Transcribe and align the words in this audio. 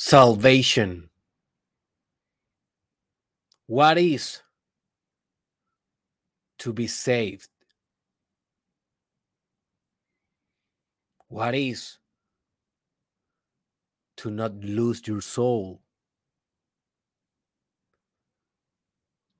Salvation. 0.00 1.10
What 3.66 3.98
is 3.98 4.40
to 6.60 6.72
be 6.72 6.86
saved? 6.86 7.48
What 11.26 11.56
is 11.56 11.98
to 14.18 14.30
not 14.30 14.54
lose 14.60 15.02
your 15.04 15.20
soul? 15.20 15.82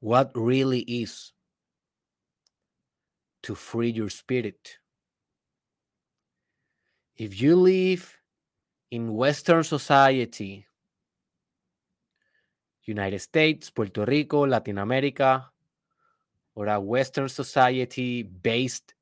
What 0.00 0.32
really 0.34 0.80
is 0.80 1.32
to 3.45 3.54
free 3.54 3.90
your 3.90 4.11
spirit? 4.11 4.79
If 7.16 7.40
you 7.40 7.54
live 7.54 8.17
in 8.91 9.14
Western 9.14 9.64
society, 9.64 10.66
United 12.84 13.19
States, 13.19 13.70
Puerto 13.70 14.05
Rico, 14.05 14.46
Latin 14.46 14.79
America, 14.79 15.51
or 16.55 16.66
a 16.66 16.80
Western 16.80 17.29
society 17.29 18.23
based 18.23 18.95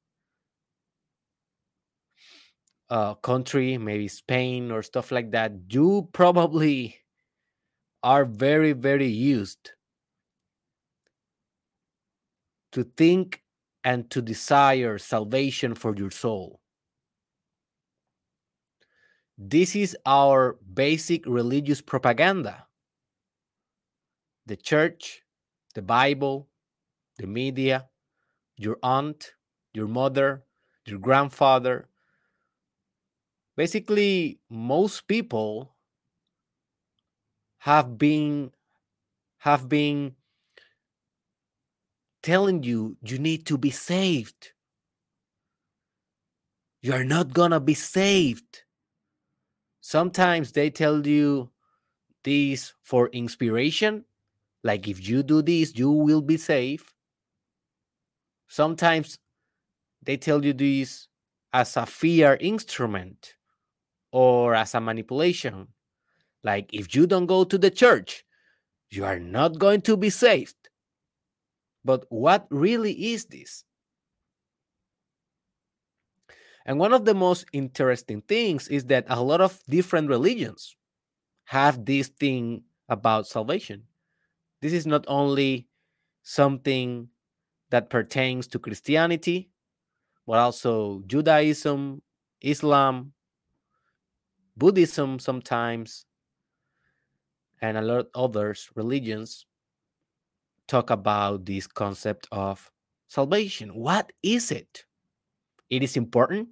uh, 2.91 3.15
country, 3.15 3.79
maybe 3.79 4.09
Spain 4.09 4.71
or 4.71 4.83
stuff 4.83 5.11
like 5.11 5.30
that, 5.30 5.53
you 5.71 6.09
probably 6.13 6.97
are 8.03 8.25
very, 8.25 8.73
very 8.73 9.07
used 9.09 9.73
to 12.73 12.85
think 12.97 13.43
and 13.85 14.11
to 14.11 14.21
desire 14.21 14.99
salvation 14.99 15.75
for 15.75 15.97
your 15.97 16.11
soul. 16.11 16.61
This 19.39 19.77
is 19.77 19.97
our 20.07 20.57
basic 20.73 21.27
religious 21.27 21.83
propaganda. 21.83 22.67
The 24.47 24.57
church, 24.57 25.23
the 25.74 25.83
Bible, 25.83 26.49
the 27.19 27.27
media, 27.27 27.88
your 28.57 28.79
aunt, 28.83 29.35
your 29.75 29.88
mother, 29.88 30.45
your 30.87 30.99
grandfather. 30.99 31.88
Basically, 33.57 34.41
most 34.49 35.07
people 35.07 35.77
have 37.59 37.99
been 37.99 38.53
have 39.38 39.69
been 39.69 40.16
telling 42.23 42.63
you 42.63 42.97
you 43.03 43.19
need 43.19 43.45
to 43.47 43.59
be 43.59 43.71
saved. 43.71 44.53
You 46.80 46.95
are 46.95 47.05
not 47.05 47.35
gonna 47.35 47.60
be 47.60 47.75
saved 47.75 48.66
sometimes 49.87 50.51
they 50.51 50.68
tell 50.68 51.06
you 51.06 51.48
this 52.24 52.74
for 52.82 53.06
inspiration 53.10 54.04
like 54.65 54.88
if 54.88 55.09
you 55.09 55.23
do 55.23 55.42
this 55.42 55.79
you 55.79 55.92
will 55.92 56.20
be 56.20 56.37
safe. 56.37 56.92
Sometimes 58.48 59.16
they 60.02 60.16
tell 60.16 60.45
you 60.45 60.52
this 60.52 61.07
as 61.52 61.76
a 61.76 61.87
fear 61.87 62.37
instrument 62.40 63.37
or 64.10 64.56
as 64.56 64.75
a 64.75 64.81
manipulation 64.81 65.69
like 66.42 66.69
if 66.72 66.92
you 66.92 67.06
don't 67.06 67.26
go 67.26 67.44
to 67.44 67.56
the 67.56 67.70
church 67.70 68.25
you 68.91 69.04
are 69.04 69.20
not 69.20 69.56
going 69.56 69.82
to 69.82 69.97
be 69.97 70.10
saved. 70.10 70.69
But 71.84 72.06
what 72.09 72.48
really 72.50 73.12
is 73.12 73.26
this 73.26 73.62
and 76.67 76.81
one 76.81 76.93
of 76.93 77.05
the 77.05 77.15
most 77.15 77.47
interesting 77.53 78.22
things 78.22 78.67
is 78.67 78.87
that 78.87 79.06
a 79.09 79.22
lot 79.22 79.41
of 79.41 79.62
different 79.69 80.09
religions 80.09 80.77
have 81.45 81.84
this 81.84 82.09
thing 82.09 82.65
about 82.89 83.28
salvation. 83.28 83.84
This 84.61 84.72
is 84.72 84.84
not 84.84 85.05
only 85.06 85.69
something 86.25 87.09
that 87.71 87.89
pertains 87.89 88.49
to 88.49 88.59
Christianity, 88.59 89.49
but 90.26 90.38
also 90.41 91.05
Judaism, 91.06 92.03
Islam, 92.41 93.12
Buddhism 94.56 95.21
sometimes, 95.21 96.05
and 97.62 97.76
a 97.76 97.82
lot 97.82 97.99
of 98.00 98.09
others 98.16 98.69
religions 98.75 99.47
talk 100.66 100.91
about 100.91 101.44
this 101.44 101.69
concept 101.69 102.26
of 102.32 102.72
salvation. 103.06 103.69
What 103.72 104.12
is 104.25 104.50
it? 104.50 104.84
It 105.71 105.84
is 105.84 105.97
important 105.97 106.49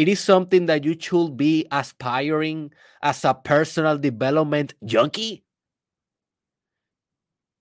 it 0.00 0.08
is 0.08 0.18
something 0.18 0.64
that 0.64 0.82
you 0.82 0.96
should 0.98 1.36
be 1.36 1.66
aspiring 1.70 2.72
as 3.02 3.22
a 3.22 3.34
personal 3.34 3.98
development 3.98 4.72
junkie. 4.82 5.44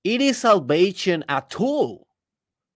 It 0.06 0.22
is 0.22 0.38
salvation 0.38 1.26
a 1.28 1.44
tool 1.50 2.08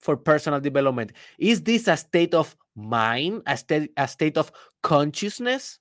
for 0.02 0.18
personal 0.18 0.60
development. 0.60 1.14
Is 1.40 1.62
this 1.62 1.88
a 1.88 1.96
state 1.96 2.34
of 2.34 2.58
mind, 2.76 3.44
a 3.48 3.56
state, 3.56 3.92
a 3.96 4.06
state 4.06 4.38
of 4.38 4.52
consciousness? 4.82 5.80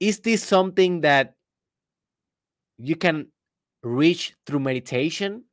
Is 0.00 0.18
this 0.18 0.42
something 0.42 1.02
that 1.02 1.34
you 2.76 2.96
can 2.96 3.28
reach 3.84 4.34
through 4.46 4.58
meditation? 4.58 5.44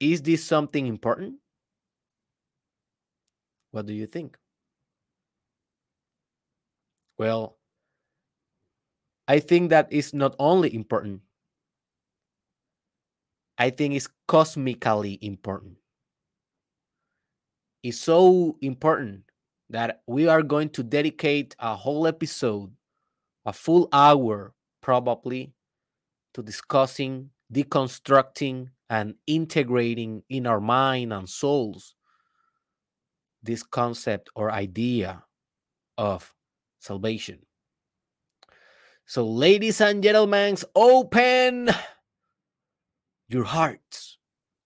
Is 0.00 0.22
this 0.22 0.42
something 0.42 0.86
important? 0.86 1.39
What 3.72 3.86
do 3.86 3.92
you 3.92 4.06
think? 4.06 4.38
Well, 7.18 7.56
I 9.28 9.38
think 9.40 9.70
that 9.70 9.92
is 9.92 10.12
not 10.12 10.34
only 10.38 10.74
important, 10.74 11.22
I 13.58 13.70
think 13.70 13.94
it's 13.94 14.08
cosmically 14.26 15.18
important. 15.22 15.76
It's 17.82 17.98
so 17.98 18.56
important 18.60 19.24
that 19.70 20.02
we 20.06 20.26
are 20.28 20.42
going 20.42 20.70
to 20.70 20.82
dedicate 20.82 21.54
a 21.58 21.76
whole 21.76 22.06
episode, 22.06 22.72
a 23.46 23.52
full 23.52 23.88
hour 23.92 24.54
probably, 24.82 25.52
to 26.34 26.42
discussing, 26.42 27.30
deconstructing, 27.52 28.70
and 28.90 29.16
integrating 29.26 30.22
in 30.28 30.46
our 30.46 30.60
mind 30.60 31.12
and 31.12 31.28
souls 31.28 31.94
this 33.42 33.62
concept 33.62 34.30
or 34.34 34.50
idea 34.50 35.24
of 35.96 36.34
salvation. 36.78 37.40
So, 39.06 39.26
ladies 39.26 39.80
and 39.80 40.02
gentlemen, 40.02 40.56
open 40.74 41.70
your 43.28 43.44
hearts, 43.44 44.18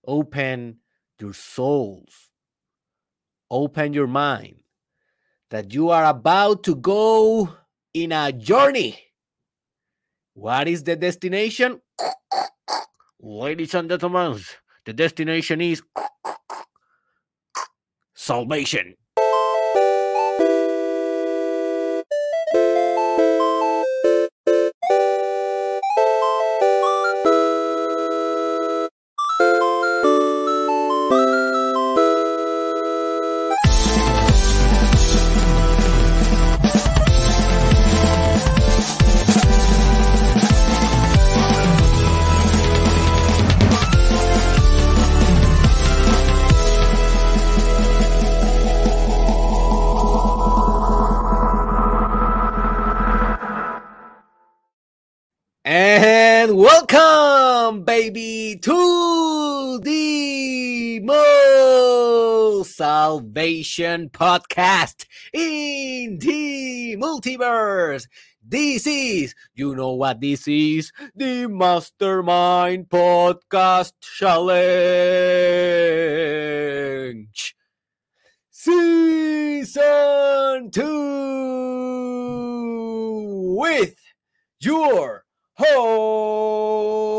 open 0.06 0.78
your 1.18 1.32
souls, 1.32 2.30
open 3.50 3.94
your 3.94 4.06
mind 4.06 4.56
that 5.50 5.72
you 5.72 5.90
are 5.90 6.04
about 6.04 6.62
to 6.64 6.74
go 6.74 7.48
in 7.94 8.12
a 8.12 8.32
journey. 8.32 8.98
What 10.34 10.68
is 10.68 10.82
the 10.82 10.96
destination? 10.96 11.80
Ladies 13.20 13.74
and 13.74 13.88
gentlemen, 13.88 14.40
the 14.84 14.92
destination 14.92 15.60
is 15.60 15.80
salvation. 18.24 18.94
And 55.76 56.56
welcome, 56.56 57.82
baby, 57.82 58.56
to 58.62 59.80
the 59.82 61.00
most 61.00 62.76
salvation 62.76 64.08
podcast 64.10 65.06
in 65.32 66.18
the 66.18 66.96
multiverse. 66.96 68.06
This 68.40 68.86
is, 68.86 69.34
you 69.56 69.74
know 69.74 69.94
what 69.94 70.20
this 70.20 70.46
is, 70.46 70.92
the 71.16 71.48
Mastermind 71.48 72.88
Podcast 72.88 73.94
Challenge. 74.00 74.76
One, 78.64 80.70
two, 80.70 80.84
with 83.58 83.96
your 84.60 85.23
host, 85.56 87.14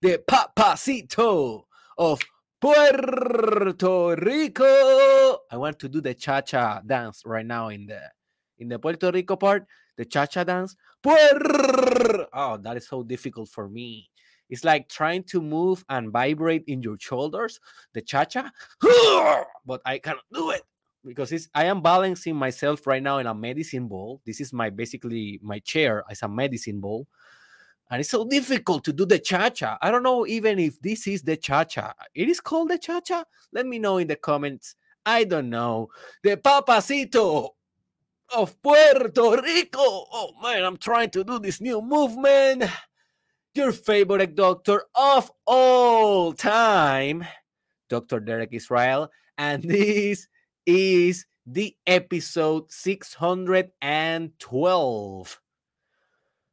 the 0.00 0.18
Papacito 0.26 1.64
of 1.98 2.20
Puerto 2.60 4.16
Rico. 4.16 5.38
I 5.50 5.56
want 5.56 5.78
to 5.80 5.88
do 5.88 6.00
the 6.00 6.14
cha-cha 6.14 6.80
dance 6.86 7.22
right 7.24 7.44
now 7.46 7.68
in 7.68 7.86
the 7.86 8.00
in 8.58 8.68
the 8.68 8.78
Puerto 8.78 9.10
Rico 9.10 9.36
part, 9.36 9.66
the 9.96 10.04
cha-cha 10.04 10.44
dance. 10.44 10.76
Puer- 11.02 12.26
oh, 12.32 12.56
that 12.58 12.76
is 12.76 12.88
so 12.88 13.02
difficult 13.02 13.48
for 13.48 13.68
me. 13.68 14.10
It's 14.48 14.64
like 14.64 14.88
trying 14.88 15.24
to 15.24 15.40
move 15.40 15.84
and 15.88 16.10
vibrate 16.10 16.64
in 16.66 16.82
your 16.82 16.96
shoulders, 16.98 17.60
the 17.94 18.00
cha-cha, 18.02 18.50
but 19.64 19.80
I 19.86 19.98
cannot 19.98 20.24
do 20.32 20.50
it 20.50 20.62
because 21.04 21.32
it's 21.32 21.48
I 21.54 21.64
am 21.64 21.82
balancing 21.82 22.36
myself 22.36 22.86
right 22.86 23.02
now 23.02 23.18
in 23.18 23.26
a 23.26 23.34
medicine 23.34 23.88
ball. 23.88 24.20
This 24.24 24.40
is 24.40 24.52
my 24.52 24.70
basically 24.70 25.40
my 25.42 25.58
chair 25.60 26.04
as 26.10 26.22
a 26.22 26.28
medicine 26.28 26.80
ball. 26.80 27.06
And 27.90 28.00
it's 28.00 28.10
so 28.10 28.24
difficult 28.24 28.84
to 28.84 28.92
do 28.92 29.04
the 29.04 29.18
cha-cha. 29.18 29.76
I 29.82 29.90
don't 29.90 30.04
know 30.04 30.24
even 30.26 30.60
if 30.60 30.80
this 30.80 31.08
is 31.08 31.22
the 31.22 31.36
cha-cha. 31.36 31.92
It 32.14 32.28
is 32.28 32.40
called 32.40 32.70
the 32.70 32.78
cha-cha. 32.78 33.24
Let 33.52 33.66
me 33.66 33.80
know 33.80 33.98
in 33.98 34.06
the 34.06 34.14
comments. 34.14 34.76
I 35.04 35.24
don't 35.24 35.50
know. 35.50 35.88
The 36.22 36.36
papacito 36.36 37.48
of 38.36 38.62
Puerto 38.62 39.42
Rico. 39.42 39.80
Oh 39.80 40.30
man, 40.40 40.64
I'm 40.64 40.76
trying 40.76 41.10
to 41.10 41.24
do 41.24 41.40
this 41.40 41.60
new 41.60 41.82
movement 41.82 42.64
your 43.54 43.72
favorite 43.72 44.34
doctor 44.34 44.84
of 44.94 45.30
all 45.46 46.32
time, 46.32 47.26
Dr. 47.88 48.20
Derek 48.20 48.50
Israel. 48.52 49.10
And 49.38 49.62
this 49.62 50.28
is 50.70 51.26
the 51.46 51.74
episode 51.86 52.70
612. 52.70 55.40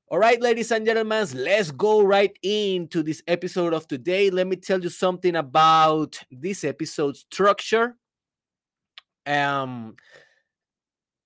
All 0.10 0.20
right, 0.20 0.42
ladies 0.42 0.72
and 0.72 0.86
gentlemen, 0.86 1.28
let's 1.34 1.72
go 1.72 2.02
right 2.02 2.38
into 2.42 3.04
this 3.04 3.22
episode 3.28 3.74
of 3.74 3.88
today. 3.88 4.30
Let 4.30 4.48
me 4.48 4.56
tell 4.56 4.82
you 4.82 4.90
something 4.90 5.36
about 5.36 6.20
this 6.32 6.64
episode 6.64 7.18
structure. 7.18 7.98
Um, 9.26 9.98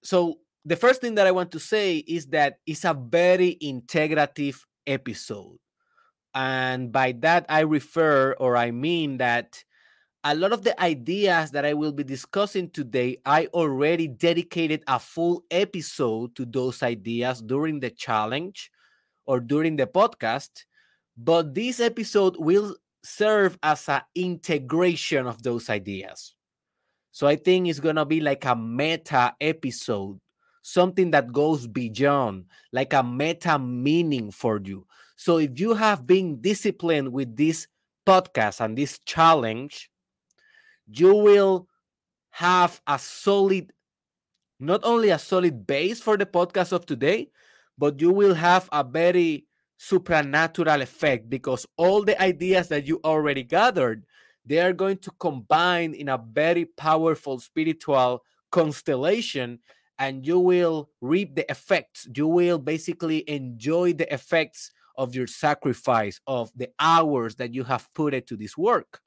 so 0.04 0.40
the 0.66 0.76
first 0.76 1.00
thing 1.00 1.16
that 1.16 1.28
I 1.28 1.32
want 1.32 1.52
to 1.52 1.60
say 1.60 1.98
is 1.98 2.26
that 2.28 2.58
it's 2.66 2.84
a 2.84 2.94
very 2.94 3.58
integrative 3.62 4.62
episode. 4.88 5.58
And 6.34 6.92
by 6.92 7.12
that, 7.20 7.46
I 7.50 7.62
refer 7.62 8.34
or 8.34 8.58
I 8.58 8.72
mean 8.72 9.18
that 9.18 9.64
a 10.24 10.36
lot 10.36 10.52
of 10.52 10.64
the 10.64 10.80
ideas 10.82 11.52
that 11.52 11.66
I 11.66 11.74
will 11.74 11.92
be 11.92 12.04
discussing 12.04 12.70
today, 12.70 13.18
I 13.26 13.48
already 13.54 14.08
dedicated 14.08 14.84
a 14.88 15.00
full 15.00 15.44
episode 15.50 16.36
to 16.36 16.46
those 16.46 16.84
ideas 16.84 17.42
during 17.42 17.80
the 17.80 17.90
challenge 17.90 18.72
or 19.26 19.40
during 19.40 19.76
the 19.76 19.88
podcast. 19.88 20.66
But 21.18 21.56
this 21.56 21.80
episode 21.80 22.36
will 22.38 22.76
serve 23.04 23.58
as 23.64 23.90
an 23.90 24.02
integration 24.14 25.26
of 25.26 25.42
those 25.42 25.70
ideas. 25.70 26.36
So 27.12 27.28
I 27.28 27.36
think 27.36 27.68
it's 27.68 27.80
going 27.80 27.96
to 27.96 28.06
be 28.06 28.20
like 28.20 28.46
a 28.46 28.56
meta 28.56 29.36
episode, 29.42 30.20
something 30.62 31.12
that 31.12 31.34
goes 31.34 31.68
beyond, 31.68 32.46
like 32.72 32.94
a 32.94 33.04
meta 33.04 33.58
meaning 33.58 34.32
for 34.32 34.62
you. 34.64 34.86
So 35.16 35.38
if 35.38 35.60
you 35.60 35.74
have 35.74 36.06
been 36.06 36.42
disciplined 36.42 37.12
with 37.12 37.36
this 37.36 37.68
podcast 38.08 38.62
and 38.62 38.78
this 38.78 39.00
challenge, 39.00 39.90
you 40.88 41.16
will 41.16 41.68
have 42.32 42.82
a 42.88 42.98
solid, 42.98 43.72
not 44.60 44.82
only 44.84 45.10
a 45.10 45.20
solid 45.20 45.66
base 45.68 46.02
for 46.02 46.18
the 46.18 46.26
podcast 46.26 46.72
of 46.72 46.86
today, 46.86 47.30
but 47.78 48.00
you 48.00 48.12
will 48.12 48.34
have 48.34 48.70
a 48.72 48.84
very 48.84 49.46
supernatural 49.78 50.82
effect 50.82 51.30
because 51.30 51.66
all 51.78 52.04
the 52.04 52.20
ideas 52.22 52.68
that 52.68 52.86
you 52.86 53.00
already 53.04 53.44
gathered, 53.44 54.06
they 54.46 54.60
are 54.60 54.74
going 54.74 54.98
to 54.98 55.12
combine 55.20 55.94
in 55.94 56.10
a 56.10 56.22
very 56.32 56.66
powerful 56.66 57.40
spiritual 57.40 58.24
constellation 58.52 59.60
and 59.98 60.26
you 60.26 60.40
will 60.40 60.90
reap 61.02 61.36
the 61.36 61.50
effects. 61.50 62.08
You 62.16 62.28
will 62.28 62.60
basically 62.60 63.28
enjoy 63.30 63.94
the 63.94 64.12
effects 64.14 64.72
of 64.98 65.16
your 65.16 65.28
sacrifice, 65.28 66.20
of 66.28 66.52
the 66.56 66.70
hours 66.80 67.36
that 67.36 67.54
you 67.54 67.64
have 67.64 67.88
put 67.94 68.14
into 68.14 68.36
this 68.36 68.58
work. 68.58 69.02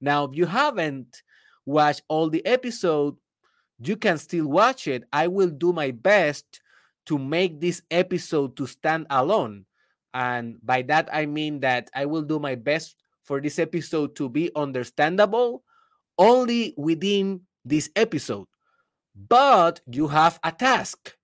Now, 0.00 0.24
if 0.24 0.34
you 0.34 0.46
haven't 0.46 1.22
watched 1.66 2.02
all 2.08 2.30
the 2.30 2.44
episode, 2.46 3.16
you 3.78 3.96
can 3.96 4.18
still 4.18 4.46
watch 4.46 4.86
it. 4.86 5.04
I 5.12 5.28
will 5.28 5.50
do 5.50 5.72
my 5.72 5.90
best 5.90 6.60
to 7.06 7.18
make 7.18 7.60
this 7.60 7.82
episode 7.90 8.56
to 8.56 8.66
stand 8.66 9.06
alone. 9.10 9.66
And 10.12 10.58
by 10.62 10.82
that, 10.82 11.08
I 11.12 11.26
mean 11.26 11.60
that 11.60 11.90
I 11.94 12.06
will 12.06 12.22
do 12.22 12.38
my 12.38 12.54
best 12.54 12.96
for 13.24 13.40
this 13.40 13.58
episode 13.58 14.16
to 14.16 14.28
be 14.28 14.50
understandable 14.56 15.62
only 16.18 16.74
within 16.76 17.42
this 17.64 17.90
episode. 17.96 18.46
But 19.14 19.80
you 19.86 20.08
have 20.08 20.38
a 20.42 20.52
task, 20.52 21.16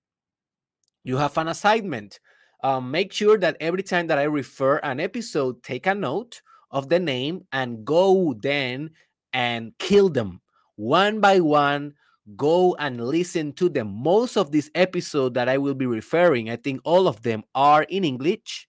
you 1.05 1.17
have 1.17 1.37
an 1.39 1.49
assignment 1.49 2.21
um, 2.67 2.91
make 2.91 3.13
sure 3.13 3.39
that 3.39 3.57
every 3.61 3.83
time 3.83 4.07
that 4.09 4.19
I 4.19 4.25
refer 4.25 4.79
an 4.79 4.99
episode, 5.01 5.63
take 5.63 5.87
a 5.87 5.95
note 5.95 6.43
of 6.71 6.89
the 6.89 6.99
name 6.99 7.47
and 7.53 7.85
go 7.85 8.35
then 8.35 8.91
and 9.33 9.73
kill 9.79 10.09
them 10.09 10.41
one 10.77 11.21
by 11.21 11.41
one. 11.41 11.95
Go 12.37 12.75
and 12.81 13.01
listen 13.07 13.53
to 13.53 13.69
them. 13.69 13.89
Most 13.89 14.37
of 14.37 14.51
this 14.51 14.69
episode 14.75 15.35
that 15.35 15.49
I 15.49 15.59
will 15.59 15.75
be 15.75 15.87
referring, 15.87 16.51
I 16.51 16.57
think 16.57 16.81
all 16.83 17.07
of 17.07 17.23
them 17.23 17.45
are 17.55 17.85
in 17.85 18.05
English. 18.05 18.67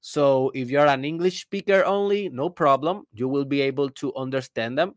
So 0.00 0.52
if 0.54 0.70
you're 0.70 0.86
an 0.86 1.04
English 1.04 1.42
speaker 1.42 1.84
only, 1.84 2.28
no 2.28 2.50
problem. 2.50 3.04
You 3.12 3.26
will 3.26 3.44
be 3.44 3.62
able 3.62 3.90
to 3.98 4.14
understand 4.14 4.78
them. 4.78 4.94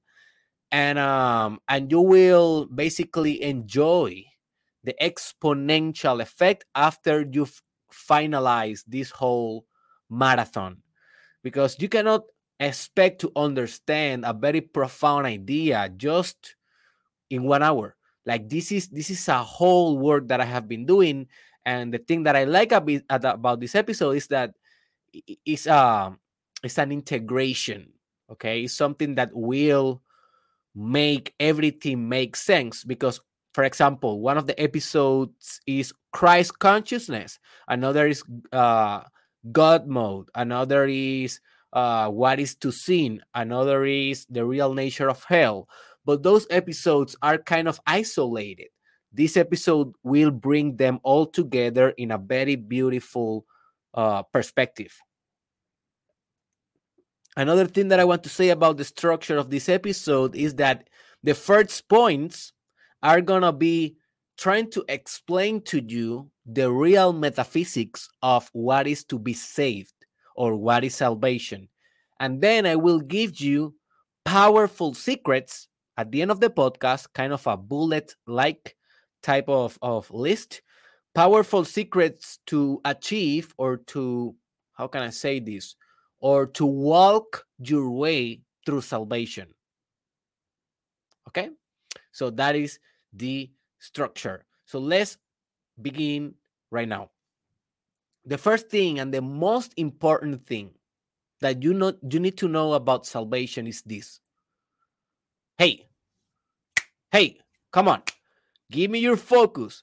And 0.71 0.99
um 0.99 1.59
and 1.69 1.89
you 1.89 2.01
will 2.01 2.67
basically 2.67 3.41
enjoy 3.41 4.25
the 4.83 4.93
exponential 5.01 6.21
effect 6.21 6.65
after 6.75 7.25
you've 7.31 7.61
finalize 7.89 8.83
this 8.85 9.09
whole 9.09 9.65
marathon 10.09 10.83
because 11.47 11.79
you 11.79 11.87
cannot 11.87 12.23
expect 12.59 13.21
to 13.21 13.31
understand 13.35 14.25
a 14.25 14.33
very 14.33 14.59
profound 14.59 15.25
idea 15.25 15.89
just 15.95 16.55
in 17.29 17.43
one 17.43 17.63
hour. 17.63 17.95
Like 18.25 18.49
this 18.49 18.71
is 18.71 18.89
this 18.89 19.09
is 19.09 19.27
a 19.29 19.39
whole 19.39 19.97
work 19.97 20.27
that 20.27 20.41
i 20.41 20.45
have 20.45 20.67
been 20.67 20.85
doing 20.85 21.27
and 21.63 21.93
the 21.93 21.97
thing 21.97 22.23
that 22.23 22.35
i 22.35 22.43
like 22.43 22.73
a 22.73 22.83
about 23.07 23.61
this 23.61 23.73
episode 23.73 24.19
is 24.19 24.27
that 24.27 24.51
it's 25.45 25.65
uh 25.65 26.11
it's 26.61 26.77
an 26.77 26.91
integration 26.91 27.87
okay? 28.31 28.63
It's 28.63 28.73
something 28.73 29.15
that 29.15 29.31
will 29.33 30.01
make 30.75 31.33
everything 31.39 32.07
make 32.07 32.35
sense 32.35 32.83
because 32.83 33.19
for 33.53 33.63
example, 33.63 34.19
one 34.19 34.37
of 34.37 34.45
the 34.45 34.59
episodes 34.61 35.59
is 35.65 35.91
Christ 36.11 36.59
consciousness, 36.59 37.39
another 37.67 38.07
is 38.07 38.23
uh, 38.51 39.01
God 39.51 39.87
mode, 39.87 40.29
another 40.35 40.85
is 40.87 41.39
uh, 41.73 42.09
what 42.09 42.39
is 42.39 42.55
to 42.55 42.71
sin, 42.71 43.21
another 43.35 43.85
is 43.85 44.25
the 44.29 44.45
real 44.45 44.73
nature 44.73 45.09
of 45.09 45.23
hell. 45.23 45.67
But 46.05 46.23
those 46.23 46.47
episodes 46.49 47.15
are 47.21 47.37
kind 47.37 47.67
of 47.67 47.79
isolated. 47.85 48.67
This 49.11 49.35
episode 49.37 49.93
will 50.03 50.31
bring 50.31 50.77
them 50.77 50.99
all 51.03 51.25
together 51.25 51.89
in 51.97 52.11
a 52.11 52.17
very 52.17 52.55
beautiful 52.55 53.45
uh, 53.93 54.23
perspective. 54.23 54.93
Another 57.35 57.65
thing 57.67 57.89
that 57.89 57.99
I 57.99 58.05
want 58.05 58.23
to 58.23 58.29
say 58.29 58.49
about 58.49 58.77
the 58.77 58.83
structure 58.83 59.37
of 59.37 59.49
this 59.49 59.69
episode 59.69 60.35
is 60.35 60.55
that 60.55 60.89
the 61.23 61.35
first 61.35 61.87
points 61.87 62.53
are 63.03 63.21
going 63.21 63.43
to 63.43 63.51
be 63.51 63.97
trying 64.37 64.69
to 64.71 64.85
explain 64.87 65.61
to 65.61 65.81
you 65.81 66.29
the 66.45 66.71
real 66.71 67.11
metaphysics 67.11 68.07
of 68.21 68.49
what 68.53 68.87
is 68.87 69.03
to 69.05 69.19
be 69.19 69.33
saved 69.33 69.93
or 70.35 70.55
what 70.55 70.83
is 70.83 70.95
salvation. 70.95 71.67
And 72.19 72.41
then 72.41 72.65
I 72.65 72.75
will 72.75 72.99
give 72.99 73.39
you 73.39 73.75
powerful 74.25 74.93
secrets 74.93 75.67
at 75.97 76.11
the 76.11 76.21
end 76.21 76.31
of 76.31 76.39
the 76.39 76.49
podcast, 76.49 77.07
kind 77.13 77.33
of 77.33 77.45
a 77.47 77.57
bullet 77.57 78.15
like 78.27 78.75
type 79.23 79.49
of, 79.49 79.77
of 79.81 80.09
list, 80.11 80.61
powerful 81.15 81.65
secrets 81.65 82.39
to 82.47 82.79
achieve 82.85 83.53
or 83.57 83.77
to, 83.77 84.35
how 84.73 84.87
can 84.87 85.01
I 85.01 85.09
say 85.09 85.39
this, 85.39 85.75
or 86.19 86.45
to 86.47 86.65
walk 86.65 87.45
your 87.57 87.89
way 87.89 88.41
through 88.65 88.81
salvation. 88.81 89.47
Okay? 91.27 91.49
So 92.11 92.29
that 92.31 92.55
is 92.55 92.79
the 93.13 93.49
structure. 93.79 94.45
So 94.65 94.79
let's 94.79 95.17
begin 95.81 96.35
right 96.71 96.87
now. 96.87 97.11
The 98.25 98.37
first 98.37 98.69
thing 98.69 98.99
and 98.99 99.13
the 99.13 99.21
most 99.21 99.73
important 99.77 100.45
thing 100.45 100.71
that 101.39 101.63
you 101.63 101.73
know 101.73 101.93
you 102.09 102.19
need 102.19 102.37
to 102.39 102.47
know 102.47 102.73
about 102.73 103.05
salvation 103.05 103.67
is 103.67 103.81
this. 103.83 104.19
Hey, 105.57 105.87
Hey, 107.11 107.39
come 107.71 107.87
on, 107.87 108.03
give 108.69 108.91
me 108.91 108.99
your 108.99 109.15
focus. 109.15 109.81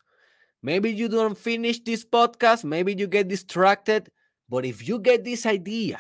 Maybe 0.63 0.93
you 0.93 1.09
don't 1.09 1.37
finish 1.37 1.81
this 1.81 2.05
podcast, 2.05 2.65
maybe 2.65 2.95
you 2.95 3.07
get 3.07 3.29
distracted, 3.29 4.11
but 4.49 4.67
if 4.67 4.87
you 4.87 4.99
get 4.99 5.25
this 5.25 5.47
idea, 5.47 5.99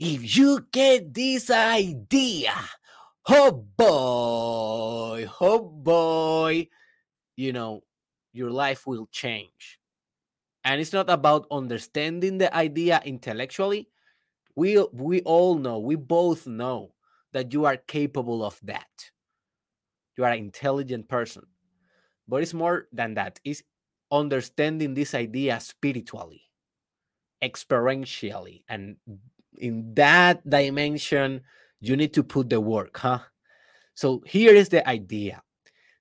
if 0.00 0.36
you 0.36 0.66
get 0.72 1.12
this 1.12 1.50
idea, 1.50 2.54
oh 3.28 3.52
boy, 3.76 5.28
oh 5.40 5.60
boy, 5.60 6.68
you 7.36 7.52
know, 7.52 7.82
your 8.32 8.50
life 8.50 8.86
will 8.86 9.06
change. 9.10 9.78
And 10.64 10.80
it's 10.80 10.92
not 10.92 11.10
about 11.10 11.46
understanding 11.50 12.38
the 12.38 12.54
idea 12.54 13.00
intellectually. 13.04 13.88
We 14.56 14.78
we 14.92 15.20
all 15.22 15.56
know, 15.56 15.78
we 15.78 15.96
both 15.96 16.46
know 16.46 16.94
that 17.32 17.52
you 17.52 17.64
are 17.64 17.76
capable 17.76 18.44
of 18.44 18.58
that. 18.62 19.10
You 20.16 20.24
are 20.24 20.30
an 20.30 20.38
intelligent 20.38 21.08
person. 21.08 21.42
But 22.26 22.42
it's 22.42 22.54
more 22.54 22.88
than 22.92 23.14
that. 23.14 23.40
It's 23.44 23.62
understanding 24.10 24.94
this 24.94 25.14
idea 25.14 25.60
spiritually, 25.60 26.42
experientially. 27.42 28.62
And 28.68 28.96
in 29.58 29.92
that 29.94 30.48
dimension, 30.48 31.42
you 31.80 31.96
need 31.96 32.14
to 32.14 32.22
put 32.22 32.48
the 32.48 32.60
work, 32.60 32.96
huh? 32.96 33.18
So 33.94 34.22
here 34.26 34.54
is 34.54 34.70
the 34.70 34.88
idea 34.88 35.42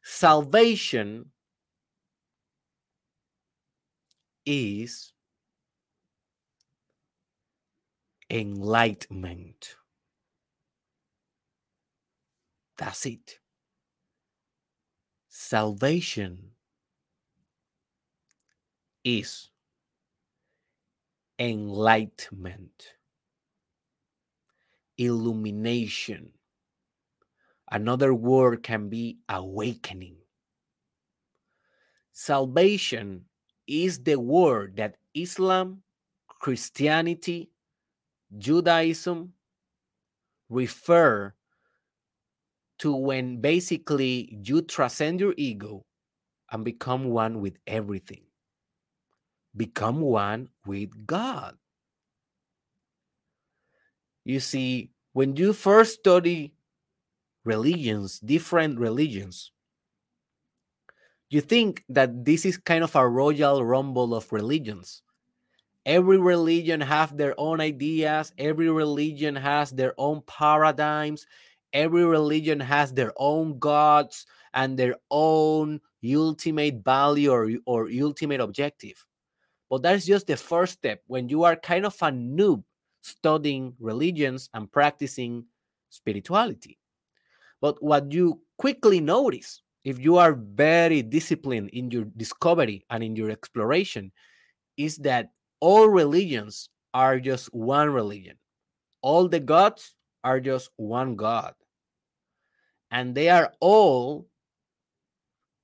salvation 0.03 1.31
is 4.45 5.13
enlightenment. 8.29 9.75
That's 12.77 13.05
it. 13.05 13.39
Salvation 15.29 16.51
is 19.03 19.50
enlightenment, 21.39 22.93
illumination. 24.98 26.31
Another 27.74 28.13
word 28.13 28.62
can 28.62 28.88
be 28.88 29.18
awakening. 29.27 30.18
Salvation 32.12 33.25
is 33.65 34.03
the 34.03 34.20
word 34.20 34.75
that 34.77 34.98
Islam, 35.15 35.82
Christianity, 36.27 37.50
Judaism 38.38 39.34
refer 40.50 41.34
to 42.77 42.96
when 42.96 43.42
basically 43.42 44.38
you 44.46 44.62
transcend 44.62 45.20
your 45.20 45.34
ego 45.36 45.84
and 46.51 46.63
become 46.63 47.06
one 47.06 47.42
with 47.42 47.58
everything. 47.65 48.22
Become 49.58 50.00
one 50.00 50.50
with 50.68 51.08
God. 51.08 51.58
You 54.25 54.39
see, 54.39 54.92
when 55.13 55.36
you 55.36 55.53
first 55.53 56.00
study 56.00 56.53
religions, 57.46 58.20
different 58.20 58.80
religions, 58.80 59.52
you 61.30 61.42
think 61.42 61.84
that 61.90 62.26
this 62.26 62.46
is 62.46 62.58
kind 62.58 62.84
of 62.84 62.96
a 62.96 63.08
royal 63.08 63.64
rumble 63.66 64.14
of 64.14 64.32
religions. 64.32 65.02
Every 65.86 66.18
religion 66.18 66.80
have 66.82 67.18
their 67.18 67.34
own 67.38 67.60
ideas, 67.60 68.32
every 68.38 68.70
religion 68.70 69.36
has 69.36 69.72
their 69.72 69.94
own 69.98 70.22
paradigms, 70.28 71.26
every 71.74 72.06
religion 72.06 72.60
has 72.60 72.94
their 72.94 73.12
own 73.18 73.60
gods 73.60 74.26
and 74.54 74.78
their 74.78 74.96
own 75.12 75.82
ultimate 76.06 76.84
value 76.86 77.32
or, 77.32 77.50
or 77.66 77.90
ultimate 78.02 78.40
objective. 78.40 79.06
But 79.70 79.82
that's 79.82 80.06
just 80.06 80.28
the 80.28 80.38
first 80.38 80.74
step 80.74 81.02
when 81.08 81.30
you 81.30 81.44
are 81.44 81.56
kind 81.56 81.86
of 81.86 81.96
a 82.02 82.12
noob 82.12 82.64
studying 83.02 83.76
religions 83.80 84.50
and 84.54 84.72
practicing 84.72 85.46
spirituality. 85.90 86.78
But 87.63 87.82
what 87.82 88.12
you 88.12 88.41
quickly 88.58 89.00
notice 89.00 89.62
if 89.86 89.98
you 89.98 90.17
are 90.17 90.34
very 90.34 91.01
disciplined 91.01 91.70
in 91.70 91.89
your 91.91 92.03
discovery 92.03 92.84
and 92.89 93.01
in 93.01 93.15
your 93.15 93.29
exploration 93.29 94.12
is 94.75 94.98
that 94.98 95.32
all 95.62 95.88
religions 95.88 96.67
are 96.93 97.22
just 97.22 97.53
one 97.53 97.89
religion. 97.89 98.36
All 99.01 99.29
the 99.29 99.39
gods 99.39 99.96
are 100.25 100.41
just 100.41 100.72
one 100.75 101.15
God. 101.15 101.53
And 102.91 103.15
they 103.15 103.29
are 103.29 103.53
all 103.62 104.27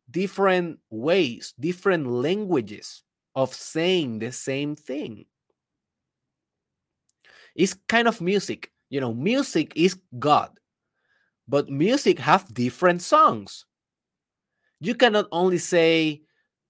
different 0.09 0.79
ways, 0.89 1.53
different 1.59 2.07
languages 2.07 3.03
of 3.35 3.53
saying 3.53 4.19
the 4.19 4.31
same 4.31 4.77
thing. 4.77 5.25
It's 7.55 7.75
kind 7.89 8.07
of 8.07 8.21
music. 8.21 8.71
You 8.89 9.01
know, 9.01 9.13
music 9.13 9.73
is 9.75 9.99
God, 10.17 10.51
but 11.49 11.69
music 11.69 12.19
have 12.19 12.53
different 12.53 13.01
songs 13.01 13.65
you 14.79 14.95
cannot 14.95 15.27
only 15.31 15.57
say 15.57 16.21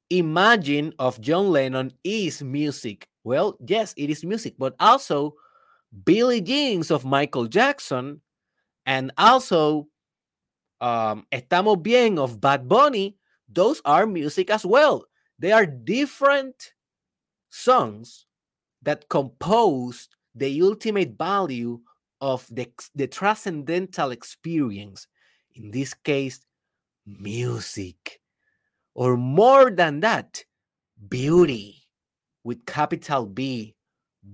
imagine 0.09 0.93
of 0.97 1.21
John 1.21 1.51
Lennon 1.51 1.93
is 2.03 2.41
music. 2.41 3.07
Well, 3.23 3.57
yes, 3.65 3.93
it 3.97 4.09
is 4.09 4.23
music, 4.25 4.55
but 4.57 4.75
also 4.79 5.35
Billie 6.05 6.41
Jeans 6.41 6.91
of 6.91 7.05
Michael 7.05 7.45
Jackson 7.45 8.21
and 8.85 9.11
also 9.17 9.87
um, 10.81 11.25
Estamos 11.31 11.81
Bien 11.81 12.17
of 12.17 12.41
Bad 12.41 12.67
Bunny, 12.67 13.17
those 13.47 13.81
are 13.85 14.05
music 14.05 14.49
as 14.49 14.65
well. 14.65 15.05
They 15.37 15.51
are 15.51 15.65
different 15.65 16.73
songs 17.49 18.25
that 18.81 19.09
compose 19.09 20.09
the 20.33 20.61
ultimate 20.61 21.17
value 21.17 21.81
of 22.21 22.45
the, 22.49 22.67
the 22.95 23.07
transcendental 23.07 24.11
experience. 24.11 25.07
In 25.55 25.71
this 25.71 25.93
case, 25.93 26.39
music, 27.05 28.21
or 28.93 29.17
more 29.17 29.71
than 29.71 29.99
that, 30.01 30.43
beauty 31.07 31.87
with 32.43 32.65
capital 32.65 33.25
B, 33.25 33.75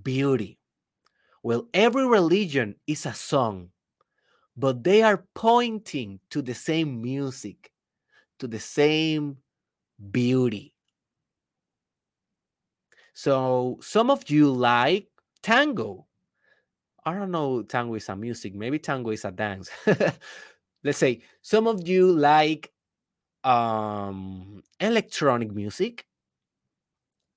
beauty. 0.04 0.60
Well, 1.44 1.68
every 1.74 2.08
religion 2.08 2.76
is 2.88 3.06
a 3.06 3.14
song, 3.14 3.70
but 4.58 4.84
they 4.84 5.04
are 5.04 5.26
pointing 5.34 6.20
to 6.32 6.42
the 6.42 6.54
same 6.54 7.02
music, 7.02 7.72
to 8.40 8.48
the 8.48 8.60
same 8.60 9.38
beauty. 10.12 10.74
So 13.14 13.80
some 13.82 14.10
of 14.10 14.30
you 14.30 14.52
like 14.52 15.08
tango. 15.42 16.08
I 17.06 17.14
don't 17.14 17.32
know, 17.32 17.62
tango 17.62 17.96
is 17.96 18.10
a 18.10 18.16
music. 18.16 18.56
Maybe 18.56 18.80
tango 18.80 19.12
is 19.12 19.26
a 19.26 19.32
dance. 19.32 19.70
let's 20.84 20.98
say 20.98 21.22
some 21.42 21.68
of 21.68 21.88
you 21.88 22.12
like 22.12 22.72
um, 23.44 24.64
electronic 24.80 25.54
music. 25.54 26.06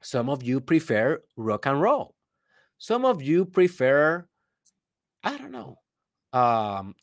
Some 0.01 0.29
of 0.31 0.43
you 0.43 0.61
prefer 0.61 1.23
rock 1.37 1.67
and 1.67 1.81
roll. 1.81 2.15
Some 2.79 3.05
of 3.05 3.23
you 3.23 3.45
prefer, 3.45 4.27
I 5.25 5.39
don't 5.39 5.53
know, 5.53 5.79
um, 6.33 6.95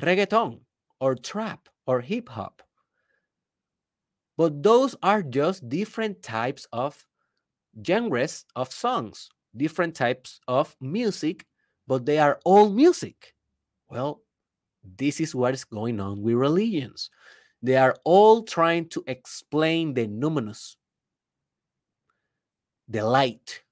reggaeton 0.00 0.60
or 1.00 1.14
trap 1.16 1.68
or 1.86 2.00
hip 2.00 2.28
hop. 2.30 2.62
But 4.36 4.62
those 4.62 4.94
are 5.02 5.22
just 5.22 5.68
different 5.68 6.22
types 6.22 6.66
of 6.72 7.06
genres 7.86 8.44
of 8.56 8.72
songs, 8.72 9.30
different 9.56 9.94
types 9.96 10.40
of 10.48 10.76
music, 10.80 11.46
but 11.88 12.04
they 12.04 12.18
are 12.18 12.38
all 12.44 12.68
music. 12.68 13.34
Well, 13.88 14.20
this 14.84 15.20
is 15.20 15.34
what 15.34 15.54
is 15.54 15.64
going 15.64 15.98
on 15.98 16.22
with 16.22 16.34
religions. 16.34 17.10
They 17.62 17.76
are 17.76 17.96
all 18.04 18.44
trying 18.44 18.90
to 18.90 19.02
explain 19.06 19.94
the 19.94 20.06
numinous, 20.06 20.76
the 22.86 23.02
light, 23.02 23.62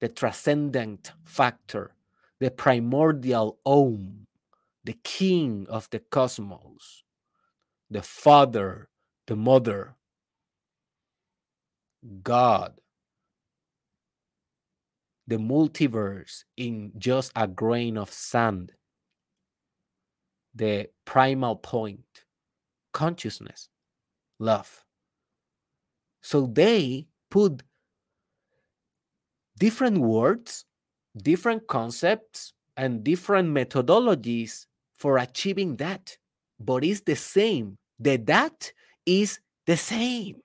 the 0.00 0.08
transcendent 0.08 1.12
factor, 1.24 1.94
the 2.38 2.50
primordial 2.50 3.58
Om, 3.64 4.26
the 4.84 4.98
king 5.02 5.66
of 5.70 5.88
the 5.90 6.00
cosmos, 6.00 7.02
the 7.90 8.02
father, 8.02 8.88
the 9.26 9.36
mother, 9.36 9.96
God, 12.22 12.74
the 15.30 15.38
multiverse 15.38 16.44
in 16.58 16.92
just 16.98 17.32
a 17.36 17.48
grain 17.48 17.96
of 17.96 18.12
sand 18.12 18.72
the 20.54 20.88
primal 21.04 21.56
point 21.56 22.24
consciousness, 22.92 23.68
love. 24.40 24.84
So 26.22 26.46
they 26.46 27.06
put 27.30 27.62
different 29.58 29.98
words, 29.98 30.64
different 31.16 31.66
concepts, 31.68 32.52
and 32.76 33.04
different 33.04 33.48
methodologies 33.50 34.66
for 34.98 35.18
achieving 35.18 35.76
that. 35.76 36.16
but 36.60 36.84
it's 36.84 37.00
the 37.02 37.16
same. 37.16 37.78
The 37.98 38.18
that 38.18 38.72
is 39.06 39.40
the 39.66 39.76
same. 39.76 40.42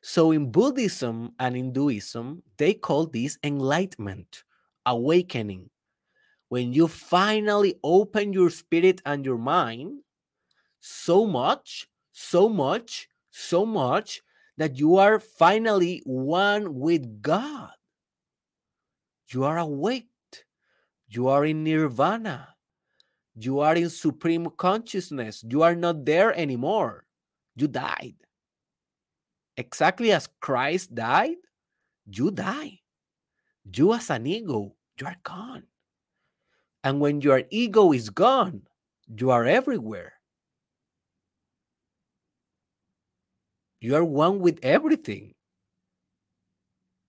So 0.00 0.30
in 0.30 0.50
Buddhism 0.50 1.32
and 1.38 1.56
Hinduism, 1.56 2.42
they 2.56 2.74
call 2.74 3.06
this 3.06 3.38
enlightenment, 3.42 4.44
awakening. 4.86 5.70
When 6.48 6.72
you 6.72 6.88
finally 6.88 7.74
open 7.82 8.32
your 8.32 8.50
spirit 8.50 9.02
and 9.04 9.24
your 9.24 9.38
mind 9.38 10.00
so 10.80 11.26
much, 11.26 11.88
so 12.12 12.48
much, 12.48 13.08
so 13.30 13.66
much 13.66 14.22
that 14.56 14.78
you 14.78 14.96
are 14.96 15.18
finally 15.20 16.02
one 16.04 16.74
with 16.74 17.22
God. 17.22 17.70
You 19.30 19.44
are 19.44 19.58
awake. 19.58 20.06
You 21.08 21.28
are 21.28 21.44
in 21.44 21.64
nirvana. 21.64 22.54
You 23.34 23.60
are 23.60 23.76
in 23.76 23.90
supreme 23.90 24.50
consciousness. 24.56 25.44
You 25.48 25.62
are 25.62 25.74
not 25.74 26.04
there 26.04 26.34
anymore. 26.36 27.04
You 27.56 27.68
died. 27.68 28.16
Exactly 29.58 30.12
as 30.12 30.28
Christ 30.40 30.94
died, 30.94 31.34
you 32.06 32.30
die. 32.30 32.78
You, 33.74 33.92
as 33.92 34.08
an 34.08 34.26
ego, 34.26 34.76
you 34.98 35.06
are 35.06 35.16
gone. 35.24 35.64
And 36.84 37.00
when 37.00 37.20
your 37.20 37.42
ego 37.50 37.92
is 37.92 38.08
gone, 38.08 38.62
you 39.08 39.30
are 39.30 39.44
everywhere. 39.44 40.12
You 43.80 43.96
are 43.96 44.04
one 44.04 44.38
with 44.38 44.60
everything. 44.62 45.34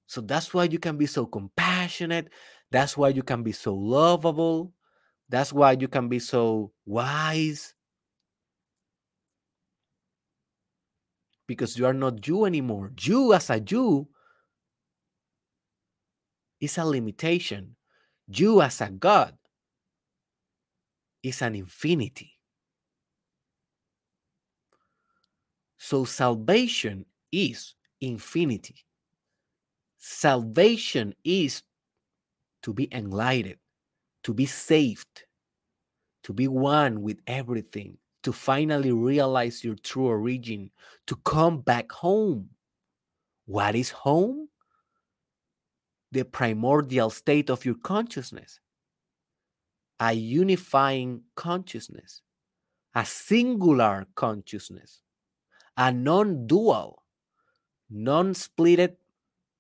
So 0.08 0.20
that's 0.20 0.52
why 0.52 0.64
you 0.64 0.80
can 0.80 0.98
be 0.98 1.06
so 1.06 1.28
compassionate. 1.28 2.30
That's 2.72 2.98
why 2.98 3.10
you 3.10 3.22
can 3.22 3.44
be 3.44 3.52
so 3.52 3.76
lovable. 3.76 4.74
That's 5.30 5.54
why 5.54 5.74
you 5.74 5.88
can 5.88 6.10
be 6.10 6.18
so 6.18 6.72
wise. 6.88 7.76
Because 11.50 11.80
you 11.80 11.88
are 11.88 11.96
not 11.96 12.28
you 12.28 12.46
anymore. 12.46 12.92
You, 13.02 13.34
as 13.34 13.50
a 13.50 13.60
you, 13.60 14.08
is 16.62 16.78
a 16.78 16.86
limitation. 16.86 17.76
You, 18.28 18.62
as 18.62 18.82
a 18.82 18.92
God, 18.92 19.36
is 21.24 21.42
an 21.42 21.56
infinity. 21.56 22.34
So 25.80 26.06
salvation 26.06 27.08
is 27.32 27.74
infinity. 28.00 28.86
Salvation 29.98 31.16
is 31.24 31.64
to 32.62 32.76
be 32.76 32.88
enlightened, 32.92 33.58
to 34.24 34.36
be 34.36 34.46
saved, 34.46 35.24
to 36.26 36.32
be 36.32 36.48
one 36.48 37.02
with 37.02 37.18
everything, 37.26 37.98
to 38.24 38.34
finally 38.34 38.92
realize 38.92 39.64
your 39.64 39.76
true 39.76 40.08
origin, 40.08 40.72
to 41.08 41.16
come 41.18 41.62
back 41.62 41.92
home. 41.92 42.50
What 43.46 43.76
is 43.76 43.90
home? 43.90 44.50
The 46.12 46.26
primordial 46.26 47.10
state 47.10 47.50
of 47.50 47.66
your 47.66 47.76
consciousness, 47.76 48.60
a 50.00 50.14
unifying 50.14 51.22
consciousness, 51.36 52.22
a 52.96 53.06
singular 53.06 54.08
consciousness, 54.16 55.02
a 55.78 55.92
non 55.92 56.48
dual, 56.48 57.04
non 57.90 58.34
splitted, 58.34 58.96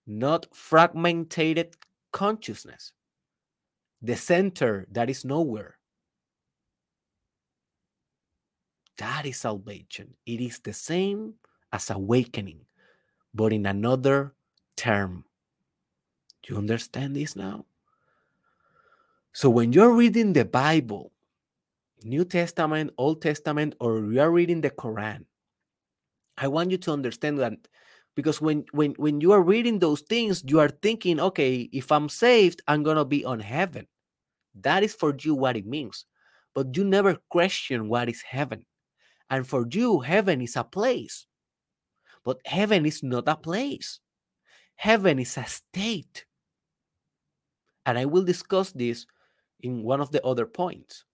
not 0.05 0.47
fragmented 0.53 1.75
consciousness, 2.11 2.93
the 4.01 4.15
center 4.15 4.87
that 4.91 5.09
is 5.09 5.23
nowhere. 5.23 5.78
That 8.99 9.25
is 9.25 9.37
salvation. 9.37 10.13
It 10.25 10.41
is 10.41 10.59
the 10.59 10.73
same 10.73 11.35
as 11.71 11.89
awakening, 11.89 12.59
but 13.33 13.53
in 13.53 13.65
another 13.65 14.35
term. 14.75 15.23
Do 16.43 16.53
you 16.53 16.59
understand 16.59 17.15
this 17.15 17.35
now? 17.35 17.65
So 19.31 19.49
when 19.49 19.71
you're 19.71 19.93
reading 19.93 20.33
the 20.33 20.43
Bible, 20.43 21.13
New 22.03 22.25
Testament, 22.25 22.91
Old 22.97 23.21
Testament, 23.21 23.75
or 23.79 24.03
you're 24.03 24.31
reading 24.31 24.59
the 24.59 24.69
Quran, 24.69 25.23
I 26.37 26.47
want 26.49 26.71
you 26.71 26.77
to 26.79 26.91
understand 26.91 27.39
that 27.39 27.53
because 28.15 28.41
when 28.41 28.65
when 28.71 28.91
when 28.97 29.21
you 29.21 29.31
are 29.31 29.41
reading 29.41 29.79
those 29.79 30.01
things, 30.01 30.43
you 30.45 30.59
are 30.59 30.69
thinking, 30.69 31.21
okay, 31.21 31.69
if 31.71 31.89
I'm 31.91 32.09
saved, 32.09 32.61
I'm 32.67 32.83
gonna 32.83 33.05
be 33.05 33.23
on 33.23 33.39
heaven. 33.39 33.87
That 34.55 34.83
is 34.83 34.93
for 34.93 35.15
you 35.17 35.35
what 35.35 35.55
it 35.55 35.65
means. 35.65 36.05
But 36.53 36.75
you 36.75 36.83
never 36.83 37.15
question 37.29 37.87
what 37.87 38.09
is 38.09 38.21
heaven. 38.21 38.65
And 39.29 39.47
for 39.47 39.67
you, 39.69 39.99
heaven 39.99 40.41
is 40.41 40.55
a 40.55 40.63
place. 40.63 41.25
But 42.23 42.39
heaven 42.45 42.85
is 42.85 43.03
not 43.03 43.27
a 43.27 43.35
place. 43.35 43.99
Heaven 44.75 45.19
is 45.19 45.37
a 45.37 45.45
state. 45.45 46.25
And 47.85 47.97
I 47.97 48.05
will 48.05 48.23
discuss 48.23 48.71
this 48.71 49.05
in 49.61 49.83
one 49.83 50.01
of 50.01 50.11
the 50.11 50.23
other 50.23 50.45
points. 50.45 51.05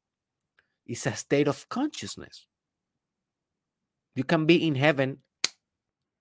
It's 0.86 1.06
a 1.06 1.16
state 1.16 1.48
of 1.48 1.68
consciousness. 1.70 2.48
You 4.16 4.24
can 4.24 4.46
be 4.46 4.66
in 4.68 4.76
heaven 4.76 5.20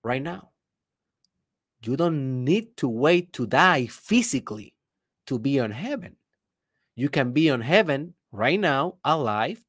right 0.03 0.21
now. 0.21 0.51
You 1.83 1.95
don't 1.95 2.43
need 2.43 2.77
to 2.77 2.89
wait 2.89 3.31
to 3.33 3.45
die 3.45 3.85
physically 3.85 4.73
to 5.27 5.37
be 5.37 5.59
on 5.59 5.71
heaven. 5.71 6.15
You 6.95 7.09
can 7.09 7.31
be 7.31 7.49
on 7.49 7.61
heaven 7.61 8.13
right 8.31 8.59
now, 8.59 8.95
alive, 9.03 9.61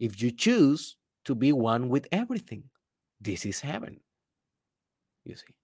if 0.00 0.20
you 0.20 0.30
choose 0.30 0.96
to 1.24 1.34
be 1.34 1.52
one 1.52 1.88
with 1.88 2.06
everything. 2.12 2.64
This 3.20 3.46
is 3.46 3.60
heaven. 3.60 4.00
You 5.24 5.36
see. 5.36 5.54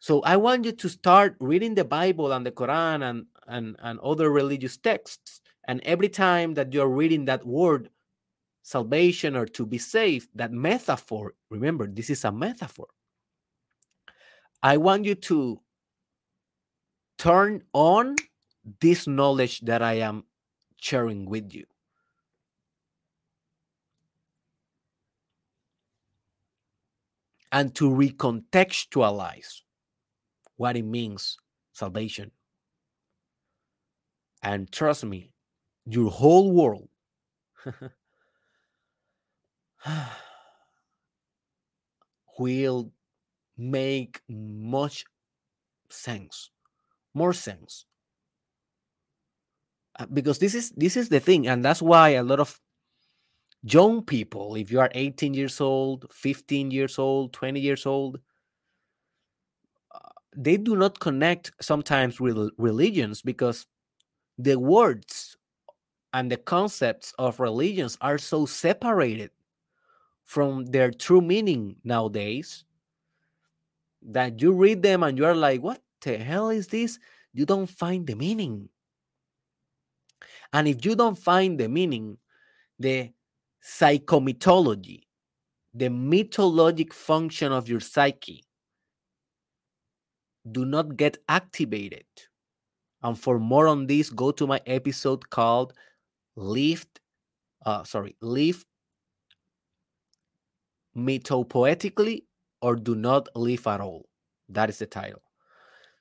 So 0.00 0.20
I 0.22 0.36
want 0.36 0.64
you 0.66 0.72
to 0.72 0.88
start 0.88 1.36
reading 1.40 1.74
the 1.74 1.84
Bible 1.84 2.32
and 2.32 2.44
the 2.44 2.52
Quran 2.52 3.08
and, 3.08 3.26
and, 3.46 3.76
and 3.80 3.98
other 4.00 4.30
religious 4.30 4.76
texts. 4.76 5.40
And 5.66 5.80
every 5.84 6.10
time 6.10 6.52
that 6.54 6.74
you're 6.74 6.88
reading 6.88 7.24
that 7.24 7.46
word, 7.46 7.88
salvation 8.62 9.34
or 9.34 9.46
to 9.46 9.64
be 9.64 9.78
saved, 9.78 10.28
that 10.34 10.52
metaphor, 10.52 11.34
remember, 11.50 11.86
this 11.86 12.10
is 12.10 12.24
a 12.24 12.32
metaphor. 12.32 12.86
I 14.62 14.76
want 14.76 15.04
you 15.04 15.14
to 15.14 15.60
turn 17.16 17.62
on 17.72 18.16
this 18.80 19.06
knowledge 19.06 19.60
that 19.60 19.82
I 19.82 19.94
am 19.94 20.24
sharing 20.76 21.26
with 21.26 21.54
you. 21.54 21.64
And 27.54 27.74
to 27.76 27.88
recontextualize 27.88 29.62
what 30.56 30.76
it 30.76 30.82
means 30.82 31.38
salvation. 31.72 32.32
And 34.42 34.70
trust 34.72 35.04
me, 35.04 35.30
your 35.86 36.10
whole 36.10 36.50
world 36.50 36.88
will 42.38 42.90
make 43.56 44.20
much 44.28 45.04
sense, 45.88 46.50
more 47.14 47.32
sense. 47.32 47.86
Uh, 49.96 50.06
because 50.12 50.40
this 50.40 50.56
is 50.56 50.70
this 50.70 50.96
is 50.96 51.08
the 51.08 51.20
thing, 51.20 51.46
and 51.46 51.64
that's 51.64 51.80
why 51.80 52.08
a 52.10 52.24
lot 52.24 52.40
of 52.40 52.60
young 53.64 54.02
people, 54.02 54.54
if 54.56 54.70
you 54.70 54.78
are 54.78 54.90
18 54.94 55.32
years 55.32 55.60
old, 55.60 56.04
15 56.12 56.70
years 56.70 56.98
old, 56.98 57.32
20 57.32 57.58
years 57.58 57.86
old, 57.86 58.20
uh, 59.94 59.98
they 60.36 60.58
do 60.58 60.76
not 60.76 61.00
connect 61.00 61.50
sometimes 61.60 62.20
with 62.20 62.50
religions 62.58 63.22
because 63.22 63.66
the 64.36 64.58
words 64.58 65.36
and 66.12 66.30
the 66.30 66.36
concepts 66.36 67.14
of 67.18 67.40
religions 67.40 67.96
are 68.02 68.18
so 68.18 68.44
separated 68.44 69.30
from 70.24 70.66
their 70.66 70.90
true 70.90 71.22
meaning 71.22 71.76
nowadays 71.84 72.64
that 74.02 74.42
you 74.42 74.52
read 74.52 74.82
them 74.82 75.02
and 75.02 75.16
you're 75.16 75.34
like, 75.34 75.62
what 75.62 75.80
the 76.02 76.18
hell 76.18 76.50
is 76.50 76.68
this? 76.68 76.98
You 77.32 77.46
don't 77.46 77.68
find 77.68 78.06
the 78.06 78.14
meaning. 78.14 78.68
And 80.52 80.68
if 80.68 80.84
you 80.84 80.94
don't 80.94 81.18
find 81.18 81.58
the 81.58 81.68
meaning, 81.68 82.18
the 82.78 83.13
psychomythology, 83.64 85.02
the 85.72 85.88
mythologic 85.88 86.92
function 86.92 87.50
of 87.52 87.68
your 87.68 87.80
psyche, 87.80 88.44
do 90.50 90.64
not 90.64 90.96
get 90.96 91.18
activated. 91.28 92.04
And 93.02 93.18
for 93.18 93.38
more 93.38 93.66
on 93.66 93.86
this, 93.86 94.10
go 94.10 94.30
to 94.32 94.46
my 94.46 94.60
episode 94.66 95.28
called 95.30 95.72
Lift, 96.36 97.00
uh, 97.64 97.84
sorry, 97.84 98.16
Live 98.20 98.64
Mythopoetically 100.96 102.22
or 102.60 102.76
Do 102.76 102.94
Not 102.94 103.28
Live 103.34 103.66
at 103.66 103.80
All. 103.80 104.06
That 104.48 104.68
is 104.68 104.78
the 104.78 104.86
title. 104.86 105.22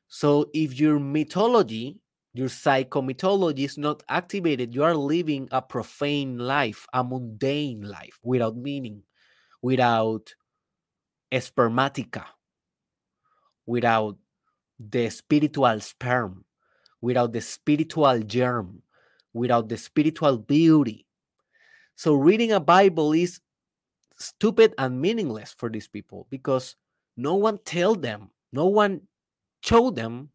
So 0.08 0.50
if 0.54 0.80
your 0.80 1.00
mythology 1.00 2.00
your 2.34 2.48
psychomythology 2.48 3.66
is 3.66 3.78
not 3.78 4.04
activated, 4.10 4.74
you 4.74 4.84
are 4.84 4.96
living 4.96 5.48
a 5.52 5.62
profane 5.62 6.38
life, 6.38 6.88
a 6.92 7.04
mundane 7.04 7.82
life 7.82 8.20
without 8.24 8.58
meaning, 8.58 9.04
without 9.62 10.34
spermatica, 11.32 12.26
without 13.66 14.18
the 14.80 15.10
spiritual 15.10 15.80
sperm, 15.80 16.44
without 17.02 17.34
the 17.34 17.42
spiritual 17.42 18.20
germ, 18.24 18.82
without 19.34 19.70
the 19.70 19.78
spiritual 19.78 20.38
beauty. 20.38 21.06
So 21.96 22.16
reading 22.16 22.52
a 22.52 22.60
Bible 22.60 23.14
is 23.14 23.40
stupid 24.18 24.74
and 24.78 25.00
meaningless 25.00 25.54
for 25.56 25.70
these 25.70 25.88
people 25.88 26.26
because 26.32 26.76
no 27.16 27.36
one 27.36 27.60
tell 27.64 27.94
them, 27.94 28.32
no 28.52 28.66
one 28.66 29.02
show 29.62 29.92
them 29.92 30.30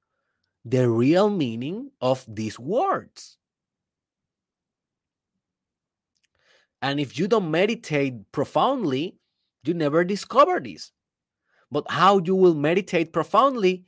the 0.65 0.89
real 0.89 1.31
meaning 1.31 1.91
of 2.01 2.25
these 2.29 2.59
words. 2.59 3.37
And 6.81 7.01
if 7.01 7.19
you 7.19 7.27
don't 7.27 7.51
meditate 7.51 8.31
profoundly, 8.33 9.17
you 9.65 9.75
never 9.75 10.05
discover 10.05 10.61
this. 10.61 10.93
But 11.71 11.91
how 11.91 12.19
you 12.19 12.35
will 12.35 12.55
meditate 12.55 13.13
profoundly 13.13 13.85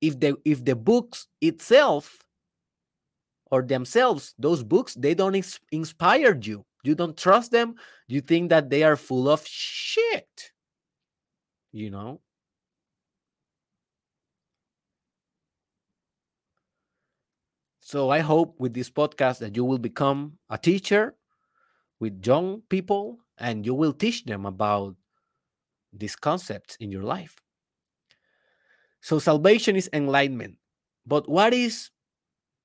if 0.00 0.20
the 0.20 0.36
if 0.44 0.64
the 0.64 0.76
books 0.76 1.26
itself 1.40 2.18
or 3.50 3.62
themselves, 3.62 4.34
those 4.38 4.62
books, 4.62 4.94
they 4.94 5.14
don't 5.14 5.34
ins- 5.34 5.60
inspire 5.72 6.38
you. 6.40 6.64
You 6.82 6.94
don't 6.94 7.16
trust 7.16 7.50
them. 7.50 7.76
You 8.08 8.20
think 8.20 8.50
that 8.50 8.68
they 8.68 8.82
are 8.82 8.96
full 8.96 9.28
of 9.28 9.46
shit. 9.46 10.52
You 11.72 11.90
know? 11.90 12.20
So 17.94 18.10
I 18.10 18.18
hope 18.18 18.58
with 18.58 18.74
this 18.74 18.90
podcast 18.90 19.38
that 19.38 19.54
you 19.54 19.64
will 19.64 19.78
become 19.78 20.32
a 20.50 20.58
teacher 20.58 21.14
with 22.00 22.26
young 22.26 22.62
people 22.68 23.20
and 23.38 23.64
you 23.64 23.72
will 23.72 23.92
teach 23.92 24.24
them 24.24 24.46
about 24.46 24.96
these 25.92 26.16
concepts 26.16 26.74
in 26.80 26.90
your 26.90 27.04
life. 27.04 27.36
So 29.00 29.20
salvation 29.20 29.76
is 29.76 29.88
enlightenment. 29.92 30.56
But 31.06 31.28
what 31.28 31.54
is 31.54 31.90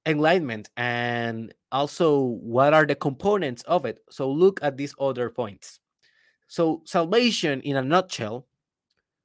enlightenment 0.07 0.71
and 0.75 1.53
also 1.71 2.19
what 2.41 2.73
are 2.73 2.87
the 2.87 2.95
components 2.95 3.61
of 3.67 3.85
it? 3.85 3.99
So 4.09 4.31
look 4.31 4.59
at 4.63 4.77
these 4.77 4.95
other 4.99 5.29
points. 5.29 5.79
So 6.47 6.81
salvation 6.85 7.61
in 7.61 7.75
a 7.75 7.83
nutshell 7.83 8.47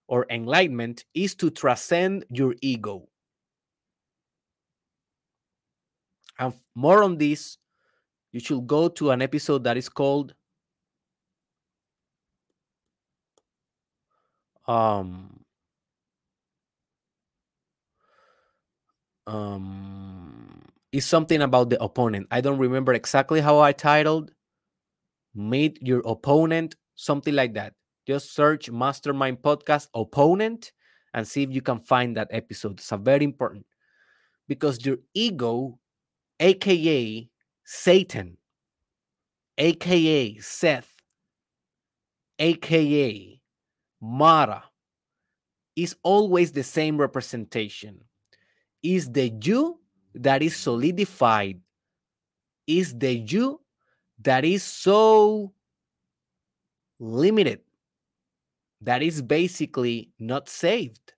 or 0.07 0.27
enlightenment 0.29 1.07
is 1.15 1.35
to 1.37 1.49
transcend 1.49 2.27
your 2.29 2.57
ego. 2.61 3.09
And 6.39 6.55
more 6.75 7.03
on 7.03 7.19
this, 7.19 7.59
you 8.33 8.41
should 8.41 8.67
go 8.67 8.89
to 8.89 9.11
an 9.11 9.23
episode 9.23 9.65
that 9.65 9.77
is 9.77 9.89
called 9.89 10.35
um 14.67 15.45
um 19.27 20.63
is 20.93 21.05
something 21.05 21.43
about 21.43 21.71
the 21.71 21.83
opponent. 21.83 22.27
I 22.31 22.41
don't 22.41 22.59
remember 22.59 22.93
exactly 22.95 23.41
how 23.41 23.59
I 23.59 23.73
titled 23.73 24.31
meet 25.35 25.79
your 25.83 26.01
opponent, 26.07 26.77
something 26.95 27.35
like 27.35 27.55
that. 27.55 27.75
Just 28.07 28.35
search 28.35 28.71
Mastermind 28.71 29.39
Podcast 29.43 29.89
opponent 29.95 30.73
and 31.15 31.27
see 31.27 31.43
if 31.43 31.51
you 31.51 31.63
can 31.63 31.81
find 31.81 32.17
that 32.17 32.29
episode. 32.31 32.79
It's 32.81 32.93
a 32.93 32.97
very 32.97 33.25
important 33.25 33.67
because 34.49 34.85
your 34.85 34.99
ego, 35.15 35.79
aka 36.41 37.29
Satan, 37.65 38.37
aka 39.59 40.39
Seth, 40.39 40.91
aka 42.39 43.41
Mara, 44.01 44.65
is 45.77 45.97
always 46.03 46.53
the 46.53 46.63
same 46.63 46.99
representation. 46.99 48.01
Is 48.83 49.11
the 49.11 49.33
you 49.43 49.81
that 50.15 50.43
is 50.43 50.57
solidified, 50.57 51.61
is 52.67 52.97
the 52.97 53.15
you 53.15 53.61
that 54.23 54.45
is 54.45 54.63
so 54.63 55.53
limited, 57.01 57.61
that 58.83 59.03
is 59.03 59.23
basically 59.23 60.11
not 60.19 60.49
saved. 60.49 61.15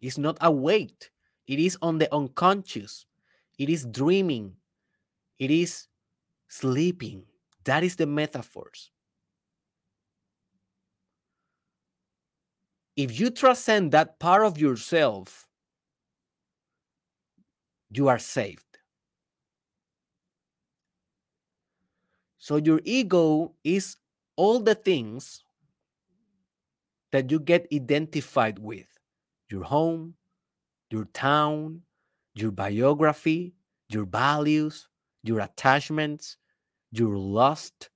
It's 0.00 0.18
not 0.18 0.36
awake. 0.42 1.10
It 1.46 1.58
is 1.58 1.76
on 1.82 1.98
the 1.98 2.12
unconscious. 2.14 3.06
It 3.58 3.68
is 3.68 3.84
dreaming. 3.84 4.54
It 5.38 5.50
is 5.50 5.88
sleeping. 6.48 7.24
That 7.64 7.84
is 7.84 7.96
the 7.96 8.06
metaphors. 8.06 8.90
If 12.96 13.18
you 13.18 13.30
transcend 13.30 13.92
that 13.92 14.18
part 14.18 14.44
of 14.44 14.58
yourself, 14.58 15.48
you 17.90 18.08
are 18.08 18.18
saved. 18.18 18.64
So 22.38 22.56
your 22.56 22.80
ego 22.84 23.54
is 23.64 23.96
all 24.36 24.60
the 24.60 24.74
things 24.74 25.44
that 27.10 27.30
you 27.30 27.40
get 27.40 27.66
identified 27.72 28.58
with 28.58 28.98
your 29.48 29.64
home, 29.64 30.14
your 30.90 31.06
town, 31.06 31.82
your 32.34 32.50
biography, 32.50 33.54
your 33.88 34.04
values, 34.04 34.88
your 35.22 35.40
attachments, 35.40 36.36
your 36.92 37.16
lust, 37.16 37.90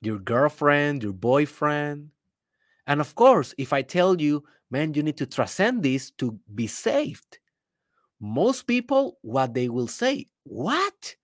your 0.00 0.18
girlfriend, 0.18 1.02
your 1.02 1.12
boyfriend. 1.12 2.10
And 2.86 3.00
of 3.00 3.14
course, 3.14 3.54
if 3.58 3.72
I 3.72 3.82
tell 3.82 4.20
you, 4.20 4.44
man, 4.70 4.94
you 4.94 5.02
need 5.02 5.16
to 5.18 5.26
transcend 5.26 5.82
this 5.82 6.10
to 6.12 6.38
be 6.54 6.66
saved, 6.66 7.38
most 8.20 8.66
people, 8.66 9.18
what 9.22 9.54
they 9.54 9.68
will 9.68 9.88
say, 9.88 10.26
what? 10.44 11.16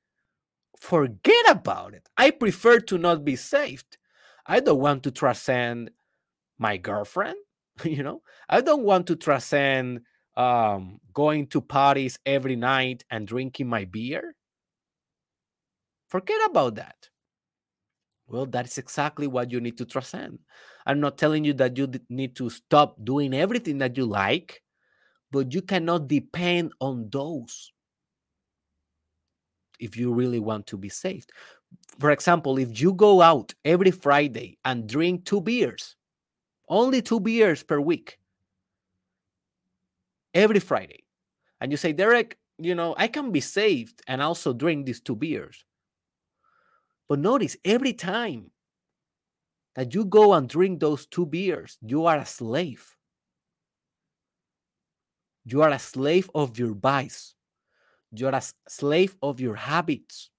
Forget 0.79 1.49
about 1.49 1.95
it. 1.95 2.09
I 2.17 2.31
prefer 2.31 2.81
to 2.81 2.99
not 2.99 3.25
be 3.25 3.37
saved. 3.37 3.99
I 4.47 4.61
don't 4.61 4.81
want 4.81 5.03
to 5.05 5.11
transcend 5.11 5.91
my 6.59 6.77
girlfriend. 6.77 7.37
You 7.85 8.03
know, 8.03 8.23
I 8.49 8.61
don't 8.61 8.83
want 8.85 9.07
to 9.09 9.17
transcend 9.17 10.01
um, 10.37 11.01
going 11.13 11.47
to 11.49 11.61
parties 11.61 12.19
every 12.27 12.57
night 12.57 13.05
and 13.11 13.27
drinking 13.27 13.69
my 13.69 13.85
beer. 13.85 14.35
Forget 16.09 16.41
about 16.45 16.75
that. 16.75 17.09
Well, 18.27 18.47
that's 18.47 18.77
exactly 18.79 19.27
what 19.27 19.51
you 19.51 19.61
need 19.61 19.79
to 19.79 19.87
transcend. 19.87 20.39
I'm 20.87 21.01
not 21.01 21.17
telling 21.19 21.45
you 21.45 21.55
that 21.55 21.77
you 21.79 21.91
need 22.09 22.37
to 22.37 22.51
stop 22.51 22.97
doing 23.03 23.33
everything 23.35 23.79
that 23.79 23.97
you 23.97 24.05
like, 24.05 24.63
but 25.31 25.55
you 25.55 25.63
cannot 25.63 26.09
depend 26.09 26.73
on 26.81 27.09
those 27.11 27.73
if 29.81 29.97
you 29.97 30.13
really 30.13 30.41
want 30.41 30.67
to 30.69 30.77
be 30.77 30.89
saved. 30.89 31.31
For 31.99 32.11
example, 32.11 32.59
if 32.59 32.81
you 32.81 32.95
go 32.95 33.23
out 33.23 33.55
every 33.65 33.91
Friday 33.91 34.59
and 34.65 34.89
drink 34.89 35.25
two 35.25 35.41
beers, 35.41 35.97
only 36.69 37.03
two 37.03 37.21
beers 37.21 37.63
per 37.63 37.81
week, 37.81 38.19
every 40.35 40.61
Friday, 40.61 41.05
and 41.61 41.71
you 41.71 41.77
say, 41.77 41.93
Derek, 41.93 42.39
you 42.59 42.75
know, 42.75 42.95
I 42.99 43.09
can 43.09 43.31
be 43.31 43.41
saved 43.41 44.03
and 44.07 44.21
also 44.21 44.53
drink 44.53 44.87
these 44.87 45.01
two 45.01 45.17
beers. 45.17 45.65
But 47.09 47.21
notice 47.21 47.57
every 47.65 47.93
time 47.93 48.51
that 49.77 49.95
you 49.95 50.05
go 50.05 50.35
and 50.35 50.49
drink 50.49 50.81
those 50.81 51.07
two 51.07 51.25
beers, 51.25 51.79
you 51.81 52.07
are 52.07 52.19
a 52.19 52.27
slave. 52.27 52.97
You 55.45 55.63
are 55.63 55.71
a 55.71 55.79
slave 55.79 56.31
of 56.35 56.59
your 56.59 56.75
vice. 56.75 57.35
You 58.13 58.27
are 58.27 58.35
a 58.35 58.43
slave 58.69 59.17
of 59.23 59.41
your 59.41 59.55
habits. 59.55 60.31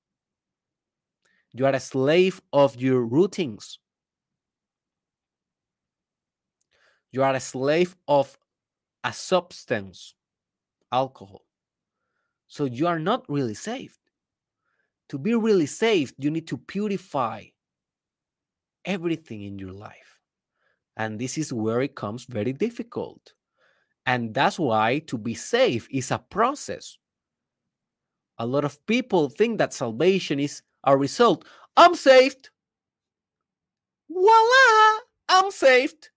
You 1.54 1.66
are 1.66 1.74
a 1.74 1.80
slave 1.80 2.42
of 2.54 2.80
your 2.80 3.04
routines. 3.04 3.80
You 7.12 7.24
are 7.24 7.34
a 7.34 7.40
slave 7.40 7.96
of 8.08 8.38
a 9.04 9.14
substance, 9.14 10.14
alcohol. 10.92 11.46
So 12.48 12.66
you 12.66 12.88
are 12.88 13.00
not 13.00 13.26
really 13.30 13.54
saved. 13.54 13.98
To 15.10 15.18
be 15.18 15.34
really 15.34 15.66
saved, 15.66 16.16
you 16.18 16.30
need 16.30 16.48
to 16.48 16.58
purify 16.58 17.46
everything 18.86 19.44
in 19.44 19.58
your 19.58 19.72
life. 19.72 20.20
And 20.98 21.20
this 21.20 21.38
is 21.38 21.54
where 21.54 21.82
it 21.82 21.96
comes 21.96 22.26
very 22.26 22.54
difficult. 22.54 23.34
And 24.06 24.34
that's 24.34 24.60
why 24.60 25.00
to 25.08 25.18
be 25.18 25.34
saved 25.34 25.88
is 25.92 26.12
a 26.12 26.20
process. 26.20 26.98
A 28.38 28.46
lot 28.46 28.66
of 28.66 28.86
people 28.86 29.30
think 29.30 29.58
that 29.58 29.74
salvation 29.74 30.40
is 30.40 30.62
a 30.84 30.96
result. 30.96 31.46
I'm 31.76 31.96
saved. 31.96 32.50
Voila, 34.10 35.00
I'm 35.30 35.52
saved. 35.52 36.10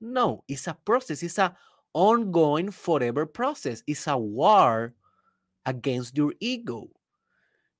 No, 0.00 0.44
it's 0.48 0.66
a 0.66 0.74
process, 0.74 1.22
it's 1.22 1.38
a 1.38 1.56
ongoing 1.92 2.70
forever 2.70 3.26
process. 3.26 3.82
It's 3.86 4.06
a 4.06 4.16
war 4.16 4.94
against 5.66 6.16
your 6.16 6.34
ego. 6.40 6.88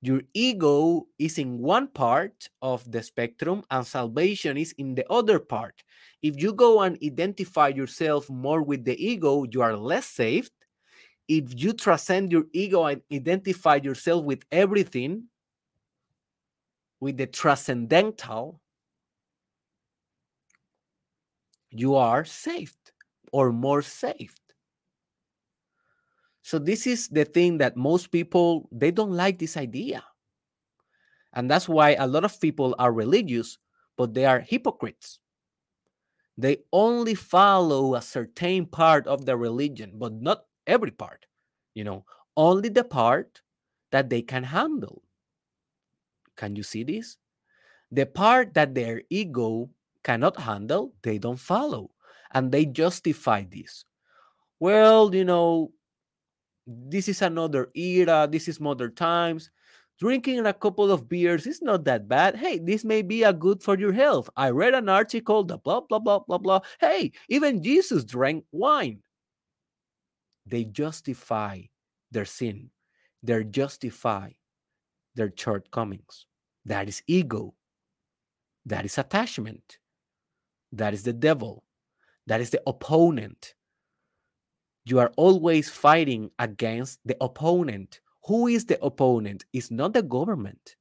Your 0.01 0.21
ego 0.33 1.07
is 1.19 1.37
in 1.37 1.59
one 1.59 1.87
part 1.87 2.49
of 2.61 2.89
the 2.91 3.03
spectrum 3.03 3.63
and 3.69 3.85
salvation 3.85 4.57
is 4.57 4.73
in 4.79 4.95
the 4.95 5.05
other 5.11 5.39
part. 5.39 5.83
If 6.23 6.41
you 6.41 6.53
go 6.53 6.81
and 6.81 6.97
identify 7.03 7.67
yourself 7.69 8.29
more 8.29 8.63
with 8.63 8.83
the 8.83 8.97
ego, 8.97 9.45
you 9.51 9.61
are 9.61 9.77
less 9.77 10.07
saved. 10.07 10.51
If 11.27 11.53
you 11.55 11.73
transcend 11.73 12.31
your 12.31 12.45
ego 12.51 12.85
and 12.85 13.01
identify 13.13 13.75
yourself 13.75 14.25
with 14.25 14.43
everything, 14.51 15.25
with 16.99 17.17
the 17.17 17.27
transcendental, 17.27 18.59
you 21.71 21.95
are 21.95 22.25
saved 22.25 22.91
or 23.31 23.51
more 23.51 23.81
saved. 23.81 24.39
So 26.43 26.59
this 26.59 26.85
is 26.87 27.07
the 27.07 27.25
thing 27.25 27.57
that 27.59 27.77
most 27.77 28.11
people 28.11 28.67
they 28.71 28.91
don't 28.91 29.11
like 29.11 29.39
this 29.39 29.57
idea. 29.57 30.03
And 31.33 31.49
that's 31.49 31.69
why 31.69 31.95
a 31.95 32.07
lot 32.07 32.25
of 32.25 32.39
people 32.41 32.75
are 32.77 32.91
religious, 32.91 33.57
but 33.97 34.13
they 34.13 34.25
are 34.25 34.39
hypocrites. 34.39 35.19
They 36.37 36.57
only 36.73 37.15
follow 37.15 37.95
a 37.95 38.01
certain 38.01 38.65
part 38.65 39.07
of 39.07 39.25
the 39.25 39.37
religion, 39.37 39.93
but 39.95 40.13
not 40.13 40.45
every 40.67 40.91
part. 40.91 41.25
You 41.73 41.83
know, 41.83 42.05
only 42.35 42.69
the 42.69 42.83
part 42.83 43.41
that 43.91 44.09
they 44.09 44.21
can 44.21 44.43
handle. 44.43 45.03
Can 46.35 46.55
you 46.55 46.63
see 46.63 46.83
this? 46.83 47.17
The 47.91 48.05
part 48.05 48.53
that 48.55 48.73
their 48.73 49.03
ego 49.09 49.69
cannot 50.03 50.39
handle, 50.39 50.93
they 51.01 51.17
don't 51.17 51.39
follow. 51.39 51.91
And 52.33 52.51
they 52.51 52.65
justify 52.65 53.43
this. 53.49 53.85
Well, 54.59 55.13
you 55.13 55.25
know, 55.25 55.71
this 56.65 57.07
is 57.07 57.21
another 57.21 57.69
era, 57.75 58.27
this 58.31 58.47
is 58.47 58.59
modern 58.59 58.95
times. 58.95 59.49
Drinking 59.99 60.45
a 60.45 60.53
couple 60.53 60.91
of 60.91 61.07
beers 61.07 61.45
is 61.45 61.61
not 61.61 61.83
that 61.83 62.07
bad. 62.07 62.35
Hey, 62.35 62.57
this 62.57 62.83
may 62.83 63.03
be 63.03 63.21
a 63.23 63.33
good 63.33 63.61
for 63.61 63.77
your 63.77 63.93
health. 63.93 64.29
I 64.35 64.49
read 64.49 64.73
an 64.73 64.89
article, 64.89 65.43
the 65.43 65.57
blah, 65.57 65.81
blah, 65.81 65.99
blah, 65.99 66.19
blah, 66.19 66.39
blah. 66.39 66.61
Hey, 66.79 67.11
even 67.29 67.61
Jesus 67.61 68.03
drank 68.03 68.45
wine. 68.51 69.03
They 70.47 70.63
justify 70.63 71.61
their 72.09 72.25
sin, 72.25 72.71
they 73.21 73.43
justify 73.43 74.31
their 75.15 75.31
shortcomings. 75.35 76.25
That 76.65 76.87
is 76.87 77.03
ego. 77.07 77.53
That 78.65 78.85
is 78.85 78.97
attachment. 78.97 79.77
That 80.71 80.93
is 80.93 81.03
the 81.03 81.13
devil. 81.13 81.63
That 82.27 82.41
is 82.41 82.51
the 82.51 82.61
opponent 82.65 83.55
you 84.85 84.99
are 84.99 85.11
always 85.15 85.69
fighting 85.69 86.31
against 86.39 86.99
the 87.05 87.15
opponent. 87.21 88.01
Who 88.25 88.47
is 88.47 88.65
the 88.65 88.83
opponent? 88.83 89.45
It's 89.53 89.71
not 89.71 89.93
the 89.93 90.03
government, 90.03 90.75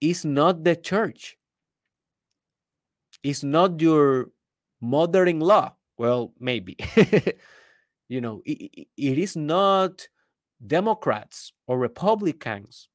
it's 0.00 0.24
not 0.24 0.64
the 0.64 0.76
church, 0.76 1.36
it's 3.22 3.42
not 3.42 3.80
your 3.80 4.30
mother 4.80 5.26
in 5.26 5.40
law. 5.40 5.74
Well, 5.98 6.34
maybe. 6.38 6.76
you 8.08 8.20
know, 8.20 8.42
it, 8.44 8.86
it 8.96 9.18
is 9.18 9.34
not 9.34 10.06
Democrats 10.66 11.52
or 11.66 11.78
Republicans 11.78 12.88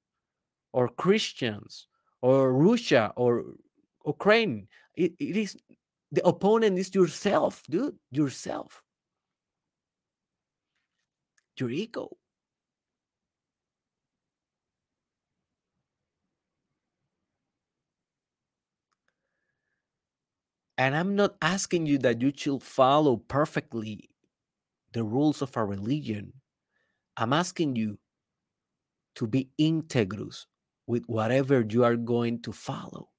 or 0.72 0.88
Christians 0.88 1.88
or 2.22 2.54
Russia 2.54 3.12
or 3.16 3.56
Ukraine. 4.06 4.68
It, 4.96 5.14
it 5.20 5.38
is 5.38 5.58
the 6.12 6.26
opponent 6.28 6.78
is 6.78 6.94
yourself, 6.94 7.64
dude, 7.70 7.96
yourself 8.12 8.84
your 11.62 11.70
ego. 11.70 12.18
And 20.78 20.96
I'm 20.96 21.16
not 21.16 21.36
asking 21.42 21.86
you 21.86 22.00
that 22.00 22.22
you 22.22 22.34
should 22.36 22.64
follow 22.64 23.18
perfectly 23.18 24.10
the 24.94 25.04
rules 25.04 25.44
of 25.44 25.56
a 25.56 25.64
religion. 25.64 26.34
I'm 27.16 27.34
asking 27.34 27.76
you 27.76 28.00
to 29.16 29.28
be 29.28 29.50
integrous 29.60 30.48
with 30.88 31.04
whatever 31.06 31.64
you 31.70 31.84
are 31.84 31.96
going 31.96 32.42
to 32.42 32.52
follow. 32.52 33.11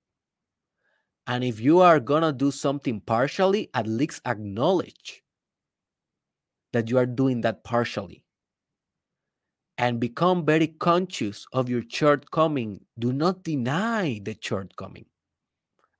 And 1.27 1.43
if 1.43 1.59
you 1.59 1.81
are 1.81 1.99
going 1.99 2.23
to 2.23 2.33
do 2.33 2.53
something 2.53 3.01
partially, 3.01 3.71
at 3.75 3.89
least 3.89 4.21
acknowledge 4.25 5.25
that 6.73 6.91
you 6.91 6.99
are 6.99 7.07
doing 7.07 7.41
that 7.43 7.63
partially 7.65 8.25
and 9.79 10.01
become 10.01 10.45
very 10.47 10.67
conscious 10.69 11.47
of 11.53 11.69
your 11.69 11.83
shortcoming. 11.89 12.85
Do 12.99 13.13
not 13.13 13.43
deny 13.43 14.21
the 14.23 14.37
shortcoming. 14.41 15.07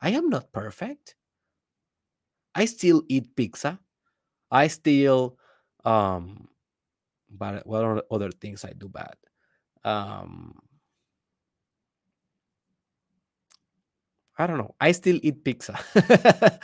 I 0.01 0.11
am 0.11 0.29
not 0.31 0.53
perfect. 0.53 1.17
I 2.55 2.65
still 2.67 3.03
eat 3.09 3.35
pizza. 3.37 3.81
I 4.51 4.69
still 4.69 5.39
um 5.85 6.49
but 7.31 7.67
what 7.67 7.85
are 7.85 8.03
other 8.11 8.31
things 8.33 8.65
I 8.65 8.73
do 8.73 8.89
bad? 8.89 9.17
Um 9.85 10.61
I 14.39 14.47
don't 14.47 14.59
know. 14.59 14.75
I 14.81 14.93
still 14.93 15.19
eat 15.23 15.45
pizza. 15.45 15.79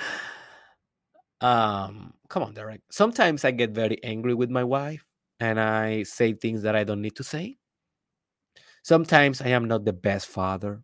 um 1.41 2.15
come 2.29 2.43
on, 2.43 2.55
Derek. 2.55 2.83
Sometimes 2.91 3.45
I 3.45 3.51
get 3.53 3.71
very 3.71 4.03
angry 4.05 4.35
with 4.35 4.51
my 4.51 4.65
wife 4.65 5.05
and 5.41 5.61
I 5.61 6.03
say 6.03 6.33
things 6.33 6.63
that 6.63 6.77
I 6.77 6.85
don't 6.85 7.03
need 7.03 7.17
to 7.17 7.25
say. 7.25 7.57
Sometimes 8.83 9.41
I 9.41 9.49
am 9.49 9.67
not 9.69 9.85
the 9.85 9.93
best 9.93 10.27
father. 10.27 10.83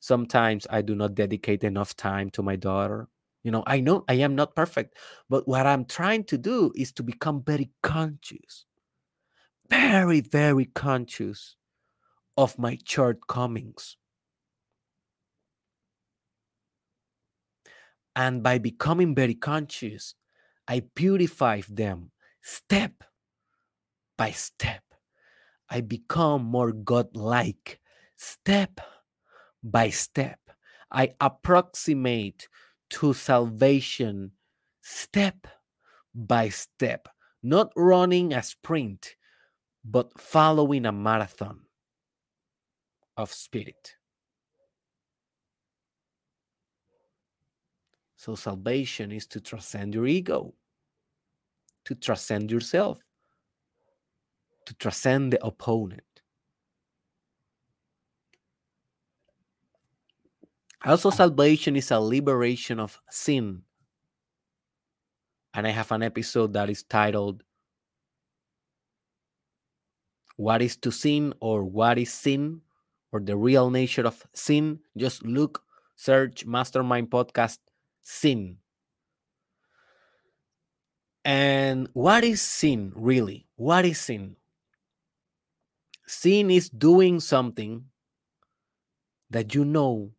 Sometimes 0.00 0.66
I 0.70 0.82
do 0.82 0.94
not 0.94 1.14
dedicate 1.14 1.64
enough 1.64 1.96
time 1.96 2.30
to 2.30 2.42
my 2.42 2.56
daughter. 2.56 3.08
You 3.44 3.50
know, 3.52 3.62
I 3.66 3.80
know 3.80 4.04
I 4.08 4.14
am 4.14 4.34
not 4.34 4.56
perfect, 4.56 4.96
but 5.28 5.48
what 5.48 5.66
I'm 5.66 5.84
trying 5.84 6.24
to 6.24 6.38
do 6.38 6.72
is 6.76 6.92
to 6.92 7.02
become 7.02 7.42
very 7.42 7.70
conscious, 7.82 8.66
very, 9.68 10.20
very 10.20 10.66
conscious 10.66 11.56
of 12.36 12.58
my 12.58 12.78
shortcomings. 12.84 13.96
And 18.14 18.42
by 18.42 18.58
becoming 18.58 19.14
very 19.14 19.34
conscious, 19.34 20.14
I 20.68 20.82
purify 20.94 21.62
them 21.68 22.10
step 22.42 23.04
by 24.16 24.30
step. 24.32 24.82
I 25.70 25.80
become 25.80 26.44
more 26.44 26.72
godlike 26.72 27.80
step 28.16 28.80
by 29.62 29.90
step. 29.90 30.38
I 30.90 31.14
approximate 31.20 32.48
to 32.90 33.14
salvation 33.14 34.32
step 34.82 35.46
by 36.14 36.50
step, 36.50 37.08
not 37.42 37.72
running 37.74 38.34
a 38.34 38.42
sprint, 38.42 39.16
but 39.84 40.20
following 40.20 40.84
a 40.84 40.92
marathon 40.92 41.60
of 43.16 43.32
spirit. 43.32 43.96
So, 48.22 48.36
salvation 48.36 49.10
is 49.10 49.26
to 49.34 49.40
transcend 49.40 49.96
your 49.96 50.06
ego, 50.06 50.54
to 51.84 51.96
transcend 51.96 52.52
yourself, 52.52 53.00
to 54.64 54.74
transcend 54.74 55.32
the 55.32 55.44
opponent. 55.44 56.22
Also, 60.84 61.10
salvation 61.10 61.74
is 61.74 61.90
a 61.90 61.98
liberation 61.98 62.78
of 62.78 62.96
sin. 63.10 63.62
And 65.54 65.66
I 65.66 65.70
have 65.70 65.90
an 65.90 66.04
episode 66.04 66.52
that 66.52 66.70
is 66.70 66.84
titled 66.84 67.42
What 70.36 70.62
is 70.62 70.76
to 70.76 70.92
Sin 70.92 71.34
or 71.40 71.64
What 71.64 71.98
is 71.98 72.12
Sin 72.12 72.60
or 73.10 73.18
the 73.18 73.36
Real 73.36 73.68
Nature 73.68 74.06
of 74.06 74.24
Sin. 74.32 74.78
Just 74.96 75.24
look, 75.24 75.64
search 75.96 76.46
Mastermind 76.46 77.10
Podcast 77.10 77.58
Sin. 78.02 78.58
And 81.24 81.88
what 81.92 82.24
is 82.24 82.42
sin 82.42 82.92
really? 82.94 83.46
What 83.56 83.84
is 83.84 83.98
sin? 83.98 84.36
Sin 86.06 86.50
is 86.50 86.68
doing 86.68 87.20
something 87.20 87.84
that 89.30 89.54
you 89.54 89.64
know 89.64 90.10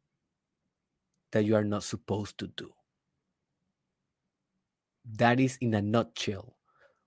that 1.31 1.45
you 1.45 1.55
are 1.55 1.63
not 1.63 1.83
supposed 1.83 2.37
to 2.39 2.47
do. 2.47 2.71
That 5.17 5.39
is, 5.39 5.57
in 5.57 5.73
a 5.73 5.81
nutshell, 5.81 6.55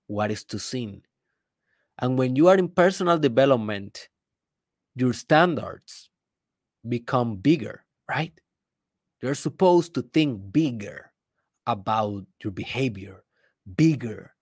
what 0.07 0.31
is 0.31 0.45
to 0.45 0.59
sin. 0.59 1.03
And 1.99 2.19
when 2.19 2.37
you 2.37 2.49
are 2.49 2.57
in 2.57 2.69
personal 2.69 3.19
development, 3.19 4.09
your 4.95 5.15
standards 5.15 6.11
become 6.87 7.37
bigger, 7.37 7.85
right? 8.09 8.39
You're 9.27 9.35
supposed 9.35 9.95
to 9.95 10.03
think 10.03 10.53
bigger 10.53 11.11
about 11.67 12.27
your 12.45 12.53
behavior, 12.53 13.25
bigger 13.75 14.37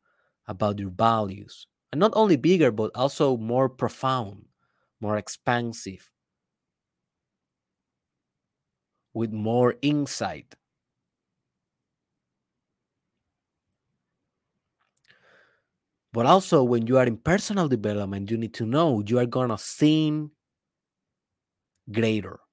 about 0.47 0.79
your 0.79 0.91
values. 0.91 1.67
And 1.91 2.01
not 2.01 2.13
only 2.15 2.37
bigger, 2.37 2.71
but 2.71 2.91
also 2.95 3.39
more 3.39 3.71
profound, 3.71 4.45
more 5.01 5.17
expansive, 5.17 6.13
with 9.15 9.33
more 9.33 9.77
insight. 9.81 10.55
But 16.13 16.27
also, 16.27 16.63
when 16.65 16.87
you 16.87 16.97
are 16.97 17.05
in 17.07 17.19
personal 17.19 17.69
development, 17.69 18.31
you 18.31 18.39
need 18.39 18.55
to 18.55 18.65
know 18.67 19.03
you 19.07 19.19
are 19.19 19.27
going 19.27 19.51
to 19.51 19.59
seem 19.59 20.31
greater. 21.91 22.44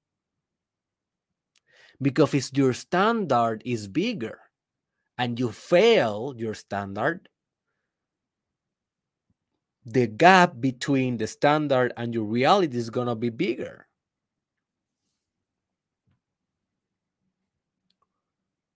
Because 2.02 2.34
if 2.34 2.50
your 2.58 2.74
standard 2.74 3.62
is 3.64 3.88
bigger 3.88 4.40
and 5.18 5.40
you 5.40 5.52
fail 5.52 6.34
your 6.36 6.56
standard, 6.56 7.30
the 9.86 10.08
gap 10.08 10.60
between 10.60 11.18
the 11.18 11.28
standard 11.28 11.94
and 11.98 12.14
your 12.14 12.24
reality 12.24 12.78
is 12.78 12.90
going 12.90 13.08
to 13.08 13.16
be 13.16 13.30
bigger. 13.30 13.88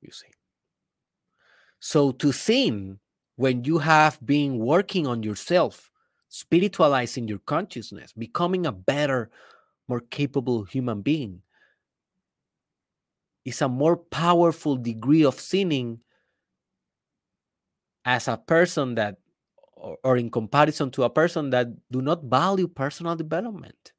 You 0.02 0.12
see. 0.12 0.28
So 1.80 2.12
to 2.12 2.32
sin, 2.32 3.00
when 3.36 3.64
you 3.64 3.80
have 3.80 4.20
been 4.24 4.60
working 4.60 5.08
on 5.08 5.24
yourself, 5.24 5.92
spiritualizing 6.30 7.28
your 7.28 7.40
consciousness, 7.40 8.14
becoming 8.14 8.66
a 8.66 8.72
better, 8.72 9.30
more 9.88 10.02
capable 10.02 10.64
human 10.64 11.02
being, 11.02 11.42
is 13.46 13.62
a 13.62 13.70
more 13.70 13.96
powerful 13.96 14.76
degree 14.76 15.24
of 15.24 15.40
sinning 15.40 16.00
as 18.04 18.28
a 18.28 18.38
person 18.38 18.96
that 18.96 19.18
or, 19.76 19.98
or 20.04 20.18
in 20.18 20.30
comparison 20.30 20.90
to 20.92 21.04
a 21.04 21.10
person 21.10 21.52
that 21.52 21.68
do 21.92 22.02
not 22.02 22.24
value 22.24 22.68
personal 22.68 23.16
development. 23.16 23.94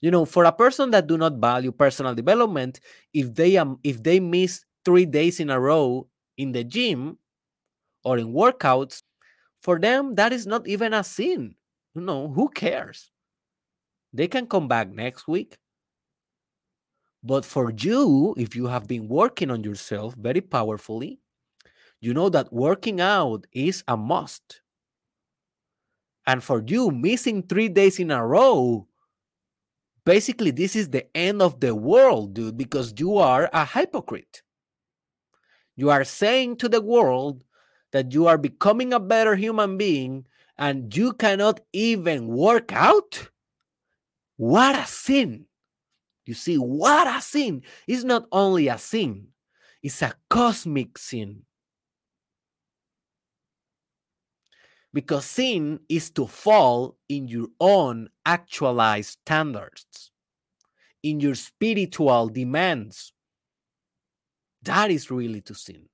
You 0.00 0.10
know 0.10 0.24
for 0.24 0.44
a 0.44 0.52
person 0.52 0.90
that 0.90 1.06
do 1.06 1.16
not 1.16 1.36
value 1.36 1.70
personal 1.70 2.14
development 2.14 2.80
if 3.12 3.34
they 3.34 3.56
um 3.56 3.78
if 3.84 4.02
they 4.02 4.18
miss 4.18 4.64
three 4.84 5.06
days 5.06 5.38
in 5.38 5.50
a 5.50 5.60
row 5.60 6.08
in 6.36 6.50
the 6.50 6.64
gym 6.64 7.18
or 8.02 8.18
in 8.18 8.32
workouts 8.32 9.02
for 9.60 9.78
them 9.78 10.14
that 10.14 10.32
is 10.32 10.46
not 10.46 10.66
even 10.66 10.92
a 10.92 11.04
sin. 11.04 11.54
You 11.94 12.00
know 12.00 12.28
who 12.28 12.48
cares? 12.48 13.10
They 14.12 14.28
can 14.28 14.46
come 14.46 14.66
back 14.66 14.90
next 14.90 15.28
week 15.28 15.56
but 17.22 17.44
for 17.44 17.72
you 17.76 18.34
if 18.36 18.56
you 18.56 18.66
have 18.66 18.86
been 18.86 19.08
working 19.08 19.50
on 19.50 19.62
yourself 19.62 20.14
very 20.14 20.40
powerfully 20.40 21.20
you 22.02 22.12
know 22.12 22.28
that 22.28 22.52
working 22.52 23.00
out 23.00 23.46
is 23.52 23.84
a 23.86 23.96
must. 23.96 24.60
And 26.26 26.42
for 26.42 26.62
you 26.66 26.90
missing 26.90 27.44
three 27.44 27.68
days 27.68 27.98
in 28.00 28.10
a 28.10 28.26
row 28.26 28.88
basically 30.04 30.50
this 30.50 30.74
is 30.74 30.90
the 30.90 31.06
end 31.16 31.40
of 31.40 31.60
the 31.60 31.72
world 31.72 32.34
dude 32.34 32.58
because 32.58 32.92
you 32.98 33.18
are 33.18 33.48
a 33.52 33.64
hypocrite. 33.64 34.42
You 35.76 35.90
are 35.90 36.02
saying 36.02 36.56
to 36.56 36.68
the 36.68 36.80
world 36.80 37.44
that 37.92 38.12
you 38.12 38.26
are 38.26 38.38
becoming 38.38 38.92
a 38.92 39.00
better 39.00 39.36
human 39.36 39.78
being 39.78 40.26
and 40.58 40.94
you 40.96 41.12
cannot 41.12 41.60
even 41.72 42.26
work 42.26 42.72
out? 42.72 43.30
What 44.36 44.74
a 44.74 44.86
sin 44.86 45.46
you 46.24 46.34
see 46.34 46.56
what 46.56 47.06
a 47.06 47.20
sin 47.20 47.62
is 47.86 48.04
not 48.04 48.26
only 48.32 48.68
a 48.68 48.78
sin 48.78 49.26
it's 49.82 50.02
a 50.02 50.14
cosmic 50.28 50.96
sin 50.96 51.42
because 54.92 55.24
sin 55.24 55.80
is 55.88 56.10
to 56.10 56.26
fall 56.26 56.96
in 57.08 57.26
your 57.26 57.48
own 57.58 58.08
actualized 58.26 59.18
standards, 59.22 60.10
in 61.02 61.20
your 61.20 61.34
spiritual 61.34 62.28
demands. 62.28 63.12
That 64.62 64.90
is 64.90 65.10
really 65.10 65.40
to 65.42 65.54
sin. 65.54 65.88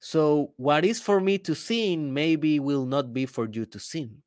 So, 0.00 0.54
what 0.56 0.84
is 0.84 1.00
for 1.00 1.20
me 1.20 1.36
to 1.38 1.54
sin 1.54 2.14
maybe 2.14 2.58
will 2.58 2.86
not 2.86 3.12
be 3.12 3.26
for 3.26 3.46
you 3.48 3.66
to 3.66 3.78
sin. 3.78 4.22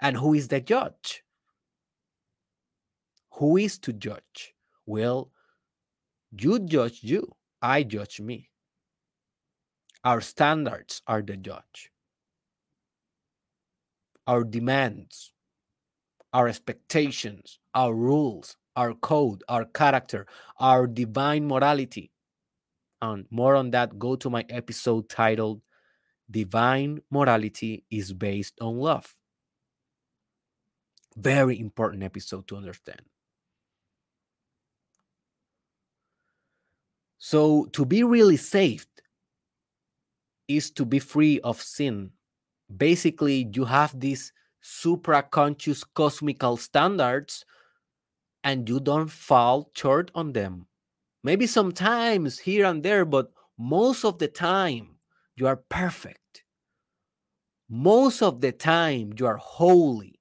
And 0.00 0.16
who 0.16 0.32
is 0.32 0.48
the 0.48 0.60
judge? 0.60 1.22
Who 3.36 3.56
is 3.56 3.78
to 3.80 3.92
judge? 3.92 4.54
Well, 4.86 5.30
you 6.38 6.58
judge 6.60 7.00
you, 7.02 7.32
I 7.60 7.82
judge 7.82 8.20
me. 8.20 8.50
Our 10.04 10.20
standards 10.20 11.02
are 11.06 11.22
the 11.22 11.36
judge. 11.36 11.90
Our 14.26 14.44
demands, 14.44 15.32
our 16.32 16.48
expectations, 16.48 17.58
our 17.74 17.94
rules, 17.94 18.56
our 18.76 18.94
code, 18.94 19.42
our 19.48 19.64
character, 19.64 20.26
our 20.58 20.86
divine 20.86 21.46
morality. 21.46 22.10
And 23.00 23.26
more 23.30 23.56
on 23.56 23.70
that, 23.70 23.98
go 23.98 24.16
to 24.16 24.30
my 24.30 24.44
episode 24.48 25.08
titled 25.08 25.62
Divine 26.30 27.00
Morality 27.10 27.84
is 27.90 28.12
Based 28.12 28.54
on 28.60 28.78
Love. 28.78 29.12
Very 31.16 31.58
important 31.60 32.02
episode 32.02 32.46
to 32.48 32.56
understand. 32.56 33.02
So, 37.24 37.66
to 37.66 37.84
be 37.84 38.02
really 38.02 38.36
saved, 38.36 38.88
is 40.48 40.72
to 40.72 40.84
be 40.84 40.98
free 40.98 41.38
of 41.42 41.62
sin. 41.62 42.10
Basically, 42.76 43.48
you 43.54 43.64
have 43.64 43.94
these 43.98 44.32
supra-conscious 44.60 45.84
cosmical 45.84 46.56
standards 46.56 47.44
and 48.42 48.68
you 48.68 48.80
don't 48.80 49.08
fall 49.08 49.70
short 49.72 50.10
on 50.16 50.32
them. 50.32 50.66
Maybe 51.22 51.46
sometimes 51.46 52.40
here 52.40 52.64
and 52.64 52.82
there, 52.82 53.04
but 53.04 53.30
most 53.56 54.04
of 54.04 54.18
the 54.18 54.26
time 54.26 54.96
you 55.36 55.46
are 55.46 55.62
perfect. 55.68 56.42
Most 57.70 58.20
of 58.20 58.40
the 58.40 58.50
time 58.50 59.12
you 59.16 59.28
are 59.28 59.36
holy. 59.36 60.18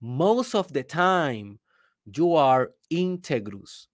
Most 0.00 0.54
of 0.54 0.72
the 0.72 0.84
time 0.84 1.58
you 2.04 2.34
are 2.34 2.70
integrous. 2.88 3.88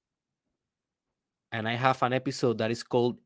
And 1.53 1.69
I 1.69 1.75
have 1.75 2.03
an 2.03 2.13
episode 2.13 2.59
that 2.59 2.71
is 2.71 2.83
called 2.83 3.19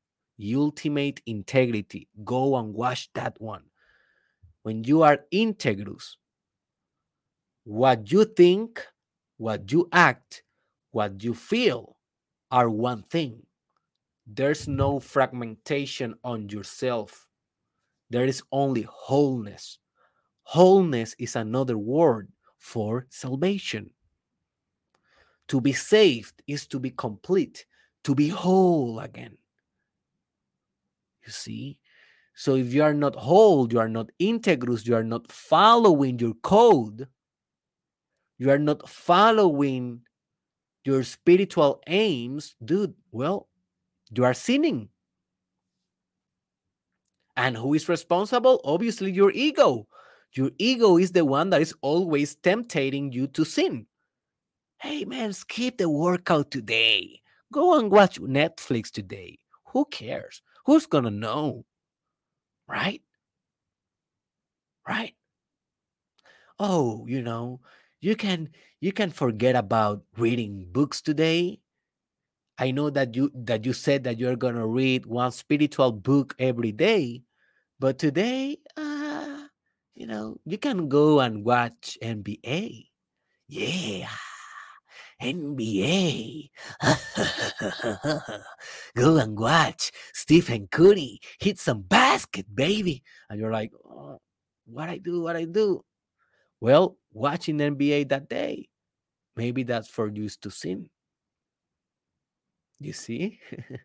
ultimate 0.54 1.20
integrity. 1.26 2.08
Go 2.24 2.56
and 2.56 2.74
watch 2.74 3.12
that 3.14 3.40
one. 3.40 3.64
When 4.62 4.84
you 4.84 5.02
are 5.02 5.20
integrous, 5.32 6.16
what 7.64 8.10
you 8.10 8.24
think, 8.24 8.86
what 9.36 9.70
you 9.70 9.88
act, 9.92 10.42
what 10.90 11.22
you 11.22 11.34
feel 11.34 11.96
are 12.50 12.70
one 12.70 13.02
thing. 13.02 13.42
There's 14.26 14.66
no 14.66 15.00
fragmentation 15.00 16.14
on 16.24 16.48
yourself. 16.48 17.26
There 18.10 18.24
is 18.24 18.42
only 18.52 18.86
wholeness. 18.88 19.78
Wholeness 20.44 21.14
is 21.18 21.36
another 21.36 21.76
word 21.76 22.30
for 22.58 23.06
salvation. 23.10 23.90
To 25.48 25.60
be 25.60 25.72
saved 25.72 26.42
is 26.46 26.66
to 26.68 26.78
be 26.78 26.90
complete, 26.90 27.66
to 28.04 28.14
be 28.14 28.28
whole 28.28 29.00
again. 29.00 29.36
You 31.26 31.32
see? 31.32 31.78
So 32.34 32.56
if 32.56 32.72
you 32.74 32.82
are 32.82 32.94
not 32.94 33.14
whole, 33.14 33.72
you 33.72 33.78
are 33.78 33.88
not 33.88 34.10
integrous, 34.20 34.86
you 34.86 34.94
are 34.96 35.04
not 35.04 35.30
following 35.30 36.18
your 36.18 36.34
code, 36.34 37.08
you 38.38 38.50
are 38.50 38.58
not 38.58 38.88
following 38.88 40.00
your 40.84 41.02
spiritual 41.02 41.80
aims, 41.86 42.56
dude, 42.62 42.94
well, 43.12 43.48
you 44.14 44.24
are 44.24 44.34
sinning. 44.34 44.88
And 47.36 47.56
who 47.56 47.74
is 47.74 47.88
responsible? 47.88 48.60
Obviously, 48.64 49.10
your 49.10 49.30
ego. 49.32 49.88
Your 50.32 50.50
ego 50.58 50.98
is 50.98 51.12
the 51.12 51.24
one 51.24 51.50
that 51.50 51.62
is 51.62 51.74
always 51.80 52.34
tempting 52.36 53.12
you 53.12 53.26
to 53.28 53.44
sin. 53.44 53.86
Hey, 54.78 55.04
man, 55.04 55.32
skip 55.32 55.78
the 55.78 55.88
workout 55.88 56.50
today. 56.50 57.22
Go 57.54 57.78
and 57.78 57.88
watch 57.88 58.20
Netflix 58.20 58.90
today. 58.90 59.38
Who 59.66 59.84
cares? 59.84 60.42
Who's 60.66 60.86
going 60.86 61.04
to 61.04 61.10
know? 61.10 61.64
Right? 62.66 63.00
Right? 64.88 65.14
Oh, 66.58 67.06
you 67.06 67.22
know, 67.22 67.60
you 68.00 68.16
can 68.16 68.48
you 68.80 68.90
can 68.90 69.12
forget 69.12 69.54
about 69.54 70.02
reading 70.18 70.66
books 70.72 71.00
today. 71.00 71.60
I 72.58 72.72
know 72.72 72.90
that 72.90 73.14
you 73.14 73.30
that 73.46 73.64
you 73.64 73.72
said 73.72 74.02
that 74.02 74.18
you're 74.18 74.34
going 74.34 74.56
to 74.56 74.66
read 74.66 75.06
one 75.06 75.30
spiritual 75.30 75.92
book 75.92 76.34
every 76.40 76.72
day, 76.72 77.22
but 77.78 78.00
today 78.00 78.58
uh 78.76 79.46
you 79.94 80.08
know, 80.08 80.38
you 80.44 80.58
can 80.58 80.88
go 80.88 81.20
and 81.20 81.44
watch 81.44 81.98
NBA. 82.02 82.90
Yeah. 83.46 84.10
NBA. 85.24 86.50
Go 88.96 89.16
and 89.16 89.38
watch 89.38 89.90
Stephen 90.12 90.68
Curry 90.68 91.20
hit 91.40 91.58
some 91.58 91.82
basket, 91.82 92.46
baby. 92.54 93.02
And 93.28 93.40
you're 93.40 93.52
like, 93.52 93.72
oh, 93.84 94.20
what 94.66 94.88
I 94.88 94.98
do, 94.98 95.22
what 95.22 95.36
I 95.36 95.44
do. 95.44 95.84
Well, 96.60 96.98
watching 97.12 97.58
NBA 97.58 98.08
that 98.10 98.28
day, 98.28 98.68
maybe 99.36 99.62
that's 99.62 99.88
for 99.88 100.08
you 100.08 100.28
to 100.28 100.50
sin. 100.50 100.88
You 102.80 102.92
see? 102.92 103.40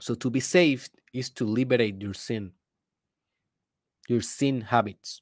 so 0.00 0.14
to 0.14 0.30
be 0.30 0.40
saved 0.40 0.90
is 1.12 1.30
to 1.30 1.44
liberate 1.44 2.00
your 2.02 2.14
sin, 2.14 2.52
your 4.08 4.20
sin 4.20 4.60
habits. 4.60 5.20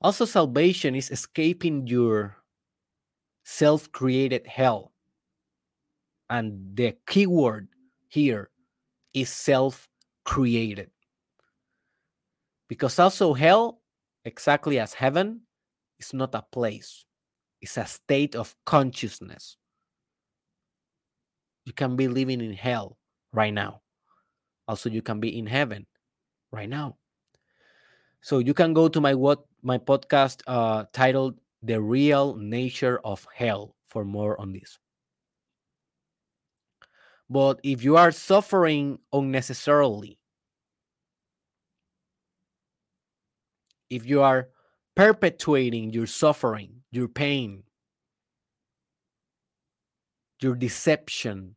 Also, 0.00 0.24
salvation 0.24 0.94
is 0.94 1.10
escaping 1.10 1.86
your 1.86 2.36
self 3.44 3.90
created 3.90 4.46
hell. 4.46 4.92
And 6.30 6.76
the 6.76 6.96
key 7.06 7.26
word 7.26 7.68
here 8.08 8.50
is 9.14 9.28
self 9.30 9.88
created. 10.24 10.90
Because 12.68 12.98
also, 12.98 13.34
hell, 13.34 13.80
exactly 14.24 14.78
as 14.78 14.94
heaven, 14.94 15.40
is 15.98 16.12
not 16.12 16.34
a 16.34 16.42
place, 16.42 17.04
it's 17.60 17.76
a 17.76 17.86
state 17.86 18.36
of 18.36 18.54
consciousness. 18.66 19.56
You 21.64 21.72
can 21.72 21.96
be 21.96 22.08
living 22.08 22.40
in 22.40 22.52
hell 22.52 22.98
right 23.32 23.52
now. 23.52 23.82
Also, 24.68 24.90
you 24.90 25.02
can 25.02 25.18
be 25.18 25.36
in 25.36 25.46
heaven 25.46 25.86
right 26.52 26.68
now. 26.68 26.96
So 28.20 28.38
you 28.38 28.54
can 28.54 28.74
go 28.74 28.88
to 28.88 29.00
my 29.00 29.14
what 29.14 29.44
my 29.62 29.78
podcast 29.78 30.42
uh, 30.46 30.84
titled 30.92 31.40
"The 31.62 31.80
Real 31.80 32.36
Nature 32.36 33.00
of 33.04 33.26
Hell" 33.34 33.74
for 33.86 34.04
more 34.04 34.38
on 34.40 34.52
this. 34.52 34.78
But 37.30 37.60
if 37.62 37.84
you 37.84 37.96
are 37.96 38.10
suffering 38.10 38.98
unnecessarily, 39.12 40.18
if 43.90 44.06
you 44.06 44.22
are 44.22 44.48
perpetuating 44.96 45.92
your 45.92 46.06
suffering, 46.06 46.82
your 46.90 47.08
pain, 47.08 47.64
your 50.40 50.54
deception, 50.54 51.56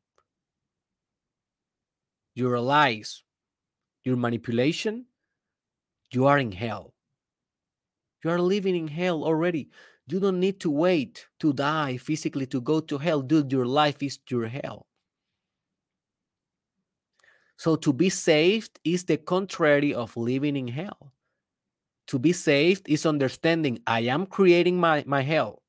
your 2.35 2.59
lies, 2.59 3.23
your 4.03 4.15
manipulation, 4.15 5.05
you 6.11 6.25
are 6.25 6.39
in 6.39 6.51
hell. 6.51 6.93
You 8.23 8.29
are 8.31 8.39
living 8.39 8.75
in 8.75 8.87
hell 8.87 9.23
already. 9.23 9.69
You 10.07 10.19
don't 10.19 10.39
need 10.39 10.59
to 10.61 10.69
wait 10.69 11.25
to 11.39 11.53
die 11.53 11.97
physically 11.97 12.45
to 12.47 12.61
go 12.61 12.79
to 12.81 12.97
hell. 12.97 13.21
Dude, 13.21 13.51
your 13.51 13.65
life 13.65 14.03
is 14.03 14.19
your 14.29 14.47
hell. 14.47 14.85
So 17.57 17.75
to 17.75 17.93
be 17.93 18.09
saved 18.09 18.79
is 18.83 19.05
the 19.05 19.17
contrary 19.17 19.93
of 19.93 20.17
living 20.17 20.55
in 20.55 20.67
hell. 20.67 21.13
To 22.07 22.19
be 22.19 22.33
saved 22.33 22.89
is 22.89 23.05
understanding 23.05 23.79
I 23.87 24.01
am 24.01 24.25
creating 24.25 24.79
my, 24.79 25.03
my 25.07 25.21
hell. 25.21 25.61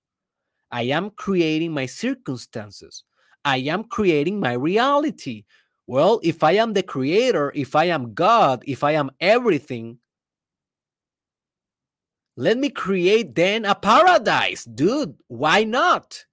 I 0.70 0.82
am 0.84 1.10
creating 1.10 1.72
my 1.72 1.86
circumstances. 1.86 3.04
I 3.44 3.58
am 3.58 3.84
creating 3.84 4.40
my 4.40 4.54
reality. 4.54 5.44
Well, 5.86 6.18
if 6.22 6.42
I 6.42 6.52
am 6.52 6.72
the 6.72 6.82
creator, 6.82 7.52
if 7.54 7.76
I 7.76 7.84
am 7.84 8.14
God, 8.14 8.64
if 8.66 8.82
I 8.82 8.92
am 8.92 9.10
everything, 9.20 9.98
let 12.36 12.56
me 12.56 12.70
create 12.70 13.34
then 13.34 13.64
a 13.64 13.74
paradise, 13.74 14.64
dude. 14.64 15.14
Why 15.28 15.64
not? 15.64 16.24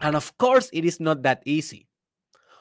And 0.00 0.14
of 0.16 0.36
course, 0.38 0.70
it 0.72 0.84
is 0.84 1.00
not 1.00 1.22
that 1.22 1.42
easy. 1.44 1.88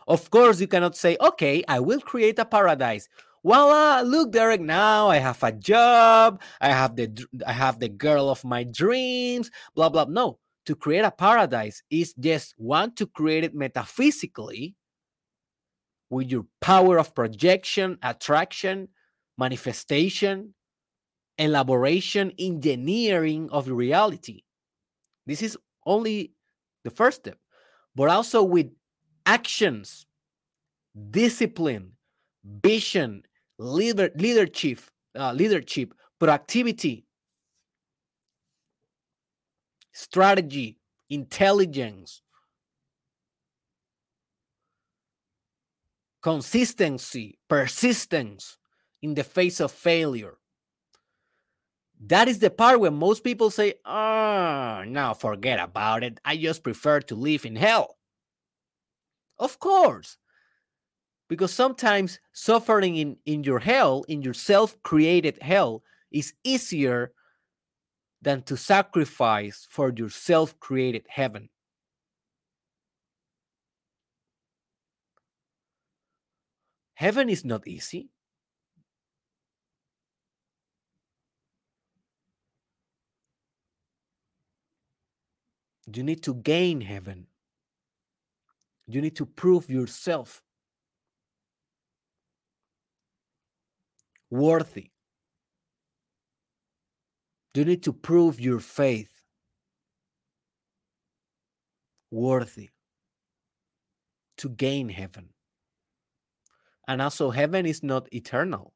Of 0.07 0.29
course, 0.31 0.59
you 0.59 0.67
cannot 0.67 0.95
say, 0.95 1.17
okay, 1.19 1.63
I 1.67 1.79
will 1.79 1.99
create 1.99 2.39
a 2.39 2.45
paradise. 2.45 3.07
Voila, 3.43 4.01
look, 4.01 4.31
Derek, 4.31 4.61
now 4.61 5.09
I 5.09 5.17
have 5.17 5.43
a 5.43 5.51
job, 5.51 6.41
I 6.61 6.69
have 6.69 6.95
the 6.95 7.11
I 7.45 7.51
have 7.51 7.79
the 7.79 7.89
girl 7.89 8.29
of 8.29 8.43
my 8.45 8.63
dreams, 8.63 9.51
blah 9.75 9.89
blah. 9.89 10.05
No, 10.07 10.39
to 10.65 10.75
create 10.75 11.03
a 11.03 11.11
paradise 11.11 11.83
is 11.89 12.13
just 12.13 12.55
want 12.57 12.95
to 12.97 13.07
create 13.07 13.43
it 13.43 13.53
metaphysically 13.53 14.75
with 16.13 16.29
your 16.29 16.45
power 16.61 16.97
of 16.97 17.15
projection, 17.15 17.97
attraction, 18.03 18.87
manifestation, 19.37 20.53
elaboration, 21.37 22.31
engineering 22.37 23.49
of 23.51 23.67
reality. 23.67 24.43
This 25.25 25.41
is 25.41 25.57
only 25.85 26.33
the 26.83 26.91
first 26.91 27.21
step, 27.21 27.37
but 27.95 28.09
also 28.09 28.43
with 28.43 28.67
actions, 29.25 30.05
discipline, 31.09 31.93
vision, 32.63 33.23
leader, 33.57 34.11
leadership, 34.15 34.79
uh, 35.17 35.33
leadership, 35.33 35.93
productivity, 36.19 37.05
strategy, 39.91 40.77
intelligence, 41.09 42.21
consistency, 46.23 47.37
persistence 47.49 48.57
in 49.01 49.13
the 49.13 49.23
face 49.23 49.59
of 49.59 49.71
failure. 49.71 50.37
That 52.07 52.27
is 52.27 52.39
the 52.39 52.49
part 52.49 52.79
where 52.79 52.91
most 52.91 53.23
people 53.23 53.51
say, 53.51 53.75
oh, 53.85 54.83
now 54.87 55.13
forget 55.13 55.59
about 55.59 56.03
it. 56.03 56.19
I 56.25 56.37
just 56.37 56.63
prefer 56.63 57.01
to 57.01 57.15
live 57.15 57.45
in 57.45 57.55
hell. 57.55 57.97
Of 59.37 59.59
course. 59.59 60.17
Because 61.29 61.53
sometimes 61.53 62.19
suffering 62.31 62.95
in, 62.95 63.17
in 63.25 63.43
your 63.43 63.59
hell, 63.59 64.03
in 64.07 64.21
your 64.21 64.33
self 64.33 64.81
created 64.83 65.37
hell, 65.41 65.83
is 66.11 66.33
easier 66.43 67.11
than 68.21 68.41
to 68.43 68.55
sacrifice 68.55 69.67
for 69.69 69.91
your 69.95 70.09
self 70.09 70.57
created 70.59 71.05
heaven. 71.09 71.49
Heaven 76.95 77.29
is 77.29 77.43
not 77.43 77.67
easy. 77.67 78.09
You 85.93 86.03
need 86.03 86.23
to 86.23 86.33
gain 86.33 86.81
heaven. 86.81 87.27
You 88.87 89.01
need 89.01 89.15
to 89.17 89.25
prove 89.25 89.69
yourself 89.69 90.41
worthy. 94.29 94.91
You 97.53 97.65
need 97.65 97.83
to 97.83 97.93
prove 97.93 98.39
your 98.39 98.59
faith 98.59 99.11
worthy 102.11 102.69
to 104.37 104.49
gain 104.49 104.89
heaven. 104.89 105.29
And 106.87 107.01
also, 107.01 107.29
heaven 107.29 107.65
is 107.65 107.83
not 107.83 108.13
eternal. 108.13 108.73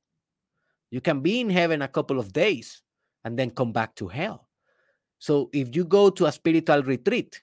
You 0.92 1.02
can 1.02 1.22
be 1.22 1.42
in 1.42 1.50
heaven 1.50 1.82
a 1.82 1.88
couple 1.88 2.20
of 2.20 2.32
days 2.32 2.82
and 3.26 3.38
then 3.38 3.52
come 3.52 3.74
back 3.74 3.96
to 3.96 4.08
hell. 4.08 4.48
So, 5.20 5.50
if 5.54 5.76
you 5.76 5.84
go 5.84 6.10
to 6.10 6.26
a 6.26 6.32
spiritual 6.32 6.84
retreat, 6.84 7.42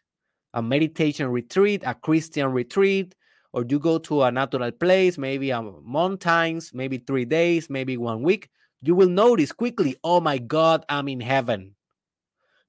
a 0.54 0.62
meditation 0.62 1.28
retreat, 1.28 1.82
a 1.84 1.94
Christian 1.94 2.52
retreat, 2.52 3.14
or 3.52 3.64
you 3.68 3.78
go 3.78 3.98
to 3.98 4.22
a 4.22 4.32
natural 4.32 4.70
place, 4.72 5.18
maybe 5.18 5.50
a 5.50 5.62
mountains, 5.62 6.72
maybe 6.72 6.98
three 6.98 7.24
days, 7.24 7.68
maybe 7.68 7.96
one 7.96 8.22
week, 8.22 8.48
you 8.82 8.94
will 8.94 9.08
notice 9.08 9.52
quickly, 9.52 9.96
oh 10.04 10.20
my 10.20 10.38
God, 10.38 10.84
I'm 10.88 11.08
in 11.08 11.20
heaven. 11.20 11.74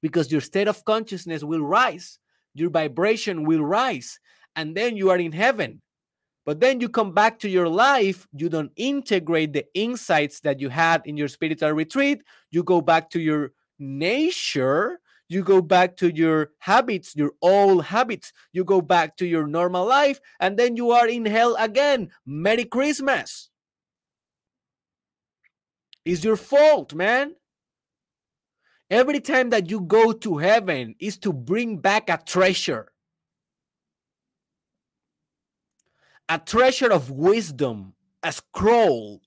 Because 0.01 0.31
your 0.31 0.41
state 0.41 0.67
of 0.67 0.85
consciousness 0.85 1.43
will 1.43 1.61
rise, 1.61 2.19
your 2.53 2.69
vibration 2.69 3.45
will 3.45 3.63
rise, 3.63 4.19
and 4.55 4.75
then 4.75 4.95
you 4.95 5.09
are 5.09 5.17
in 5.17 5.31
heaven. 5.31 5.81
But 6.45 6.59
then 6.59 6.79
you 6.79 6.89
come 6.89 7.11
back 7.11 7.39
to 7.39 7.49
your 7.49 7.67
life, 7.67 8.27
you 8.31 8.49
don't 8.49 8.71
integrate 8.75 9.53
the 9.53 9.65
insights 9.73 10.39
that 10.41 10.59
you 10.59 10.69
had 10.69 11.01
in 11.05 11.17
your 11.17 11.27
spiritual 11.27 11.71
retreat, 11.71 12.23
you 12.51 12.63
go 12.63 12.81
back 12.81 13.09
to 13.11 13.19
your 13.19 13.51
nature, 13.79 14.99
you 15.27 15.43
go 15.43 15.59
back 15.59 15.97
to 15.97 16.15
your 16.15 16.51
habits, 16.59 17.15
your 17.15 17.31
old 17.41 17.85
habits, 17.85 18.31
you 18.53 18.63
go 18.63 18.79
back 18.79 19.17
to 19.17 19.25
your 19.25 19.47
normal 19.47 19.85
life, 19.87 20.19
and 20.39 20.55
then 20.57 20.75
you 20.75 20.91
are 20.91 21.07
in 21.07 21.25
hell 21.25 21.55
again. 21.57 22.11
Merry 22.27 22.65
Christmas. 22.65 23.49
It's 26.05 26.23
your 26.23 26.37
fault, 26.37 26.93
man. 26.93 27.33
Every 28.91 29.19
time 29.19 29.49
that 29.49 29.71
you 29.71 29.81
go 29.81 30.11
to 30.11 30.37
heaven 30.37 30.93
is 30.99 31.17
to 31.19 31.33
bring 31.33 31.77
back 31.77 32.07
a 32.07 32.21
treasure. 32.23 32.91
A 36.29 36.39
treasure 36.39 36.91
of 36.91 37.11
wisdom, 37.11 37.93
a 38.23 38.31
scroll 38.31 39.21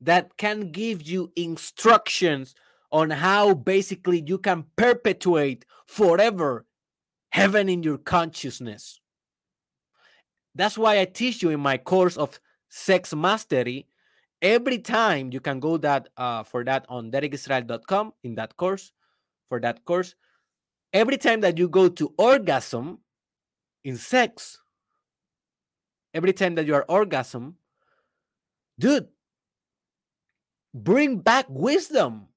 that 0.00 0.36
can 0.36 0.72
give 0.72 1.02
you 1.02 1.32
instructions 1.36 2.54
on 2.92 3.10
how 3.10 3.54
basically 3.54 4.22
you 4.26 4.38
can 4.38 4.64
perpetuate 4.76 5.64
forever 5.86 6.66
heaven 7.30 7.68
in 7.68 7.82
your 7.82 7.98
consciousness. 7.98 9.00
That's 10.54 10.78
why 10.78 11.00
I 11.00 11.04
teach 11.04 11.42
you 11.42 11.50
in 11.50 11.60
my 11.60 11.76
course 11.76 12.16
of 12.16 12.40
sex 12.68 13.14
mastery. 13.14 13.86
Every 14.40 14.78
time 14.78 15.32
you 15.32 15.40
can 15.40 15.60
go 15.60 15.76
that 15.78 16.08
uh, 16.16 16.42
for 16.42 16.64
that 16.64 16.86
on 16.88 17.10
derekisrael.com 17.10 18.12
in 18.22 18.34
that 18.36 18.56
course 18.56 18.92
for 19.48 19.60
that 19.60 19.84
course. 19.84 20.14
Every 20.92 21.16
time 21.16 21.40
that 21.40 21.58
you 21.58 21.68
go 21.68 21.88
to 21.88 22.14
orgasm 22.18 22.98
in 23.84 23.96
sex, 23.96 24.58
every 26.16 26.32
time 26.32 26.54
that 26.54 26.66
you 26.66 26.74
are 26.74 26.86
orgasm, 26.88 27.56
dude, 28.78 29.08
bring 30.72 31.18
back 31.18 31.44
wisdom. 31.50 32.28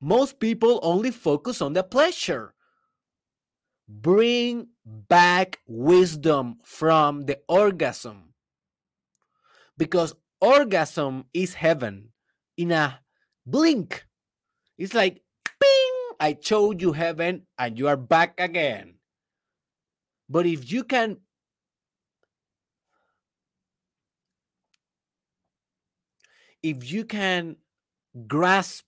Most 0.00 0.40
people 0.40 0.80
only 0.82 1.10
focus 1.10 1.60
on 1.60 1.74
the 1.74 1.82
pleasure. 1.82 2.54
Bring 3.86 4.68
back 4.86 5.60
wisdom 5.66 6.56
from 6.64 7.26
the 7.26 7.40
orgasm. 7.48 8.32
Because 9.76 10.14
orgasm 10.40 11.26
is 11.34 11.52
heaven 11.52 12.08
in 12.56 12.72
a 12.72 13.00
blink. 13.44 14.06
It's 14.78 14.94
like, 14.94 15.20
ping, 15.44 16.16
I 16.18 16.38
showed 16.40 16.80
you 16.80 16.92
heaven 16.92 17.42
and 17.58 17.78
you 17.78 17.88
are 17.88 17.98
back 17.98 18.40
again. 18.40 18.94
But 20.30 20.46
if 20.46 20.72
you 20.72 20.84
can 20.84 21.18
if 26.62 26.90
you 26.90 27.04
can 27.04 27.56
grasp 28.26 28.84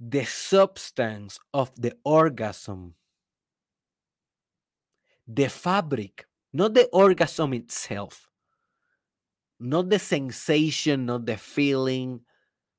the 0.00 0.24
substance 0.24 1.38
of 1.54 1.70
the 1.80 1.94
orgasm, 2.04 2.94
the 5.28 5.48
fabric, 5.48 6.26
not 6.52 6.74
the 6.74 6.86
orgasm 6.92 7.54
itself, 7.54 8.28
not 9.60 9.88
the 9.88 9.98
sensation, 9.98 11.06
not 11.06 11.24
the 11.24 11.36
feeling, 11.36 12.20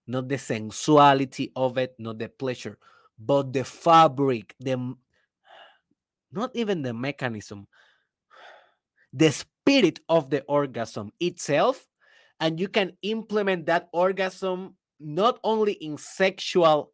not 0.05 0.27
the 0.27 0.37
sensuality 0.37 1.51
of 1.55 1.77
it, 1.77 1.95
not 1.97 2.19
the 2.19 2.27
pleasure, 2.27 2.77
but 3.17 3.53
the 3.53 3.63
fabric, 3.63 4.53
the 4.59 4.95
not 6.31 6.51
even 6.55 6.81
the 6.81 6.93
mechanism, 6.93 7.67
the 9.13 9.31
spirit 9.31 9.99
of 10.09 10.29
the 10.29 10.41
orgasm 10.43 11.11
itself. 11.19 11.87
And 12.43 12.59
you 12.59 12.67
can 12.67 12.97
implement 13.03 13.67
that 13.67 13.87
orgasm 13.93 14.75
not 14.99 15.39
only 15.45 15.73
in 15.79 15.97
sexual 15.97 16.91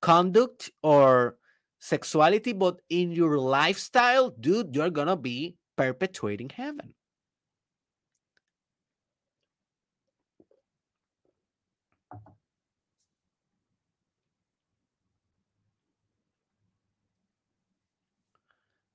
conduct 0.00 0.70
or 0.84 1.36
sexuality, 1.80 2.52
but 2.52 2.80
in 2.88 3.10
your 3.10 3.38
lifestyle, 3.40 4.30
dude, 4.30 4.76
you're 4.76 4.90
gonna 4.90 5.16
be 5.16 5.56
perpetuating 5.76 6.50
heaven. 6.50 6.94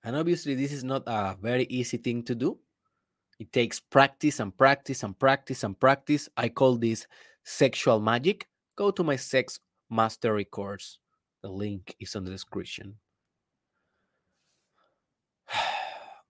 And 0.04 0.16
obviously, 0.16 0.54
this 0.56 0.72
is 0.72 0.84
not 0.84 1.04
a 1.08 1.36
very 1.41 1.64
easy 1.70 1.97
thing 1.97 2.24
to 2.24 2.36
do. 2.36 2.60
It 3.42 3.52
takes 3.52 3.80
practice 3.80 4.39
and 4.39 4.56
practice 4.56 5.02
and 5.02 5.18
practice 5.18 5.64
and 5.64 5.74
practice. 5.80 6.30
I 6.38 6.48
call 6.48 6.78
this 6.78 7.08
sexual 7.44 8.00
magic. 8.00 8.48
Go 8.76 8.92
to 8.92 9.04
my 9.04 9.16
sex 9.16 9.60
mastery 9.89 10.46
course. 10.46 11.00
The 11.42 11.50
link 11.50 11.96
is 12.00 12.14
in 12.14 12.24
the 12.24 12.30
description. 12.30 12.98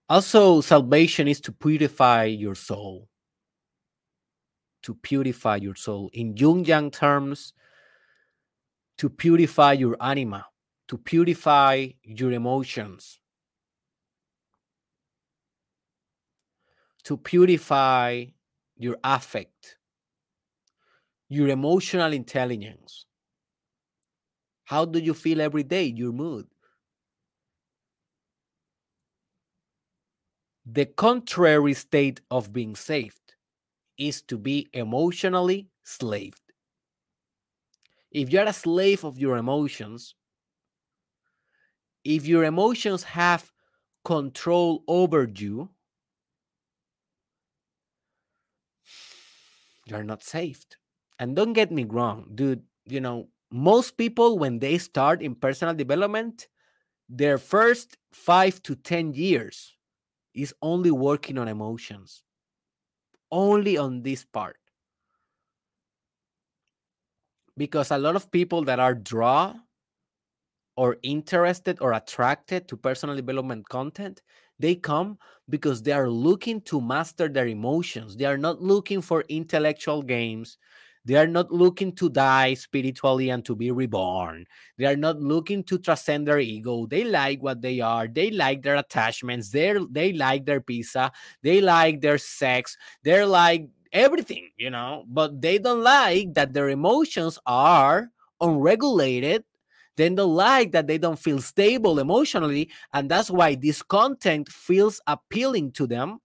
Also, 0.08 0.60
salvation 0.60 1.28
is 1.28 1.40
to 1.40 1.52
purify 1.52 2.24
your 2.24 2.54
soul. 2.54 3.08
To 4.82 4.94
purify 4.94 5.56
your 5.56 5.74
soul. 5.74 6.10
In 6.12 6.34
Jungian 6.34 6.92
terms, 6.92 7.52
to 8.98 9.08
purify 9.08 9.72
your 9.72 9.96
anima, 10.00 10.46
to 10.88 10.98
purify 10.98 11.88
your 12.02 12.32
emotions, 12.32 13.20
to 17.04 17.16
purify 17.16 18.24
your 18.76 18.96
affect, 19.04 19.76
your 21.28 21.48
emotional 21.48 22.12
intelligence. 22.12 23.06
How 24.64 24.84
do 24.84 24.98
you 24.98 25.14
feel 25.14 25.40
every 25.40 25.62
day? 25.62 25.84
Your 25.84 26.12
mood. 26.12 26.46
The 30.64 30.86
contrary 30.86 31.74
state 31.74 32.20
of 32.30 32.52
being 32.52 32.76
saved 32.76 33.34
is 33.98 34.22
to 34.22 34.38
be 34.38 34.68
emotionally 34.72 35.68
slaved. 35.82 36.40
If 38.10 38.30
you're 38.30 38.44
a 38.44 38.52
slave 38.52 39.04
of 39.04 39.18
your 39.18 39.36
emotions, 39.36 40.14
if 42.04 42.26
your 42.26 42.44
emotions 42.44 43.02
have 43.02 43.50
control 44.04 44.84
over 44.86 45.28
you, 45.34 45.70
you're 49.86 50.04
not 50.04 50.22
saved. 50.22 50.76
And 51.18 51.36
don't 51.36 51.52
get 51.52 51.70
me 51.70 51.84
wrong, 51.84 52.28
dude, 52.34 52.62
you 52.86 53.00
know, 53.00 53.28
most 53.50 53.96
people 53.96 54.38
when 54.38 54.58
they 54.58 54.78
start 54.78 55.22
in 55.22 55.34
personal 55.34 55.74
development, 55.74 56.48
their 57.08 57.38
first 57.38 57.96
5 58.12 58.62
to 58.62 58.74
10 58.74 59.12
years 59.12 59.76
is 60.34 60.54
only 60.62 60.90
working 60.90 61.38
on 61.38 61.48
emotions. 61.48 62.22
Only 63.30 63.76
on 63.76 64.02
this 64.02 64.24
part. 64.24 64.56
Because 67.56 67.90
a 67.90 67.98
lot 67.98 68.16
of 68.16 68.30
people 68.30 68.64
that 68.64 68.80
are 68.80 68.94
draw 68.94 69.54
or 70.76 70.96
interested 71.02 71.78
or 71.80 71.92
attracted 71.92 72.68
to 72.68 72.76
personal 72.76 73.16
development 73.16 73.68
content, 73.68 74.22
they 74.58 74.74
come 74.74 75.18
because 75.48 75.82
they 75.82 75.92
are 75.92 76.08
looking 76.08 76.60
to 76.62 76.80
master 76.80 77.28
their 77.28 77.46
emotions. 77.46 78.16
They 78.16 78.24
are 78.26 78.38
not 78.38 78.60
looking 78.62 79.00
for 79.02 79.24
intellectual 79.28 80.02
games. 80.02 80.58
They 81.04 81.16
are 81.16 81.26
not 81.26 81.50
looking 81.50 81.92
to 81.96 82.08
die 82.08 82.54
spiritually 82.54 83.28
and 83.30 83.44
to 83.46 83.56
be 83.56 83.72
reborn. 83.72 84.46
They 84.78 84.86
are 84.86 84.96
not 84.96 85.18
looking 85.20 85.64
to 85.64 85.78
transcend 85.78 86.28
their 86.28 86.38
ego. 86.38 86.86
They 86.86 87.02
like 87.02 87.42
what 87.42 87.60
they 87.60 87.80
are. 87.80 88.06
They 88.06 88.30
like 88.30 88.62
their 88.62 88.76
attachments. 88.76 89.50
They 89.50 89.74
they 89.90 90.12
like 90.12 90.46
their 90.46 90.60
pizza. 90.60 91.10
They 91.42 91.60
like 91.60 92.00
their 92.02 92.18
sex. 92.18 92.76
They're 93.02 93.26
like 93.26 93.66
everything, 93.92 94.50
you 94.56 94.70
know, 94.70 95.04
but 95.08 95.40
they 95.42 95.58
don't 95.58 95.82
like 95.82 96.34
that 96.34 96.52
their 96.54 96.68
emotions 96.70 97.36
are 97.46 98.10
unregulated 98.40 99.42
then 99.96 100.14
don't 100.14 100.34
like 100.34 100.72
that 100.72 100.86
they 100.86 100.98
don't 100.98 101.18
feel 101.18 101.40
stable 101.40 101.98
emotionally 101.98 102.70
and 102.92 103.10
that's 103.10 103.30
why 103.30 103.54
this 103.54 103.82
content 103.82 104.48
feels 104.48 105.00
appealing 105.06 105.72
to 105.72 105.86
them. 105.86 106.18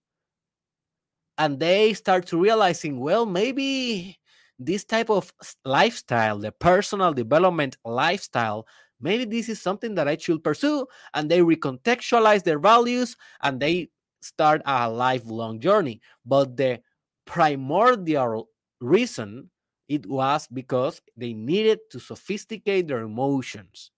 And 1.38 1.59
they 1.59 1.93
start 1.93 2.26
to 2.28 2.41
realizing 2.41 2.99
well 2.99 3.26
maybe 3.26 4.18
this 4.57 4.84
type 4.84 5.09
of 5.09 5.32
lifestyle 5.65 6.39
the 6.39 6.51
personal 6.51 7.13
development 7.13 7.78
lifestyle 7.86 8.65
maybe 8.99 9.24
this 9.24 9.47
is 9.49 9.61
something 9.61 9.93
that 9.95 10.07
i 10.07 10.18
should 10.18 10.43
pursue. 10.43 10.88
And 11.13 11.30
they 11.30 11.39
recontextualize 11.39 12.43
their 12.43 12.59
values 12.59 13.15
and 13.41 13.59
they 13.59 13.89
start 14.22 14.61
a 14.65 14.89
lifelong 14.89 15.59
journey. 15.59 16.01
But 16.26 16.57
the 16.57 16.82
primordial 17.26 18.49
reason 18.82 19.49
it 19.88 20.06
was 20.06 20.48
because 20.48 21.02
they 21.16 21.34
needed 21.34 21.80
to 21.92 22.00
sophisticate 22.00 22.88
their 22.88 23.00
emotions. 23.00 23.92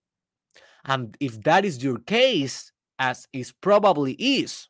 And 0.84 1.16
if 1.20 1.42
that 1.42 1.64
is 1.64 1.82
your 1.82 1.98
case, 1.98 2.72
as 2.98 3.26
it 3.32 3.52
probably 3.60 4.12
is, 4.12 4.68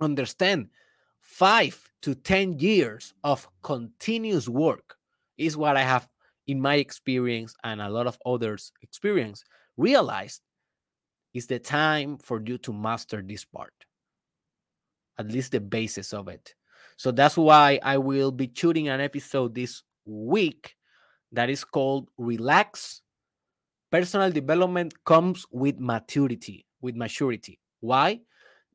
understand 0.00 0.68
five 1.20 1.90
to 2.02 2.14
10 2.14 2.58
years 2.58 3.14
of 3.22 3.48
continuous 3.62 4.48
work 4.48 4.96
is 5.38 5.56
what 5.56 5.76
I 5.76 5.82
have 5.82 6.08
in 6.46 6.60
my 6.60 6.76
experience 6.76 7.54
and 7.62 7.80
a 7.80 7.88
lot 7.88 8.06
of 8.06 8.18
others' 8.26 8.72
experience 8.82 9.44
realized 9.76 10.40
is 11.32 11.46
the 11.46 11.58
time 11.58 12.18
for 12.18 12.42
you 12.44 12.58
to 12.58 12.72
master 12.72 13.22
this 13.22 13.44
part, 13.44 13.72
at 15.18 15.28
least 15.28 15.52
the 15.52 15.60
basis 15.60 16.12
of 16.12 16.28
it. 16.28 16.54
So 17.00 17.10
that's 17.10 17.38
why 17.38 17.80
I 17.82 17.96
will 17.96 18.30
be 18.30 18.52
shooting 18.54 18.88
an 18.88 19.00
episode 19.00 19.54
this 19.54 19.82
week 20.04 20.76
that 21.32 21.48
is 21.48 21.64
called 21.64 22.10
Relax. 22.18 23.00
Personal 23.90 24.30
development 24.30 24.92
comes 25.06 25.46
with 25.50 25.80
maturity, 25.80 26.66
with 26.82 26.96
maturity. 26.96 27.58
Why? 27.80 28.20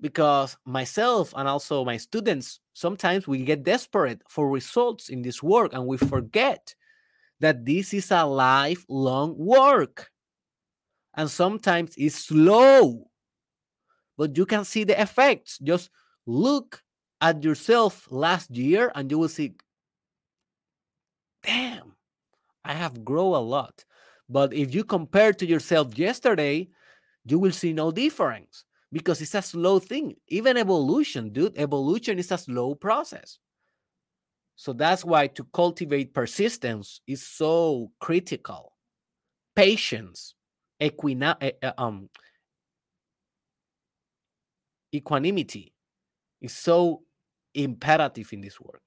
because 0.01 0.57
myself 0.65 1.33
and 1.37 1.47
also 1.47 1.85
my 1.85 1.95
students 1.95 2.59
sometimes 2.73 3.29
we 3.29 3.43
get 3.45 3.63
desperate 3.63 4.21
for 4.27 4.49
results 4.49 5.07
in 5.07 5.21
this 5.21 5.41
work 5.41 5.73
and 5.73 5.87
we 5.87 5.95
forget 5.97 6.75
that 7.39 7.63
this 7.63 7.93
is 7.93 8.11
a 8.11 8.25
lifelong 8.25 9.33
work 9.37 10.11
and 11.15 11.31
sometimes 11.31 11.95
it's 11.97 12.25
slow 12.25 13.05
but 14.17 14.37
you 14.37 14.45
can 14.45 14.65
see 14.65 14.83
the 14.83 14.99
effects 15.01 15.57
just 15.59 15.89
look 16.25 16.83
at 17.29 17.43
yourself 17.43 18.07
last 18.11 18.51
year 18.51 18.91
and 18.95 19.09
you 19.09 19.17
will 19.17 19.29
see 19.29 19.53
damn 21.43 21.93
i 22.63 22.73
have 22.73 23.03
grown 23.03 23.33
a 23.35 23.39
lot 23.39 23.83
but 24.29 24.53
if 24.53 24.73
you 24.73 24.83
compare 24.83 25.33
to 25.33 25.45
yourself 25.45 25.97
yesterday 25.97 26.67
you 27.25 27.39
will 27.39 27.51
see 27.51 27.73
no 27.73 27.91
difference 27.91 28.65
because 28.91 29.21
it's 29.21 29.35
a 29.35 29.41
slow 29.41 29.79
thing. 29.79 30.15
Even 30.27 30.57
evolution, 30.57 31.29
dude, 31.33 31.57
evolution 31.57 32.19
is 32.19 32.31
a 32.31 32.37
slow 32.37 32.75
process. 32.75 33.39
So 34.55 34.71
that's 34.71 35.03
why 35.03 35.27
to 35.27 35.43
cultivate 35.53 36.13
persistence 36.13 37.01
is 37.07 37.21
so 37.21 37.91
critical. 37.99 38.73
Patience, 39.55 40.33
equina- 40.79 41.37
eh, 41.41 41.71
um, 41.77 42.09
equanimity 44.93 45.73
is 46.41 46.53
so 46.53 47.01
imperative 47.55 48.31
in 48.33 48.41
this 48.41 48.59
work. 48.59 48.81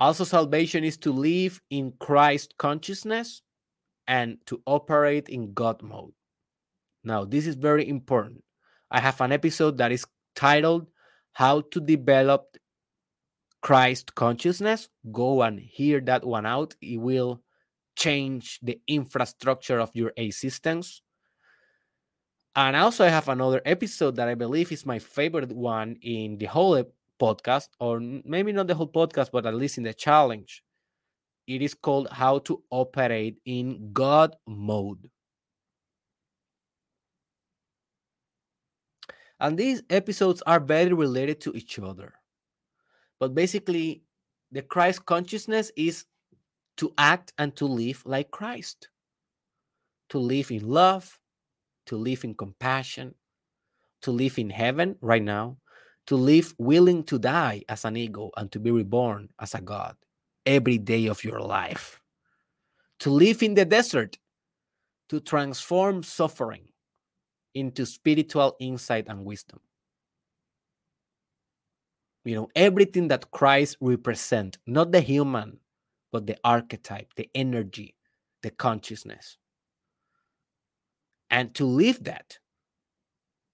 Also, 0.00 0.24
salvation 0.24 0.82
is 0.82 0.96
to 0.96 1.12
live 1.12 1.60
in 1.70 1.92
Christ 2.00 2.58
consciousness 2.58 3.42
and 4.08 4.36
to 4.46 4.60
operate 4.66 5.28
in 5.28 5.52
God 5.54 5.80
mode. 5.80 6.12
Now, 7.04 7.24
this 7.24 7.46
is 7.46 7.54
very 7.54 7.88
important. 7.88 8.42
I 8.90 9.00
have 9.00 9.20
an 9.20 9.30
episode 9.30 9.78
that 9.78 9.92
is 9.92 10.04
titled 10.34 10.88
How 11.32 11.60
to 11.70 11.80
Develop 11.80 12.56
Christ 13.60 14.14
Consciousness. 14.16 14.88
Go 15.12 15.42
and 15.42 15.60
hear 15.60 16.00
that 16.00 16.24
one 16.24 16.46
out. 16.46 16.74
It 16.82 16.98
will 16.98 17.40
change 17.96 18.58
the 18.60 18.80
infrastructure 18.88 19.78
of 19.78 19.90
your 19.94 20.12
assistance. 20.18 21.00
And 22.54 22.76
also, 22.76 23.04
I 23.04 23.08
have 23.08 23.28
another 23.28 23.62
episode 23.64 24.16
that 24.16 24.28
I 24.28 24.34
believe 24.34 24.72
is 24.72 24.84
my 24.84 24.98
favorite 24.98 25.50
one 25.52 25.96
in 26.02 26.36
the 26.36 26.46
whole 26.46 26.84
podcast, 27.20 27.68
or 27.80 27.98
maybe 27.98 28.52
not 28.52 28.66
the 28.66 28.74
whole 28.74 28.88
podcast, 28.88 29.30
but 29.32 29.46
at 29.46 29.54
least 29.54 29.78
in 29.78 29.84
the 29.84 29.94
challenge. 29.94 30.62
It 31.46 31.62
is 31.62 31.74
called 31.74 32.08
How 32.10 32.40
to 32.40 32.62
Operate 32.70 33.38
in 33.46 33.92
God 33.92 34.36
Mode. 34.46 35.10
And 39.40 39.58
these 39.58 39.82
episodes 39.90 40.42
are 40.46 40.60
very 40.60 40.92
related 40.92 41.40
to 41.42 41.56
each 41.56 41.78
other. 41.78 42.14
But 43.18 43.34
basically, 43.34 44.02
the 44.52 44.62
Christ 44.62 45.06
consciousness 45.06 45.72
is 45.74 46.04
to 46.76 46.92
act 46.98 47.32
and 47.38 47.56
to 47.56 47.64
live 47.64 48.02
like 48.04 48.30
Christ, 48.30 48.88
to 50.10 50.18
live 50.18 50.50
in 50.50 50.68
love, 50.68 51.18
to 51.92 51.98
live 51.98 52.24
in 52.24 52.32
compassion, 52.32 53.14
to 54.00 54.10
live 54.10 54.38
in 54.38 54.48
heaven 54.48 54.96
right 55.02 55.22
now, 55.22 55.58
to 56.06 56.16
live 56.16 56.54
willing 56.56 57.04
to 57.04 57.18
die 57.18 57.62
as 57.68 57.84
an 57.84 57.98
ego 57.98 58.30
and 58.38 58.50
to 58.50 58.58
be 58.58 58.70
reborn 58.70 59.28
as 59.38 59.54
a 59.54 59.60
God 59.60 59.94
every 60.46 60.78
day 60.78 61.06
of 61.06 61.22
your 61.22 61.40
life, 61.40 62.00
to 63.00 63.10
live 63.10 63.42
in 63.42 63.52
the 63.52 63.66
desert, 63.66 64.16
to 65.10 65.20
transform 65.20 66.02
suffering 66.02 66.64
into 67.54 67.84
spiritual 67.84 68.56
insight 68.58 69.04
and 69.08 69.26
wisdom. 69.26 69.60
You 72.24 72.36
know, 72.36 72.48
everything 72.56 73.08
that 73.08 73.30
Christ 73.32 73.76
represents, 73.82 74.56
not 74.66 74.92
the 74.92 75.02
human, 75.02 75.58
but 76.10 76.26
the 76.26 76.38
archetype, 76.42 77.12
the 77.16 77.28
energy, 77.34 77.96
the 78.42 78.50
consciousness. 78.50 79.36
And 81.32 81.52
to 81.54 81.64
live 81.64 82.04
that, 82.04 82.38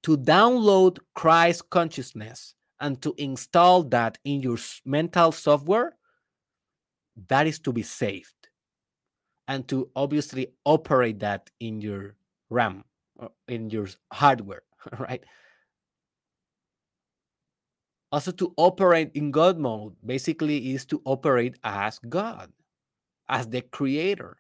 to 0.03 0.18
download 0.18 0.99
Christ 1.14 1.70
consciousness 1.70 2.55
and 2.81 3.01
to 3.01 3.14
install 3.16 3.85
that 3.85 4.18
in 4.24 4.43
your 4.43 4.59
mental 4.85 5.33
software 5.33 5.95
that 7.26 7.47
is 7.47 7.59
to 7.61 7.72
be 7.72 7.83
saved 7.83 8.49
and 9.49 9.66
to 9.68 9.91
obviously 9.97 10.49
operate 10.64 11.18
that 11.20 11.51
in 11.59 11.81
your 11.81 12.14
RAM, 12.51 12.85
uh, 13.18 13.29
in 13.49 13.70
your 13.70 13.89
hardware, 14.12 14.62
right? 14.99 15.24
Also, 18.12 18.31
to 18.33 18.55
operate 18.57 19.11
in 19.14 19.31
God 19.31 19.59
mode 19.59 19.95
basically 20.05 20.72
is 20.72 20.87
to 20.87 21.03
operate 21.05 21.57
as 21.64 21.99
God, 21.99 22.51
as 23.29 23.49
the 23.49 23.61
creator, 23.61 24.39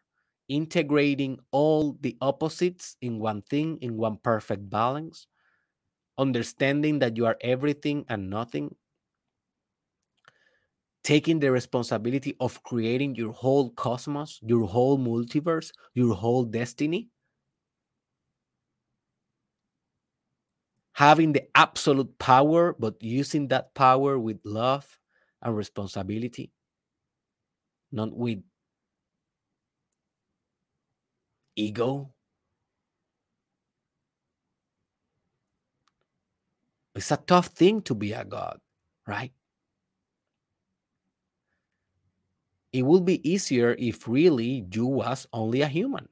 integrating 0.48 1.38
all 1.52 1.94
the 2.00 2.16
opposites 2.20 2.96
in 3.00 3.18
one 3.18 3.42
thing, 3.42 3.78
in 3.80 3.96
one 3.96 4.18
perfect 4.18 4.68
balance, 4.70 5.26
understanding 6.18 7.00
that 7.00 7.16
you 7.16 7.26
are 7.26 7.38
everything 7.42 8.04
and 8.08 8.30
nothing, 8.30 8.76
taking 11.02 11.40
the 11.40 11.50
responsibility 11.50 12.36
of 12.40 12.62
creating 12.62 13.14
your 13.16 13.32
whole 13.32 13.70
cosmos, 13.70 14.38
your 14.42 14.64
whole 14.66 14.96
multiverse, 14.98 15.72
your 15.94 16.14
whole 16.14 16.44
destiny. 16.44 17.08
Having 20.92 21.32
the 21.32 21.48
absolute 21.56 22.18
power, 22.18 22.74
but 22.78 23.02
using 23.02 23.48
that 23.48 23.72
power 23.74 24.18
with 24.18 24.38
love 24.44 24.98
and 25.40 25.56
responsibility, 25.56 26.52
not 27.92 28.12
with 28.16 28.42
ego. 31.58 32.10
It's 36.94 37.10
a 37.10 37.16
tough 37.16 37.48
thing 37.48 37.82
to 37.82 37.94
be 37.94 38.12
a 38.12 38.24
God, 38.24 38.58
right? 39.06 39.32
it 42.72 42.82
would 42.82 43.04
be 43.04 43.28
easier 43.28 43.74
if 43.78 44.06
really 44.06 44.66
you 44.72 44.86
was 44.86 45.26
only 45.32 45.62
a 45.62 45.66
human 45.66 46.08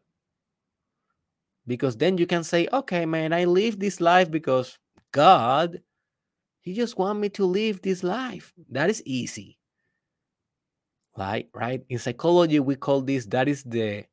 because 1.66 1.96
then 1.96 2.16
you 2.16 2.26
can 2.26 2.42
say 2.42 2.68
okay 2.72 3.04
man 3.04 3.32
i 3.32 3.44
live 3.44 3.78
this 3.78 4.00
life 4.00 4.30
because 4.30 4.78
god 5.12 5.82
he 6.60 6.72
just 6.72 6.98
want 6.98 7.18
me 7.18 7.28
to 7.28 7.44
live 7.44 7.80
this 7.82 8.02
life 8.02 8.52
that 8.70 8.88
is 8.88 9.02
easy 9.04 9.58
right 11.16 11.48
right 11.54 11.84
in 11.88 11.98
psychology 11.98 12.58
we 12.60 12.74
call 12.74 13.00
this 13.02 13.26
that 13.26 13.48
is 13.48 13.62
the 13.64 14.04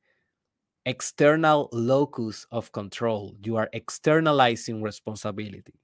external 0.86 1.70
locus 1.72 2.46
of 2.52 2.72
control. 2.72 3.36
You 3.44 3.58
are 3.58 3.70
externalizing 3.74 4.82
responsibility. 4.82 5.80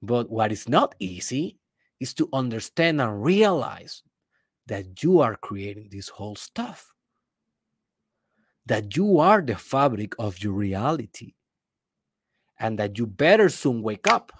But 0.00 0.30
what 0.30 0.52
is 0.52 0.68
not 0.68 0.94
easy 0.98 1.58
is 2.00 2.14
to 2.14 2.28
understand 2.32 3.00
and 3.00 3.22
realize 3.22 4.02
that 4.66 5.02
you 5.02 5.20
are 5.20 5.34
creating 5.34 5.88
this 5.90 6.08
whole 6.08 6.36
stuff, 6.36 6.92
that 8.66 8.96
you 8.96 9.18
are 9.18 9.42
the 9.42 9.56
fabric 9.56 10.14
of 10.18 10.42
your 10.42 10.52
reality, 10.52 11.34
and 12.60 12.78
that 12.78 12.98
you 12.98 13.06
better 13.06 13.48
soon 13.48 13.82
wake 13.82 14.06
up 14.06 14.32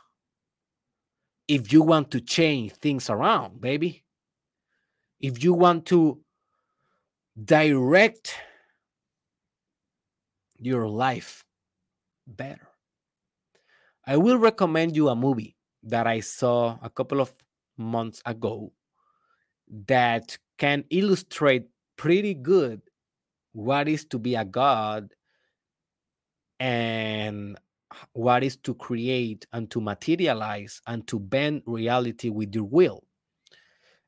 if 1.49 1.73
you 1.73 1.83
want 1.83 2.11
to 2.11 2.21
change 2.21 2.75
things 2.75 3.09
around, 3.09 3.61
baby. 3.61 4.05
If 5.19 5.43
you 5.43 5.55
want 5.55 5.87
to 5.87 6.21
direct 7.43 8.35
your 10.59 10.88
life 10.88 11.44
better. 12.26 12.68
I 14.06 14.16
will 14.16 14.38
recommend 14.38 14.96
you 14.96 15.09
a 15.09 15.16
movie 15.16 15.56
that 15.82 16.06
I 16.06 16.20
saw 16.20 16.78
a 16.82 16.90
couple 16.90 17.20
of 17.20 17.34
months 17.76 18.22
ago 18.24 18.72
that 19.86 20.38
can 20.56 20.84
illustrate 20.90 21.68
pretty 21.96 22.34
good 22.34 22.80
what 23.52 23.88
is 23.88 24.04
to 24.06 24.18
be 24.18 24.34
a 24.34 24.44
god 24.44 25.14
and 26.61 27.59
what 28.12 28.42
is 28.42 28.56
to 28.56 28.74
create 28.74 29.46
and 29.52 29.70
to 29.70 29.80
materialize 29.80 30.80
and 30.86 31.06
to 31.09 31.18
bend 31.18 31.62
reality 31.66 32.28
with 32.28 32.54
your 32.54 32.64
will. 32.64 33.04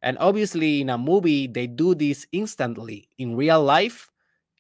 And 0.03 0.17
obviously, 0.19 0.81
in 0.81 0.89
a 0.91 0.97
movie, 0.97 1.47
they 1.47 1.67
do 1.67 1.95
this 1.95 2.27
instantly. 2.33 3.09
In 3.19 3.37
real 3.37 3.63
life, 3.63 4.11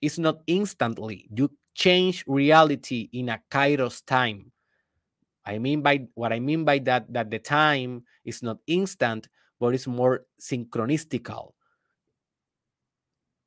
it's 0.02 0.18
not 0.18 0.42
instantly. 0.46 1.28
You 1.34 1.50
change 1.80 2.24
reality 2.28 3.08
in 3.14 3.30
a 3.30 3.40
kairos 3.50 4.04
time. 4.04 4.52
I 5.46 5.56
mean 5.56 5.80
by 5.80 6.06
what 6.12 6.30
I 6.30 6.38
mean 6.38 6.64
by 6.64 6.78
that 6.80 7.10
that 7.14 7.30
the 7.30 7.38
time 7.40 8.04
is 8.22 8.42
not 8.42 8.58
instant, 8.66 9.28
but 9.58 9.74
it's 9.74 9.86
more 9.86 10.26
synchronistical. 10.38 11.56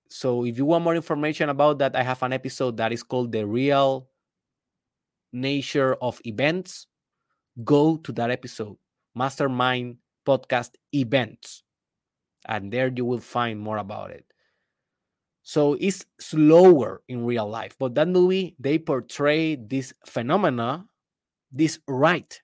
So 0.10 0.46
if 0.46 0.58
you 0.58 0.66
want 0.66 0.84
more 0.84 0.96
information 0.96 1.50
about 1.50 1.78
that, 1.78 1.96
I 1.96 2.02
have 2.02 2.24
an 2.24 2.34
episode 2.34 2.78
that 2.78 2.92
is 2.92 3.04
called 3.04 3.32
The 3.32 3.46
Real 3.46 4.10
Nature 5.32 5.94
of 6.02 6.20
Events. 6.26 6.88
Go 7.64 7.98
to 7.98 8.12
that 8.14 8.32
episode, 8.32 8.78
Mastermind 9.14 9.98
Podcast 10.26 10.72
Events, 10.92 11.62
and 12.46 12.74
there 12.74 12.92
you 12.94 13.06
will 13.06 13.22
find 13.22 13.60
more 13.60 13.78
about 13.78 14.10
it. 14.10 14.33
So 15.44 15.76
it's 15.80 16.06
slower 16.20 17.02
in 17.10 17.26
real 17.26 17.48
life, 17.48 17.76
but 17.78 17.96
that 17.96 18.08
movie 18.08 18.56
they 18.60 18.80
portray 18.80 19.56
this 19.56 19.94
phenomena, 20.06 20.86
this 21.52 21.80
right 21.88 22.42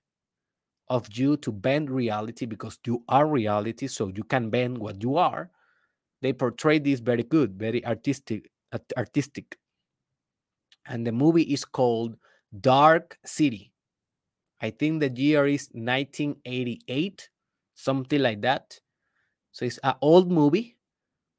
of 0.88 1.08
you 1.12 1.36
to 1.38 1.50
bend 1.50 1.90
reality 1.90 2.44
because 2.44 2.78
you 2.86 3.02
are 3.08 3.26
reality, 3.26 3.86
so 3.86 4.12
you 4.14 4.24
can 4.24 4.50
bend 4.50 4.76
what 4.76 5.02
you 5.02 5.16
are. 5.16 5.50
They 6.20 6.34
portray 6.34 6.78
this 6.78 7.00
very 7.00 7.22
good, 7.22 7.58
very 7.58 7.84
artistic, 7.86 8.50
artistic. 8.96 9.56
And 10.86 11.06
the 11.06 11.12
movie 11.12 11.44
is 11.54 11.64
called 11.64 12.16
Dark 12.60 13.18
City. 13.24 13.72
I 14.60 14.70
think 14.70 15.00
the 15.00 15.08
year 15.08 15.46
is 15.46 15.70
1988, 15.72 17.30
something 17.74 18.20
like 18.20 18.42
that. 18.42 18.78
So 19.52 19.64
it's 19.64 19.78
an 19.82 19.94
old 20.02 20.30
movie, 20.30 20.76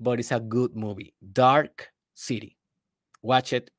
but 0.02 0.20
it's 0.20 0.32
a 0.32 0.40
good 0.40 0.76
movie. 0.76 1.14
Dark 1.32 1.90
City. 2.16 2.58
Watch 3.22 3.54
it 3.54 3.70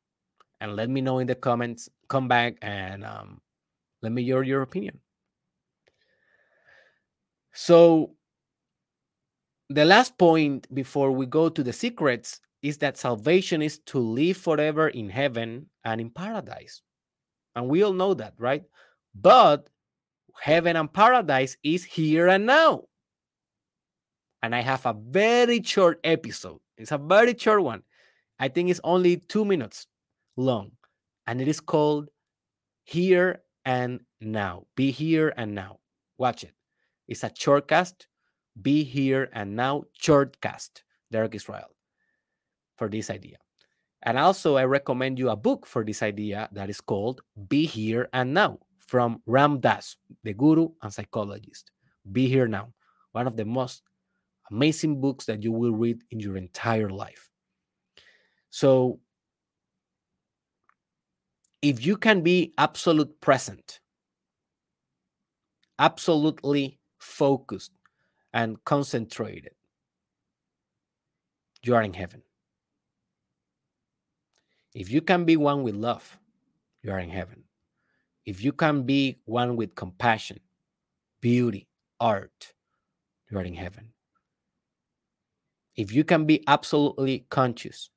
and 0.60 0.76
let 0.76 0.88
me 0.88 1.00
know 1.00 1.18
in 1.18 1.26
the 1.26 1.34
comments. 1.34 1.88
Come 2.08 2.28
back 2.28 2.56
and 2.62 3.04
um, 3.04 3.40
let 4.00 4.12
me 4.12 4.22
hear 4.22 4.42
your 4.42 4.62
opinion. 4.62 5.00
So, 7.52 8.14
the 9.68 9.84
last 9.84 10.16
point 10.16 10.72
before 10.72 11.12
we 11.12 11.26
go 11.26 11.48
to 11.48 11.62
the 11.62 11.72
secrets 11.72 12.40
is 12.62 12.78
that 12.78 12.96
salvation 12.96 13.60
is 13.60 13.78
to 13.86 13.98
live 13.98 14.36
forever 14.36 14.88
in 14.88 15.08
heaven 15.08 15.66
and 15.84 16.00
in 16.00 16.10
paradise. 16.10 16.82
And 17.56 17.68
we 17.68 17.82
all 17.82 17.92
know 17.92 18.14
that, 18.14 18.34
right? 18.38 18.62
But 19.14 19.68
heaven 20.40 20.76
and 20.76 20.92
paradise 20.92 21.56
is 21.64 21.84
here 21.84 22.28
and 22.28 22.46
now. 22.46 22.84
And 24.42 24.54
I 24.54 24.60
have 24.60 24.86
a 24.86 24.92
very 24.92 25.62
short 25.62 26.00
episode. 26.04 26.60
It's 26.76 26.92
a 26.92 26.98
very 26.98 27.36
short 27.38 27.62
one. 27.62 27.82
I 28.38 28.48
think 28.48 28.70
it's 28.70 28.80
only 28.82 29.18
two 29.18 29.44
minutes 29.44 29.86
long. 30.36 30.72
And 31.26 31.40
it 31.40 31.48
is 31.48 31.60
called 31.60 32.08
Here 32.84 33.42
and 33.64 34.00
Now. 34.20 34.66
Be 34.74 34.90
here 34.90 35.32
and 35.36 35.54
now. 35.54 35.78
Watch 36.18 36.42
it. 36.44 36.52
It's 37.06 37.22
a 37.22 37.30
shortcast. 37.30 38.06
Be 38.60 38.82
here 38.82 39.30
and 39.32 39.54
now. 39.54 39.84
Shortcast. 40.00 40.82
Derek 41.12 41.34
Israel 41.34 41.76
for 42.76 42.88
this 42.88 43.10
idea. 43.10 43.36
And 44.02 44.18
also, 44.18 44.56
I 44.56 44.64
recommend 44.64 45.18
you 45.18 45.30
a 45.30 45.36
book 45.36 45.66
for 45.66 45.84
this 45.84 46.02
idea 46.02 46.48
that 46.52 46.68
is 46.68 46.80
called 46.80 47.20
Be 47.48 47.66
Here 47.66 48.08
and 48.12 48.34
Now 48.34 48.58
from 48.78 49.22
Ram 49.26 49.60
Dass, 49.60 49.96
the 50.24 50.34
guru 50.34 50.70
and 50.82 50.92
psychologist. 50.92 51.70
Be 52.10 52.26
Here 52.26 52.48
Now, 52.48 52.72
one 53.12 53.28
of 53.28 53.36
the 53.36 53.44
most 53.44 53.82
amazing 54.52 55.00
books 55.00 55.24
that 55.24 55.42
you 55.42 55.50
will 55.50 55.72
read 55.72 56.02
in 56.10 56.20
your 56.20 56.36
entire 56.36 56.90
life. 56.90 57.30
So, 58.50 59.00
if 61.62 61.84
you 61.86 61.96
can 61.96 62.22
be 62.22 62.52
absolute 62.58 63.20
present, 63.20 63.80
absolutely 65.78 66.78
focused 66.98 67.72
and 68.34 68.62
concentrated, 68.64 69.54
you 71.62 71.74
are 71.74 71.82
in 71.82 71.94
heaven. 71.94 72.22
If 74.74 74.90
you 74.90 75.00
can 75.00 75.24
be 75.24 75.36
one 75.36 75.62
with 75.62 75.74
love, 75.74 76.18
you 76.82 76.92
are 76.92 76.98
in 76.98 77.10
heaven. 77.10 77.44
If 78.26 78.42
you 78.42 78.52
can 78.52 78.82
be 78.82 79.18
one 79.24 79.56
with 79.56 79.74
compassion, 79.74 80.40
beauty, 81.20 81.68
art, 82.00 82.52
you 83.30 83.38
are 83.38 83.44
in 83.44 83.54
heaven. 83.54 83.91
If 85.76 85.92
you 85.92 86.04
can 86.04 86.26
be 86.26 86.44
absolutely 86.46 87.26
conscious, 87.30 87.90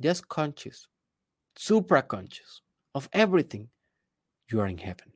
just 0.00 0.28
conscious, 0.28 0.88
supra 1.56 2.02
conscious 2.02 2.62
of 2.94 3.08
everything, 3.12 3.68
you 4.50 4.60
are 4.60 4.66
in 4.66 4.78
heaven. 4.78 5.12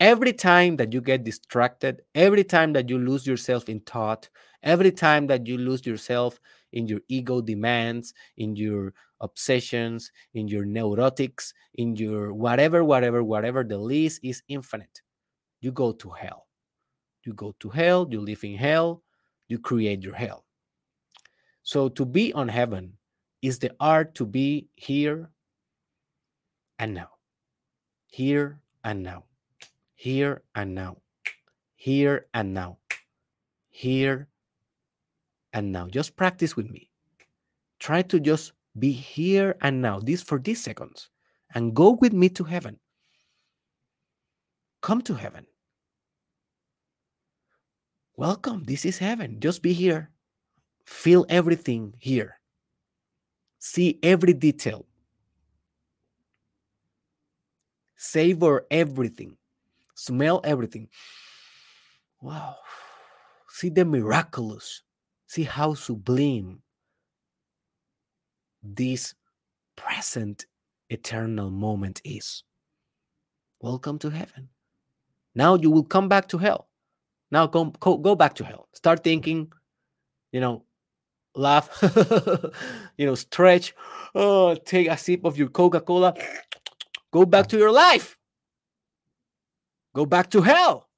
Every 0.00 0.32
time 0.32 0.76
that 0.76 0.92
you 0.92 1.00
get 1.00 1.24
distracted, 1.24 2.02
every 2.14 2.44
time 2.44 2.72
that 2.74 2.90
you 2.90 2.98
lose 2.98 3.26
yourself 3.26 3.68
in 3.68 3.80
thought, 3.80 4.28
every 4.62 4.90
time 4.90 5.26
that 5.28 5.46
you 5.46 5.56
lose 5.56 5.86
yourself 5.86 6.38
in 6.72 6.86
your 6.86 7.00
ego 7.08 7.40
demands, 7.40 8.12
in 8.36 8.56
your 8.56 8.92
obsessions, 9.20 10.10
in 10.34 10.48
your 10.48 10.64
neurotics, 10.64 11.54
in 11.74 11.96
your 11.96 12.34
whatever, 12.34 12.84
whatever, 12.84 13.22
whatever, 13.22 13.64
the 13.64 13.78
list 13.78 14.20
is 14.22 14.42
infinite. 14.48 15.00
You 15.60 15.72
go 15.72 15.92
to 15.92 16.10
hell. 16.10 16.46
You 17.24 17.32
go 17.32 17.54
to 17.60 17.70
hell, 17.70 18.06
you 18.10 18.20
live 18.20 18.44
in 18.44 18.56
hell, 18.56 19.02
you 19.48 19.58
create 19.58 20.02
your 20.02 20.14
hell. 20.14 20.44
So 21.62 21.88
to 21.90 22.04
be 22.04 22.32
on 22.32 22.48
heaven 22.48 22.92
is 23.42 23.58
the 23.58 23.72
art 23.80 24.14
to 24.16 24.26
be 24.26 24.68
here 24.74 25.30
and 26.78 26.94
now. 26.94 27.10
Here 28.08 28.60
and 28.84 29.02
now. 29.02 29.24
Here 29.94 30.42
and 30.54 30.74
now. 30.74 30.98
Here 31.74 32.26
and 32.34 32.54
now. 32.54 32.78
Here 33.68 34.28
and 35.52 35.72
now. 35.72 35.88
Just 35.88 36.16
practice 36.16 36.56
with 36.56 36.70
me. 36.70 36.90
Try 37.78 38.02
to 38.02 38.20
just 38.20 38.52
be 38.78 38.92
here 38.92 39.56
and 39.62 39.80
now, 39.80 40.00
this 40.00 40.22
for 40.22 40.38
these 40.38 40.62
seconds, 40.62 41.08
and 41.54 41.74
go 41.74 41.92
with 41.92 42.12
me 42.12 42.28
to 42.30 42.44
heaven. 42.44 42.78
Come 44.82 45.02
to 45.02 45.14
heaven. 45.14 45.46
Welcome. 48.18 48.64
This 48.64 48.86
is 48.86 48.96
heaven. 48.96 49.40
Just 49.40 49.62
be 49.62 49.74
here. 49.74 50.10
Feel 50.86 51.26
everything 51.28 51.92
here. 51.98 52.40
See 53.58 53.98
every 54.02 54.32
detail. 54.32 54.86
Savor 57.96 58.64
everything. 58.70 59.36
Smell 59.94 60.40
everything. 60.44 60.88
Wow. 62.22 62.56
See 63.50 63.68
the 63.68 63.84
miraculous. 63.84 64.82
See 65.26 65.42
how 65.42 65.74
sublime 65.74 66.62
this 68.62 69.14
present 69.76 70.46
eternal 70.88 71.50
moment 71.50 72.00
is. 72.02 72.44
Welcome 73.60 73.98
to 73.98 74.08
heaven. 74.08 74.48
Now 75.34 75.56
you 75.56 75.70
will 75.70 75.84
come 75.84 76.08
back 76.08 76.28
to 76.28 76.38
hell. 76.38 76.68
Now 77.30 77.46
go, 77.46 77.64
go, 77.66 78.14
back 78.14 78.34
to 78.34 78.44
hell. 78.44 78.68
Start 78.72 79.02
thinking, 79.02 79.52
you 80.32 80.40
know, 80.40 80.64
laugh, 81.34 81.68
you 82.96 83.06
know, 83.06 83.14
stretch, 83.14 83.74
oh, 84.14 84.54
take 84.54 84.88
a 84.88 84.96
sip 84.96 85.24
of 85.24 85.36
your 85.36 85.48
Coca 85.48 85.80
Cola, 85.80 86.14
go 87.12 87.24
back 87.24 87.48
to 87.48 87.58
your 87.58 87.72
life. 87.72 88.16
Go 89.94 90.06
back 90.06 90.30
to 90.30 90.42
hell. 90.42 90.88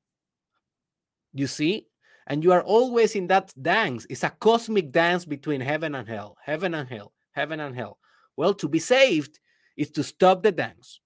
You 1.33 1.47
see? 1.47 1.87
And 2.26 2.45
you 2.45 2.53
are 2.53 2.62
always 2.62 3.14
in 3.14 3.29
that 3.29 3.53
dance. 3.61 4.07
It's 4.11 4.24
a 4.24 4.31
cosmic 4.31 4.93
dance 4.93 5.24
between 5.24 5.61
heaven 5.61 5.95
and 5.95 6.07
hell, 6.07 6.37
heaven 6.45 6.74
and 6.74 6.89
hell, 6.89 7.12
heaven 7.33 7.61
and 7.61 7.74
hell. 7.74 7.99
Well, 8.37 8.55
to 8.55 8.68
be 8.68 8.79
saved 8.81 9.39
is 9.76 9.91
to 9.93 10.05
stop 10.05 10.43
the 10.43 10.53
dance 10.53 11.01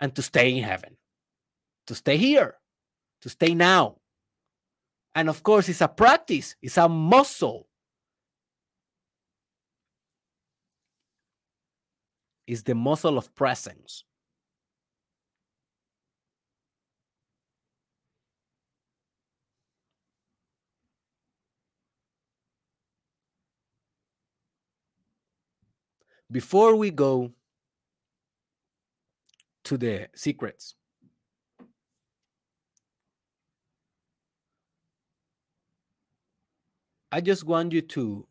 and 0.00 0.14
to 0.16 0.22
stay 0.22 0.56
in 0.56 0.64
heaven, 0.64 0.96
to 1.86 1.94
stay 1.94 2.16
here, 2.16 2.56
to 3.20 3.28
stay 3.28 3.54
now. 3.54 3.98
And 5.14 5.28
of 5.28 5.42
course, 5.42 5.68
it's 5.68 5.80
a 5.80 5.88
practice, 5.88 6.56
it's 6.62 6.78
a 6.78 6.88
muscle. 6.88 7.68
It's 12.46 12.62
the 12.62 12.74
muscle 12.74 13.18
of 13.18 13.34
presence. 13.34 14.04
Before 26.30 26.74
we 26.76 26.90
go 26.90 27.32
to 29.64 29.76
the 29.76 30.08
secrets, 30.14 30.74
I 37.12 37.20
just 37.20 37.44
want 37.44 37.72
you 37.72 37.82
to 37.82 38.26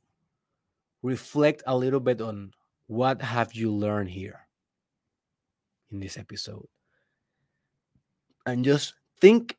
reflect 1.03 1.61
a 1.67 1.77
little 1.77 1.99
bit 1.99 2.19
on 2.19 2.51
what 2.87 3.21
have 3.21 3.53
you 3.53 3.71
learned 3.71 4.09
here 4.09 4.39
in 5.91 5.99
this 5.99 6.17
episode 6.17 6.67
and 8.47 8.65
just 8.65 8.95
think 9.19 9.55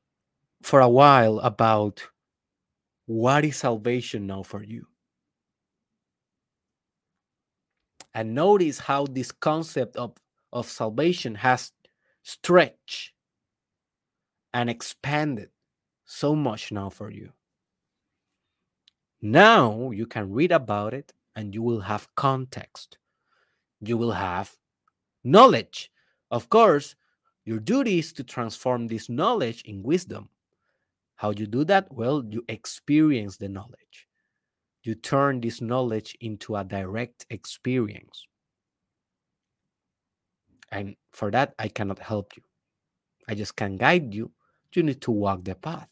for 0.60 0.80
a 0.80 0.88
while 0.88 1.38
about 1.38 2.02
what 3.06 3.44
is 3.44 3.56
salvation 3.56 4.26
now 4.26 4.42
for 4.42 4.62
you 4.64 4.86
and 8.14 8.34
notice 8.34 8.80
how 8.80 9.06
this 9.06 9.30
concept 9.30 9.96
of, 9.96 10.14
of 10.52 10.68
salvation 10.68 11.36
has 11.36 11.70
stretched 12.24 13.12
and 14.52 14.68
expanded 14.68 15.48
so 16.04 16.34
much 16.34 16.72
now 16.72 16.90
for 16.90 17.10
you. 17.10 17.32
Now 19.22 19.92
you 19.92 20.06
can 20.06 20.32
read 20.32 20.50
about 20.50 20.92
it 20.92 21.12
and 21.36 21.54
you 21.54 21.62
will 21.62 21.80
have 21.80 22.12
context. 22.16 22.98
You 23.80 23.96
will 23.96 24.12
have 24.12 24.56
knowledge. 25.22 25.90
Of 26.30 26.48
course, 26.50 26.96
your 27.44 27.60
duty 27.60 28.00
is 28.00 28.12
to 28.14 28.24
transform 28.24 28.88
this 28.88 29.08
knowledge 29.08 29.62
in 29.62 29.82
wisdom. 29.82 30.28
How 31.14 31.30
you 31.30 31.46
do 31.46 31.64
that? 31.64 31.92
Well, 31.92 32.24
you 32.28 32.44
experience 32.48 33.36
the 33.36 33.48
knowledge. 33.48 34.08
You 34.82 34.96
turn 34.96 35.40
this 35.40 35.60
knowledge 35.60 36.16
into 36.20 36.56
a 36.56 36.64
direct 36.64 37.24
experience. 37.30 38.26
And 40.72 40.96
for 41.12 41.30
that, 41.30 41.54
I 41.60 41.68
cannot 41.68 42.00
help 42.00 42.36
you. 42.36 42.42
I 43.28 43.36
just 43.36 43.54
can 43.54 43.76
guide 43.76 44.12
you. 44.12 44.32
You 44.74 44.82
need 44.82 45.00
to 45.02 45.12
walk 45.12 45.44
the 45.44 45.54
path. 45.54 45.91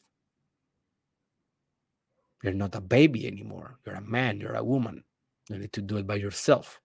You're 2.43 2.55
not 2.55 2.75
a 2.75 2.81
baby 2.81 3.27
anymore. 3.27 3.79
You're 3.85 3.97
a 3.97 4.01
man, 4.01 4.41
you're 4.41 4.55
a 4.55 4.65
woman. 4.65 5.05
You 5.49 5.59
need 5.59 5.73
to 5.75 5.83
do 5.83 5.97
it 5.99 6.07
by 6.07 6.17
yourself. 6.17 6.81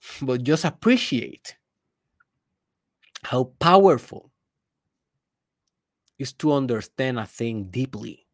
But 0.22 0.42
just 0.42 0.64
appreciate 0.64 1.56
how 3.24 3.44
powerful 3.58 4.30
is 6.18 6.32
to 6.32 6.52
understand 6.52 7.18
a 7.18 7.26
thing 7.26 7.64
deeply. 7.64 8.26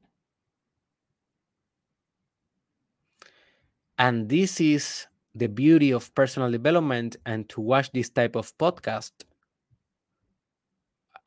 And 3.99 4.29
this 4.29 4.61
is 4.61 5.07
the 5.35 5.49
beauty 5.49 5.93
of 5.93 6.15
personal 6.15 6.51
development 6.51 7.17
and 7.27 7.49
to 7.51 7.61
watch 7.61 7.91
this 7.93 8.09
type 8.11 8.37
of 8.37 8.57
podcast. 8.59 9.13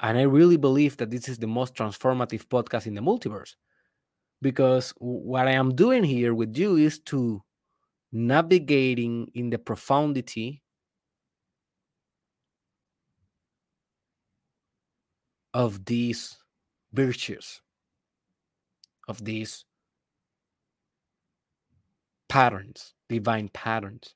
And 0.01 0.17
I 0.17 0.23
really 0.23 0.57
believe 0.57 0.97
that 0.97 1.11
this 1.11 1.29
is 1.29 1.37
the 1.37 1.47
most 1.47 1.75
transformative 1.75 2.47
podcast 2.47 2.87
in 2.87 2.95
the 2.95 3.01
multiverse. 3.01 3.55
Because 4.41 4.93
what 4.97 5.47
I 5.47 5.51
am 5.51 5.75
doing 5.75 6.03
here 6.03 6.33
with 6.33 6.57
you 6.57 6.75
is 6.75 6.97
to 7.01 7.43
navigating 8.11 9.29
in 9.35 9.51
the 9.51 9.59
profundity 9.59 10.63
of 15.53 15.85
these 15.85 16.37
virtues, 16.93 17.61
of 19.07 19.23
these 19.23 19.65
patterns, 22.27 22.95
divine 23.07 23.49
patterns, 23.49 24.15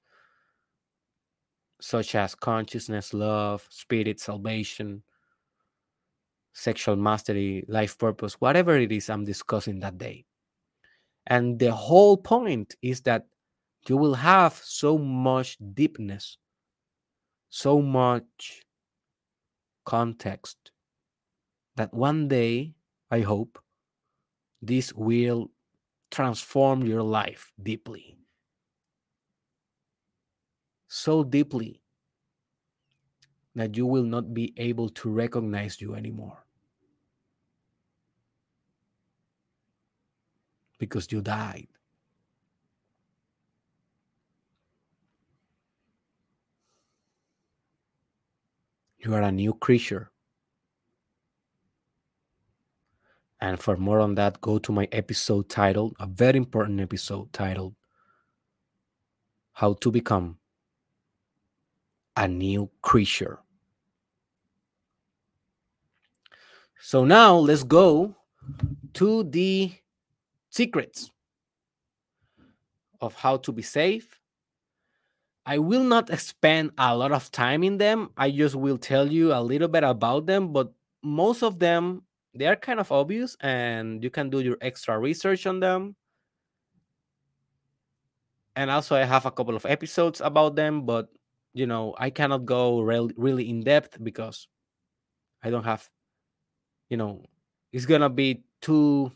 such 1.80 2.16
as 2.16 2.34
consciousness, 2.34 3.14
love, 3.14 3.68
spirit, 3.70 4.20
salvation, 4.20 5.04
sexual 6.56 6.96
mastery, 6.96 7.66
life 7.68 7.98
purpose, 7.98 8.36
whatever 8.40 8.78
it 8.78 8.92
is 8.92 9.10
I'm 9.10 9.26
discussing 9.26 9.80
that 9.82 9.98
day. 9.98 10.26
And 11.28 11.60
the 11.60 11.72
whole 11.72 12.16
point 12.18 12.76
is 12.82 13.02
that 13.02 13.26
you 13.88 13.98
will 13.98 14.16
have 14.16 14.54
so 14.54 14.98
much 14.98 15.58
deepness, 15.74 16.38
so 17.50 17.82
much 17.82 18.64
context 19.84 20.72
that 21.76 21.94
one 21.94 22.30
day, 22.30 22.74
I 23.12 23.20
hope, 23.20 23.60
this 24.62 24.94
will 24.94 25.52
transform 26.10 26.84
your 26.84 27.04
life 27.04 27.52
deeply. 27.62 28.18
So 30.88 31.24
deeply 31.26 31.82
that 33.56 33.76
you 33.76 33.86
will 33.86 34.04
not 34.04 34.34
be 34.34 34.54
able 34.56 34.90
to 34.90 35.10
recognize 35.10 35.82
you 35.82 35.96
anymore. 35.96 36.45
Because 40.86 41.12
you 41.12 41.22
died. 41.22 41.68
You 49.00 49.14
are 49.14 49.22
a 49.22 49.32
new 49.32 49.54
creature. 49.54 50.12
And 53.42 53.60
for 53.60 53.78
more 53.78 54.00
on 54.00 54.16
that, 54.16 54.42
go 54.42 54.58
to 54.60 54.72
my 54.72 54.88
episode 54.92 55.50
titled, 55.50 55.96
a 56.00 56.08
very 56.08 56.38
important 56.38 56.80
episode 56.80 57.32
titled, 57.34 57.76
How 59.54 59.74
to 59.74 59.92
Become 59.92 60.38
a 62.16 62.28
New 62.28 62.70
Creature. 62.82 63.40
So 66.80 67.04
now 67.04 67.36
let's 67.36 67.64
go 67.64 68.16
to 68.94 69.24
the 69.24 69.74
secrets 70.56 71.12
of 73.02 73.14
how 73.14 73.36
to 73.38 73.52
be 73.52 73.62
safe. 73.62 74.22
I 75.46 75.60
will 75.60 75.84
not 75.84 76.10
spend 76.18 76.72
a 76.78 76.96
lot 76.96 77.12
of 77.12 77.30
time 77.30 77.62
in 77.64 77.78
them. 77.78 78.10
I 78.18 78.32
just 78.32 78.56
will 78.56 78.78
tell 78.78 79.12
you 79.12 79.34
a 79.34 79.42
little 79.44 79.68
bit 79.68 79.84
about 79.84 80.26
them, 80.26 80.54
but 80.54 80.72
most 81.04 81.44
of 81.44 81.60
them 81.60 82.04
they 82.34 82.48
are 82.48 82.56
kind 82.56 82.80
of 82.80 82.92
obvious 82.92 83.38
and 83.42 84.04
you 84.04 84.10
can 84.10 84.30
do 84.30 84.40
your 84.40 84.58
extra 84.62 84.98
research 84.98 85.46
on 85.46 85.60
them. 85.60 85.96
And 88.56 88.72
also 88.72 88.96
I 88.96 89.04
have 89.04 89.26
a 89.26 89.32
couple 89.32 89.56
of 89.56 89.66
episodes 89.66 90.22
about 90.22 90.56
them, 90.56 90.86
but 90.86 91.10
you 91.54 91.66
know, 91.68 91.96
I 91.98 92.10
cannot 92.10 92.46
go 92.46 92.82
re- 92.82 93.14
really 93.18 93.50
in 93.50 93.64
depth 93.64 94.02
because 94.02 94.48
I 95.44 95.50
don't 95.50 95.64
have 95.64 95.90
you 96.90 96.98
know, 96.98 97.26
it's 97.74 97.86
going 97.86 98.02
to 98.02 98.10
be 98.10 98.44
too 98.62 99.12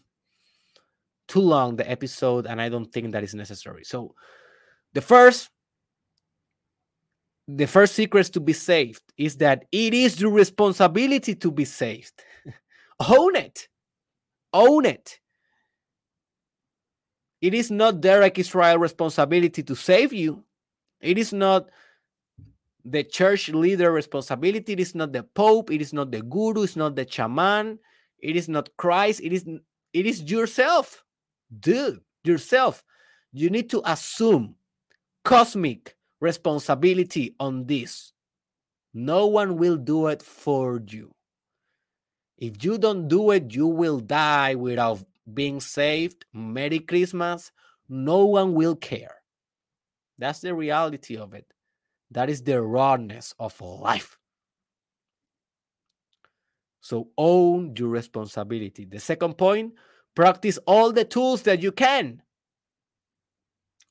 too 1.30 1.40
long 1.40 1.78
the 1.78 1.90
episode 1.90 2.46
and 2.46 2.62
I 2.62 2.68
don't 2.68 2.92
think 2.92 3.14
that 3.14 3.24
is 3.24 3.34
necessary. 3.34 3.86
So 3.86 4.16
the 4.94 5.02
first 5.02 5.50
the 7.48 7.66
first 7.66 7.96
secret 7.96 8.26
to 8.34 8.40
be 8.40 8.54
saved 8.54 9.02
is 9.18 9.38
that 9.38 9.66
it 9.72 9.94
is 9.94 10.20
your 10.20 10.32
responsibility 10.32 11.34
to 11.36 11.52
be 11.52 11.66
saved. 11.66 12.14
Own 13.10 13.36
it. 13.36 13.68
Own 14.54 14.86
it. 14.86 15.20
It 17.42 17.54
is 17.54 17.72
not 17.72 18.02
Derek 18.02 18.38
Israel 18.38 18.78
responsibility 18.78 19.64
to 19.64 19.76
save 19.76 20.12
you. 20.12 20.44
It 21.00 21.18
is 21.18 21.32
not 21.32 21.70
the 22.86 23.04
church 23.04 23.50
leader 23.50 23.92
responsibility. 23.92 24.74
It 24.74 24.80
is 24.80 24.94
not 24.94 25.14
the 25.14 25.24
pope. 25.24 25.72
It 25.72 25.82
is 25.82 25.94
not 25.94 26.12
the 26.12 26.22
guru. 26.22 26.64
It's 26.64 26.76
not 26.76 26.96
the 26.96 27.10
shaman. 27.10 27.80
It 28.20 28.36
is 28.36 28.50
not 28.50 28.70
Christ. 28.78 29.22
It 29.24 29.34
is 29.34 29.46
it 29.94 30.06
is 30.06 30.22
yourself, 30.30 31.04
dude. 31.58 32.02
Yourself. 32.24 32.84
You 33.32 33.50
need 33.50 33.70
to 33.70 33.82
assume 33.86 34.56
cosmic 35.24 35.96
responsibility 36.20 37.36
on 37.40 37.66
this. 37.66 38.12
No 38.94 39.28
one 39.28 39.58
will 39.58 39.78
do 39.78 40.08
it 40.08 40.22
for 40.22 40.82
you. 40.86 41.12
If 42.38 42.64
you 42.64 42.78
don't 42.78 43.08
do 43.08 43.32
it, 43.32 43.54
you 43.54 43.68
will 43.68 44.00
die 44.00 44.56
without 44.56 45.00
being 45.34 45.60
saved. 45.60 46.26
Merry 46.34 46.80
Christmas. 46.80 47.52
No 47.88 48.26
one 48.26 48.54
will 48.54 48.76
care. 48.76 49.16
That's 50.18 50.40
the 50.40 50.54
reality 50.54 51.18
of 51.18 51.34
it. 51.34 51.46
That 52.12 52.30
is 52.30 52.42
the 52.42 52.62
rawness 52.62 53.34
of 53.40 53.60
life. 53.62 54.18
So 56.82 57.10
own 57.18 57.76
your 57.78 57.90
responsibility. 57.90 58.86
The 58.86 59.00
second 59.00 59.38
point 59.38 59.74
practice 60.16 60.58
all 60.66 60.92
the 60.92 61.06
tools 61.06 61.44
that 61.44 61.62
you 61.62 61.72
can. 61.72 62.22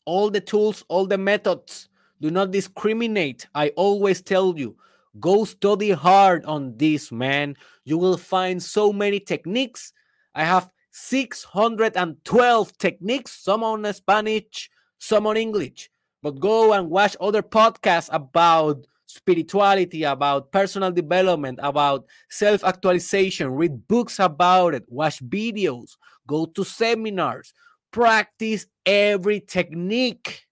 All 0.04 0.30
the 0.30 0.40
tools, 0.40 0.84
all 0.88 1.06
the 1.06 1.18
methods. 1.18 1.88
Do 2.20 2.30
not 2.30 2.50
discriminate. 2.50 3.46
I 3.54 3.68
always 3.70 4.22
tell 4.22 4.58
you 4.58 4.76
Go 5.20 5.44
study 5.44 5.90
hard 5.90 6.44
on 6.44 6.76
this, 6.76 7.10
man. 7.10 7.56
You 7.84 7.98
will 7.98 8.16
find 8.16 8.62
so 8.62 8.92
many 8.92 9.20
techniques. 9.20 9.92
I 10.34 10.44
have 10.44 10.70
612 10.92 12.78
techniques, 12.78 13.32
some 13.32 13.64
on 13.64 13.92
Spanish, 13.92 14.70
some 14.98 15.26
on 15.26 15.36
English. 15.36 15.90
But 16.22 16.40
go 16.40 16.72
and 16.72 16.90
watch 16.90 17.16
other 17.20 17.42
podcasts 17.42 18.10
about 18.12 18.86
spirituality, 19.08 20.04
about 20.04 20.52
personal 20.52 20.92
development, 20.92 21.58
about 21.62 22.06
self 22.28 22.62
actualization. 22.62 23.50
Read 23.50 23.88
books 23.88 24.18
about 24.18 24.74
it, 24.74 24.84
watch 24.88 25.24
videos, 25.24 25.96
go 26.26 26.46
to 26.46 26.64
seminars, 26.64 27.52
practice 27.90 28.66
every 28.86 29.40
technique. 29.40 30.46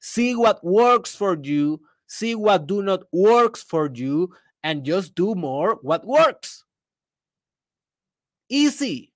See 0.00 0.36
what 0.36 0.62
works 0.62 1.14
for 1.14 1.38
you 1.40 1.80
see 2.06 2.34
what 2.34 2.66
do 2.66 2.82
not 2.82 3.02
works 3.12 3.62
for 3.62 3.90
you 3.92 4.30
and 4.62 4.84
just 4.84 5.14
do 5.14 5.34
more 5.34 5.78
what 5.80 6.06
works 6.06 6.64
easy 8.50 9.10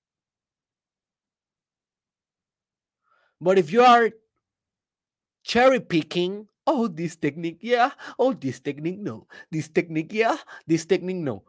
but 3.41 3.59
if 3.59 3.71
you 3.73 3.83
are 3.83 4.11
cherry 5.49 5.81
picking. 5.81 6.47
Oh, 6.71 6.87
this 6.87 7.17
technique, 7.17 7.61
yeah. 7.63 7.93
Oh, 8.19 8.35
this 8.35 8.61
technique, 8.61 8.99
no. 8.99 9.27
This 9.51 9.69
technique, 9.69 10.13
yeah. 10.13 10.37
This 10.67 10.85
technique, 10.85 11.17
no. 11.17 11.45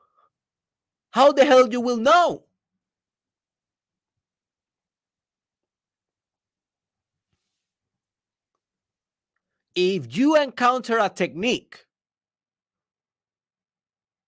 How 1.12 1.34
the 1.34 1.44
hell 1.44 1.68
you 1.68 1.82
will 1.82 1.98
know? 1.98 2.46
If 9.76 10.16
you 10.16 10.38
encounter 10.38 11.00
a 11.00 11.10
technique, 11.10 11.86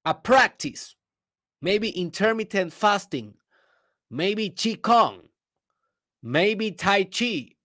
a 0.03 0.13
practice, 0.13 0.95
maybe 1.61 1.89
intermittent 1.91 2.73
fasting, 2.73 3.35
maybe 4.09 4.49
Qigong, 4.49 5.21
maybe 6.21 6.71
Tai 6.71 7.05
Chi, 7.05 7.55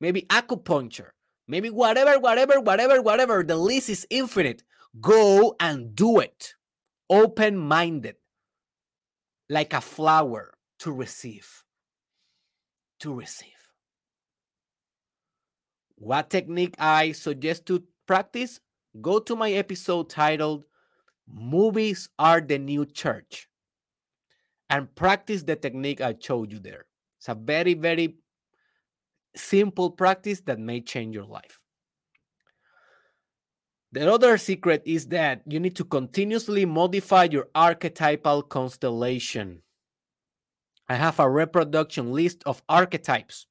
maybe 0.00 0.22
acupuncture, 0.22 1.10
maybe 1.50 1.68
whatever, 1.68 2.18
whatever, 2.20 2.60
whatever, 2.60 3.02
whatever. 3.02 3.42
The 3.42 3.56
list 3.56 3.90
is 3.90 4.06
infinite. 4.08 4.62
Go 5.00 5.56
and 5.58 5.94
do 5.94 6.20
it. 6.20 6.54
Open 7.10 7.58
minded, 7.58 8.14
like 9.48 9.72
a 9.72 9.80
flower 9.80 10.54
to 10.78 10.92
receive. 10.92 11.64
To 13.00 13.12
receive. 13.12 13.48
What 15.96 16.30
technique 16.30 16.76
I 16.78 17.12
suggest 17.12 17.66
to 17.66 17.82
practice? 18.06 18.60
Go 19.00 19.18
to 19.18 19.34
my 19.34 19.50
episode 19.52 20.08
titled 20.08 20.64
Movies 21.28 22.08
Are 22.18 22.40
the 22.40 22.58
New 22.58 22.86
Church 22.86 23.48
and 24.68 24.94
practice 24.94 25.42
the 25.42 25.56
technique 25.56 26.00
I 26.00 26.14
showed 26.18 26.52
you 26.52 26.60
there. 26.60 26.86
It's 27.18 27.28
a 27.28 27.34
very, 27.34 27.74
very 27.74 28.16
simple 29.36 29.90
practice 29.90 30.40
that 30.42 30.58
may 30.58 30.80
change 30.80 31.14
your 31.14 31.24
life. 31.24 31.60
The 33.92 34.12
other 34.12 34.38
secret 34.38 34.82
is 34.84 35.08
that 35.08 35.42
you 35.46 35.58
need 35.58 35.74
to 35.76 35.84
continuously 35.84 36.64
modify 36.64 37.24
your 37.24 37.48
archetypal 37.54 38.42
constellation. 38.42 39.62
I 40.88 40.94
have 40.94 41.18
a 41.18 41.28
reproduction 41.28 42.12
list 42.12 42.42
of 42.46 42.62
archetypes. 42.68 43.46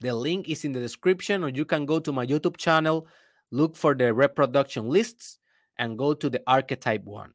The 0.00 0.14
link 0.14 0.48
is 0.48 0.64
in 0.64 0.72
the 0.72 0.80
description, 0.80 1.44
or 1.44 1.50
you 1.50 1.64
can 1.64 1.86
go 1.86 2.00
to 2.00 2.12
my 2.12 2.26
YouTube 2.26 2.56
channel, 2.56 3.06
look 3.50 3.76
for 3.76 3.94
the 3.94 4.12
reproduction 4.12 4.88
lists, 4.88 5.38
and 5.78 5.98
go 5.98 6.14
to 6.14 6.30
the 6.30 6.42
archetype 6.46 7.04
one. 7.04 7.32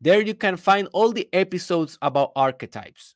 There 0.00 0.20
you 0.20 0.34
can 0.34 0.56
find 0.56 0.88
all 0.92 1.12
the 1.12 1.28
episodes 1.32 1.98
about 2.02 2.32
archetypes. 2.36 3.14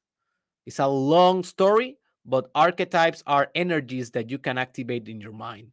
It's 0.67 0.79
a 0.79 0.87
long 0.87 1.45
story, 1.45 1.99
but 2.29 2.51
archetypes 2.55 3.23
are 3.27 3.51
energies 3.55 4.11
that 4.11 4.31
you 4.31 4.39
can 4.39 4.59
activate 4.59 5.09
in 5.09 5.21
your 5.21 5.33
mind. 5.33 5.69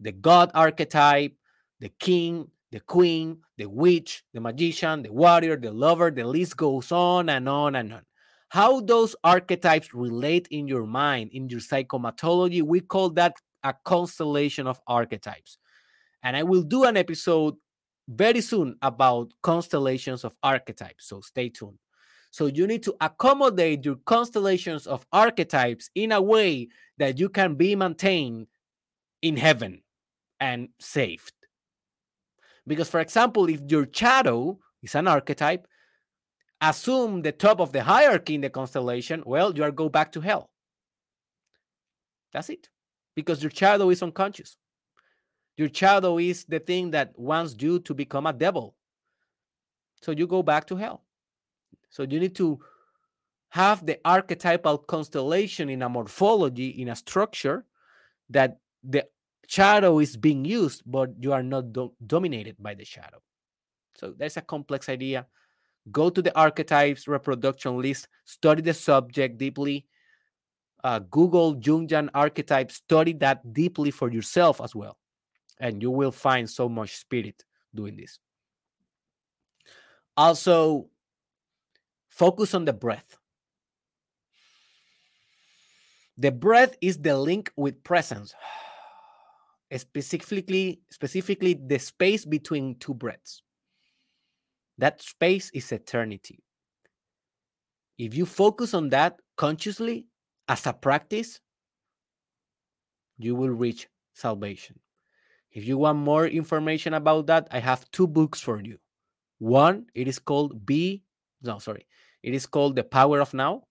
The 0.00 0.12
God 0.12 0.50
archetype, 0.54 1.34
the 1.78 1.90
king, 2.00 2.48
the 2.72 2.80
queen, 2.80 3.38
the 3.58 3.66
witch, 3.66 4.22
the 4.32 4.40
magician, 4.40 5.02
the 5.02 5.12
warrior, 5.12 5.56
the 5.56 5.72
lover, 5.72 6.10
the 6.10 6.24
list 6.24 6.56
goes 6.56 6.90
on 6.90 7.28
and 7.28 7.48
on 7.48 7.74
and 7.74 7.92
on. 7.92 8.02
How 8.48 8.80
those 8.80 9.14
archetypes 9.22 9.92
relate 9.92 10.48
in 10.50 10.66
your 10.66 10.86
mind, 10.86 11.30
in 11.32 11.48
your 11.50 11.60
psychomatology, 11.60 12.62
we 12.62 12.80
call 12.80 13.10
that 13.10 13.34
a 13.62 13.74
constellation 13.84 14.66
of 14.66 14.80
archetypes. 14.86 15.58
And 16.22 16.36
I 16.36 16.44
will 16.44 16.62
do 16.62 16.84
an 16.84 16.96
episode 16.96 17.54
very 18.08 18.40
soon 18.40 18.76
about 18.82 19.32
constellations 19.42 20.24
of 20.24 20.34
archetypes. 20.42 21.06
So 21.06 21.20
stay 21.20 21.50
tuned. 21.50 21.78
So 22.30 22.46
you 22.46 22.66
need 22.66 22.82
to 22.84 22.94
accommodate 23.00 23.84
your 23.84 23.96
constellations 24.06 24.86
of 24.86 25.04
archetypes 25.12 25.90
in 25.94 26.12
a 26.12 26.22
way 26.22 26.68
that 26.98 27.18
you 27.18 27.28
can 27.28 27.54
be 27.54 27.74
maintained 27.74 28.46
in 29.20 29.36
heaven 29.36 29.82
and 30.38 30.68
saved. 30.78 31.34
Because, 32.66 32.88
for 32.88 33.00
example, 33.00 33.48
if 33.48 33.60
your 33.66 33.88
shadow 33.92 34.58
is 34.82 34.94
an 34.94 35.08
archetype, 35.08 35.66
assume 36.60 37.22
the 37.22 37.32
top 37.32 37.60
of 37.60 37.72
the 37.72 37.82
hierarchy 37.82 38.36
in 38.36 38.42
the 38.42 38.50
constellation, 38.50 39.22
well, 39.26 39.54
you 39.56 39.64
are 39.64 39.72
go 39.72 39.88
back 39.88 40.12
to 40.12 40.20
hell. 40.20 40.50
That's 42.32 42.48
it. 42.48 42.68
Because 43.16 43.42
your 43.42 43.50
shadow 43.50 43.90
is 43.90 44.02
unconscious. 44.02 44.56
Your 45.56 45.68
shadow 45.72 46.18
is 46.18 46.44
the 46.44 46.60
thing 46.60 46.92
that 46.92 47.18
wants 47.18 47.56
you 47.58 47.80
to 47.80 47.92
become 47.92 48.26
a 48.26 48.32
devil. 48.32 48.76
So 50.00 50.12
you 50.12 50.26
go 50.26 50.42
back 50.42 50.66
to 50.68 50.76
hell. 50.76 51.02
So 51.90 52.04
you 52.04 52.20
need 52.20 52.34
to 52.36 52.60
have 53.50 53.84
the 53.84 53.98
archetypal 54.04 54.78
constellation 54.78 55.68
in 55.68 55.82
a 55.82 55.88
morphology, 55.88 56.68
in 56.68 56.88
a 56.88 56.96
structure 56.96 57.64
that 58.30 58.58
the 58.82 59.06
shadow 59.46 59.98
is 59.98 60.16
being 60.16 60.44
used, 60.44 60.82
but 60.86 61.10
you 61.18 61.32
are 61.32 61.42
not 61.42 61.72
do- 61.72 61.92
dominated 62.06 62.56
by 62.58 62.74
the 62.74 62.84
shadow. 62.84 63.20
So 63.96 64.14
that's 64.16 64.36
a 64.36 64.42
complex 64.42 64.88
idea. 64.88 65.26
Go 65.90 66.10
to 66.10 66.22
the 66.22 66.36
archetypes 66.38 67.08
reproduction 67.08 67.80
list, 67.82 68.08
study 68.24 68.62
the 68.62 68.74
subject 68.74 69.38
deeply. 69.38 69.86
Uh, 70.82 71.00
Google 71.10 71.56
Jungian 71.56 72.08
archetypes, 72.14 72.76
study 72.76 73.12
that 73.14 73.52
deeply 73.52 73.90
for 73.90 74.10
yourself 74.10 74.60
as 74.60 74.74
well 74.74 74.96
and 75.60 75.82
you 75.82 75.90
will 75.90 76.10
find 76.10 76.48
so 76.48 76.68
much 76.68 76.96
spirit 76.96 77.44
doing 77.74 77.94
this. 77.96 78.18
Also, 80.16 80.88
focus 82.20 82.52
on 82.52 82.66
the 82.66 82.72
breath. 82.74 83.16
The 86.18 86.30
breath 86.30 86.76
is 86.82 86.98
the 86.98 87.16
link 87.16 87.50
with 87.56 87.82
presence. 87.82 88.34
Specifically, 89.74 90.80
specifically 90.90 91.54
the 91.54 91.78
space 91.78 92.26
between 92.26 92.74
two 92.74 92.92
breaths. 92.92 93.40
That 94.76 95.00
space 95.00 95.50
is 95.54 95.72
eternity. 95.72 96.42
If 97.96 98.14
you 98.14 98.26
focus 98.26 98.74
on 98.74 98.90
that 98.90 99.20
consciously 99.36 100.08
as 100.48 100.66
a 100.66 100.72
practice, 100.72 101.40
you 103.16 103.36
will 103.36 103.50
reach 103.64 103.88
salvation. 104.12 104.80
If 105.52 105.64
you 105.64 105.78
want 105.78 105.98
more 105.98 106.26
information 106.26 106.94
about 106.94 107.28
that, 107.28 107.46
I 107.52 107.60
have 107.60 107.88
two 107.92 108.08
books 108.08 108.40
for 108.40 108.60
you. 108.60 108.78
One, 109.38 109.86
it 109.94 110.08
is 110.08 110.18
called 110.18 110.66
Be, 110.66 111.04
no, 111.42 111.60
sorry, 111.60 111.86
it 112.22 112.34
is 112.34 112.46
called 112.46 112.76
The 112.76 112.84
Power 112.84 113.20
of 113.20 113.34
Now 113.34 113.64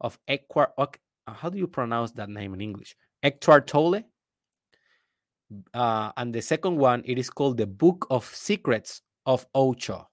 of 0.00 0.18
Eckhart. 0.28 0.72
Uh, 0.78 0.86
how 1.26 1.48
do 1.50 1.58
you 1.58 1.66
pronounce 1.66 2.12
that 2.12 2.28
name 2.28 2.54
in 2.54 2.60
English? 2.60 2.96
Eckhart 3.22 3.66
Tolle. 3.66 4.02
Uh, 5.72 6.12
and 6.16 6.34
the 6.34 6.42
second 6.42 6.76
one, 6.76 7.02
it 7.06 7.18
is 7.18 7.30
called 7.30 7.56
The 7.56 7.66
Book 7.66 8.06
of 8.10 8.24
Secrets 8.24 9.02
of 9.24 9.46
Osho. 9.54 10.08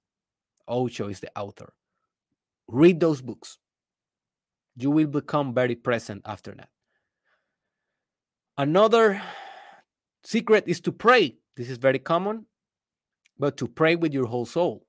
Osho 0.67 1.07
is 1.09 1.19
the 1.19 1.31
author. 1.37 1.73
Read 2.67 2.99
those 2.99 3.21
books. 3.21 3.57
You 4.77 4.91
will 4.91 5.07
become 5.07 5.53
very 5.53 5.75
present 5.75 6.21
after 6.25 6.53
that. 6.55 6.69
Another 8.57 9.21
Secret 10.23 10.63
is 10.67 10.79
to 10.81 10.91
pray. 10.91 11.35
This 11.55 11.69
is 11.69 11.77
very 11.77 11.99
common, 11.99 12.47
but 13.37 13.57
to 13.57 13.67
pray 13.67 13.95
with 13.95 14.13
your 14.13 14.25
whole 14.25 14.45
soul. 14.45 14.85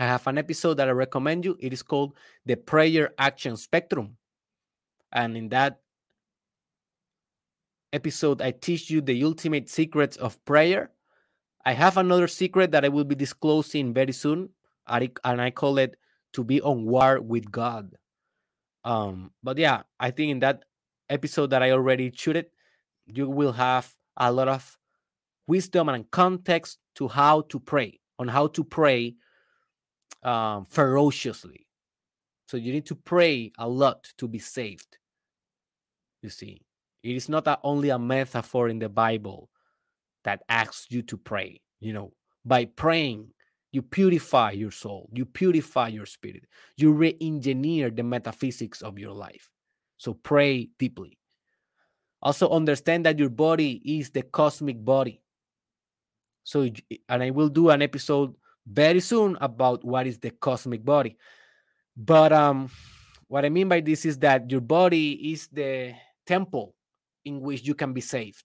I 0.00 0.04
have 0.04 0.26
an 0.26 0.38
episode 0.38 0.78
that 0.78 0.88
I 0.88 0.92
recommend 0.92 1.44
you. 1.44 1.58
It 1.60 1.74
is 1.74 1.82
called 1.82 2.16
the 2.46 2.56
Prayer 2.56 3.12
Action 3.18 3.54
Spectrum. 3.58 4.16
And 5.12 5.36
in 5.36 5.50
that 5.50 5.80
episode, 7.92 8.40
I 8.40 8.52
teach 8.52 8.88
you 8.88 9.02
the 9.02 9.22
ultimate 9.22 9.68
secrets 9.68 10.16
of 10.16 10.42
prayer. 10.46 10.90
I 11.66 11.74
have 11.74 11.98
another 11.98 12.28
secret 12.28 12.70
that 12.72 12.82
I 12.82 12.88
will 12.88 13.04
be 13.04 13.14
disclosing 13.14 13.92
very 13.92 14.12
soon, 14.12 14.48
and 14.86 15.10
I 15.22 15.50
call 15.50 15.76
it 15.76 15.96
to 16.32 16.44
be 16.44 16.62
on 16.62 16.86
war 16.86 17.20
with 17.20 17.50
God. 17.50 17.94
Um, 18.84 19.32
but 19.42 19.58
yeah, 19.58 19.82
I 19.98 20.12
think 20.12 20.30
in 20.30 20.38
that 20.38 20.64
episode 21.10 21.50
that 21.50 21.62
I 21.62 21.72
already 21.72 22.10
shooted, 22.16 22.46
you 23.04 23.28
will 23.28 23.52
have 23.52 23.92
a 24.16 24.32
lot 24.32 24.48
of 24.48 24.78
wisdom 25.46 25.90
and 25.90 26.10
context 26.10 26.78
to 26.94 27.08
how 27.08 27.42
to 27.50 27.60
pray, 27.60 28.00
on 28.18 28.28
how 28.28 28.46
to 28.46 28.64
pray 28.64 29.16
um, 30.22 30.64
ferociously. 30.64 31.66
So 32.46 32.56
you 32.56 32.72
need 32.72 32.86
to 32.86 32.94
pray 32.94 33.52
a 33.58 33.68
lot 33.68 34.08
to 34.18 34.26
be 34.26 34.38
saved. 34.38 34.98
You 36.22 36.30
see, 36.30 36.62
it 37.02 37.16
is 37.16 37.28
not 37.28 37.46
a, 37.46 37.58
only 37.62 37.90
a 37.90 37.98
metaphor 37.98 38.68
in 38.68 38.78
the 38.78 38.88
Bible 38.88 39.48
that 40.24 40.42
asks 40.48 40.86
you 40.90 41.02
to 41.02 41.16
pray. 41.16 41.60
You 41.80 41.92
know, 41.92 42.12
by 42.44 42.66
praying, 42.66 43.28
you 43.72 43.82
purify 43.82 44.50
your 44.50 44.72
soul, 44.72 45.08
you 45.12 45.24
purify 45.24 45.88
your 45.88 46.06
spirit, 46.06 46.44
you 46.76 46.92
re 46.92 47.16
engineer 47.20 47.90
the 47.90 48.02
metaphysics 48.02 48.82
of 48.82 48.98
your 48.98 49.12
life. 49.12 49.48
So 49.96 50.14
pray 50.14 50.70
deeply. 50.78 51.18
Also, 52.22 52.50
understand 52.50 53.06
that 53.06 53.18
your 53.18 53.30
body 53.30 53.80
is 53.84 54.10
the 54.10 54.22
cosmic 54.22 54.84
body. 54.84 55.22
So, 56.42 56.68
and 57.08 57.22
I 57.22 57.30
will 57.30 57.48
do 57.48 57.70
an 57.70 57.80
episode 57.80 58.34
very 58.70 59.00
soon 59.00 59.36
about 59.40 59.84
what 59.84 60.06
is 60.06 60.18
the 60.18 60.30
cosmic 60.30 60.84
body. 60.84 61.16
But 61.96 62.32
um, 62.32 62.70
what 63.28 63.44
I 63.44 63.48
mean 63.48 63.68
by 63.68 63.80
this 63.80 64.04
is 64.04 64.18
that 64.18 64.50
your 64.50 64.60
body 64.60 65.32
is 65.32 65.48
the 65.48 65.94
temple 66.26 66.74
in 67.24 67.40
which 67.40 67.66
you 67.66 67.74
can 67.74 67.92
be 67.92 68.00
saved. 68.00 68.44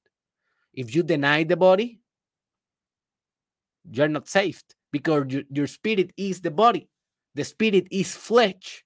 If 0.73 0.93
you 0.95 1.03
deny 1.03 1.43
the 1.43 1.55
body, 1.55 1.99
you're 3.89 4.07
not 4.07 4.27
saved 4.27 4.75
because 4.91 5.25
your, 5.29 5.43
your 5.51 5.67
spirit 5.67 6.11
is 6.17 6.41
the 6.41 6.51
body, 6.51 6.89
the 7.35 7.43
spirit 7.43 7.87
is 7.91 8.15
flesh. 8.15 8.83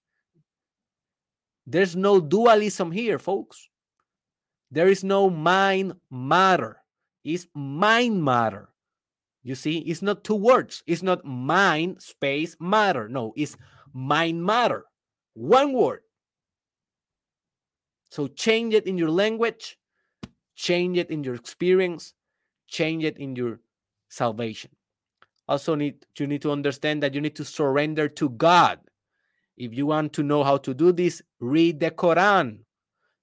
There's 1.65 1.95
no 1.95 2.19
dualism 2.19 2.91
here, 2.91 3.19
folks. 3.19 3.69
There 4.71 4.87
is 4.87 5.03
no 5.03 5.29
mind 5.29 5.93
matter, 6.11 6.81
it's 7.23 7.47
mind 7.55 8.23
matter. 8.23 8.68
You 9.43 9.55
see, 9.55 9.79
it's 9.79 10.01
not 10.01 10.23
two 10.23 10.35
words, 10.35 10.83
it's 10.85 11.01
not 11.01 11.23
mind 11.25 12.01
space 12.01 12.55
matter. 12.59 13.07
No, 13.07 13.33
it's 13.35 13.55
mind 13.93 14.43
matter. 14.43 14.85
One 15.33 15.73
word. 15.73 16.01
So 18.09 18.27
change 18.27 18.73
it 18.73 18.85
in 18.85 18.97
your 18.97 19.11
language, 19.11 19.77
change 20.55 20.97
it 20.97 21.09
in 21.09 21.23
your 21.23 21.35
experience, 21.35 22.13
change 22.67 23.03
it 23.03 23.17
in 23.17 23.35
your 23.35 23.59
salvation. 24.09 24.71
Also, 25.47 25.75
need 25.75 26.05
you 26.17 26.27
need 26.27 26.41
to 26.41 26.51
understand 26.51 27.01
that 27.01 27.13
you 27.13 27.21
need 27.21 27.35
to 27.35 27.45
surrender 27.45 28.07
to 28.07 28.29
God. 28.29 28.79
If 29.57 29.73
you 29.73 29.85
want 29.85 30.13
to 30.13 30.23
know 30.23 30.43
how 30.43 30.57
to 30.57 30.73
do 30.73 30.91
this, 30.91 31.21
read 31.39 31.79
the 31.79 31.91
Quran. 31.91 32.59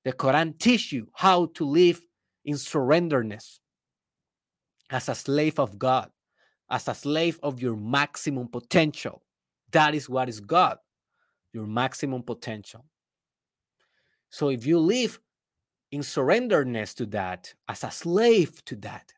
The 0.04 0.12
Quran 0.12 0.58
teach 0.58 0.92
you 0.92 1.08
how 1.14 1.46
to 1.54 1.64
live 1.64 2.00
in 2.44 2.56
surrenderness 2.56 3.60
as 4.90 5.08
a 5.08 5.14
slave 5.14 5.58
of 5.58 5.78
God, 5.78 6.10
as 6.70 6.88
a 6.88 6.94
slave 6.94 7.38
of 7.42 7.60
your 7.60 7.76
maximum 7.76 8.48
potential. 8.48 9.22
That 9.72 9.94
is 9.94 10.08
what 10.08 10.28
is 10.28 10.40
God, 10.40 10.78
your 11.52 11.66
maximum 11.66 12.22
potential. 12.22 12.84
So 14.30 14.48
if 14.50 14.66
you 14.66 14.78
live 14.78 15.18
in 15.90 16.02
surrenderness 16.02 16.94
to 16.94 17.06
that, 17.06 17.54
as 17.68 17.84
a 17.84 17.90
slave 17.90 18.64
to 18.66 18.76
that, 18.76 19.12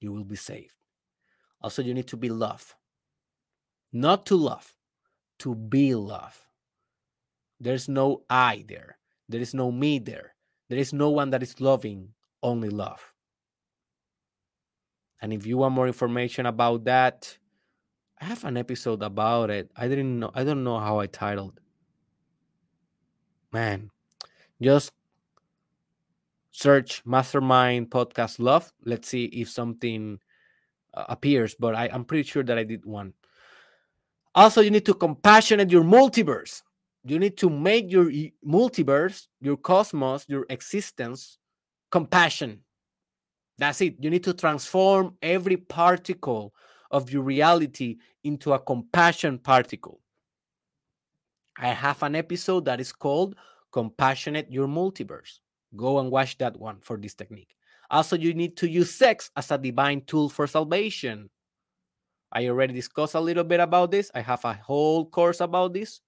you 0.00 0.12
will 0.12 0.24
be 0.24 0.36
saved. 0.36 0.74
Also, 1.60 1.82
you 1.82 1.94
need 1.94 2.06
to 2.08 2.16
be 2.16 2.28
love, 2.28 2.76
Not 3.92 4.26
to 4.26 4.36
love, 4.36 4.74
to 5.40 5.54
be 5.54 5.94
love. 5.94 6.48
There's 7.58 7.88
no 7.88 8.22
I 8.28 8.64
there. 8.68 8.98
There 9.28 9.40
is 9.40 9.54
no 9.54 9.72
me 9.72 9.98
there. 9.98 10.34
There 10.68 10.78
is 10.78 10.92
no 10.92 11.10
one 11.10 11.30
that 11.30 11.42
is 11.42 11.60
loving, 11.60 12.10
only 12.42 12.68
love. 12.68 13.12
And 15.22 15.32
if 15.32 15.46
you 15.46 15.58
want 15.58 15.74
more 15.74 15.86
information 15.86 16.46
about 16.46 16.84
that, 16.84 17.36
I 18.20 18.26
have 18.26 18.44
an 18.44 18.56
episode 18.56 19.02
about 19.02 19.50
it. 19.50 19.70
I 19.76 19.88
didn't 19.88 20.18
know, 20.20 20.30
I 20.34 20.44
don't 20.44 20.64
know 20.64 20.78
how 20.78 21.00
I 21.00 21.06
titled 21.06 21.60
man, 23.56 23.90
just 24.60 24.92
search 26.50 27.02
Mastermind 27.06 27.88
Podcast 27.90 28.38
Love. 28.38 28.70
Let's 28.84 29.08
see 29.08 29.24
if 29.26 29.48
something 29.48 30.18
uh, 30.92 31.04
appears, 31.08 31.54
but 31.54 31.74
I, 31.74 31.88
I'm 31.90 32.04
pretty 32.04 32.28
sure 32.28 32.42
that 32.44 32.58
I 32.58 32.64
did 32.64 32.84
one. 32.84 33.14
Also, 34.34 34.60
you 34.60 34.70
need 34.70 34.84
to 34.84 34.92
compassionate 34.92 35.70
your 35.70 35.84
multiverse. 35.84 36.62
You 37.04 37.18
need 37.18 37.38
to 37.38 37.48
make 37.48 37.90
your 37.90 38.10
multiverse, 38.44 39.28
your 39.40 39.56
cosmos, 39.56 40.26
your 40.28 40.44
existence 40.50 41.38
compassion. 41.90 42.60
That's 43.58 43.80
it. 43.80 43.96
You 44.00 44.10
need 44.10 44.24
to 44.24 44.34
transform 44.34 45.16
every 45.22 45.56
particle 45.56 46.54
of 46.90 47.10
your 47.10 47.22
reality 47.22 47.96
into 48.24 48.52
a 48.52 48.58
compassion 48.58 49.38
particle. 49.38 50.00
I 51.58 51.68
have 51.68 52.02
an 52.02 52.14
episode 52.14 52.66
that 52.66 52.80
is 52.80 52.92
called 52.92 53.34
Compassionate 53.72 54.52
Your 54.52 54.68
Multiverse. 54.68 55.40
Go 55.74 55.98
and 55.98 56.10
watch 56.10 56.36
that 56.38 56.58
one 56.58 56.80
for 56.80 56.96
this 56.96 57.14
technique. 57.14 57.56
Also, 57.90 58.16
you 58.16 58.34
need 58.34 58.56
to 58.58 58.68
use 58.68 58.94
sex 58.94 59.30
as 59.36 59.50
a 59.50 59.58
divine 59.58 60.02
tool 60.02 60.28
for 60.28 60.46
salvation. 60.46 61.30
I 62.32 62.48
already 62.48 62.74
discussed 62.74 63.14
a 63.14 63.20
little 63.20 63.44
bit 63.44 63.60
about 63.60 63.90
this. 63.90 64.10
I 64.14 64.20
have 64.20 64.44
a 64.44 64.54
whole 64.54 65.06
course 65.06 65.40
about 65.40 65.72
this. 65.72 66.00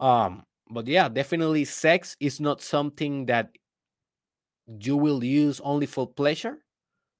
Um, 0.00 0.44
but 0.70 0.86
yeah, 0.86 1.08
definitely 1.08 1.64
sex 1.64 2.16
is 2.20 2.40
not 2.40 2.60
something 2.60 3.26
that 3.26 3.50
you 4.68 4.96
will 4.96 5.24
use 5.24 5.60
only 5.60 5.86
for 5.86 6.06
pleasure. 6.06 6.58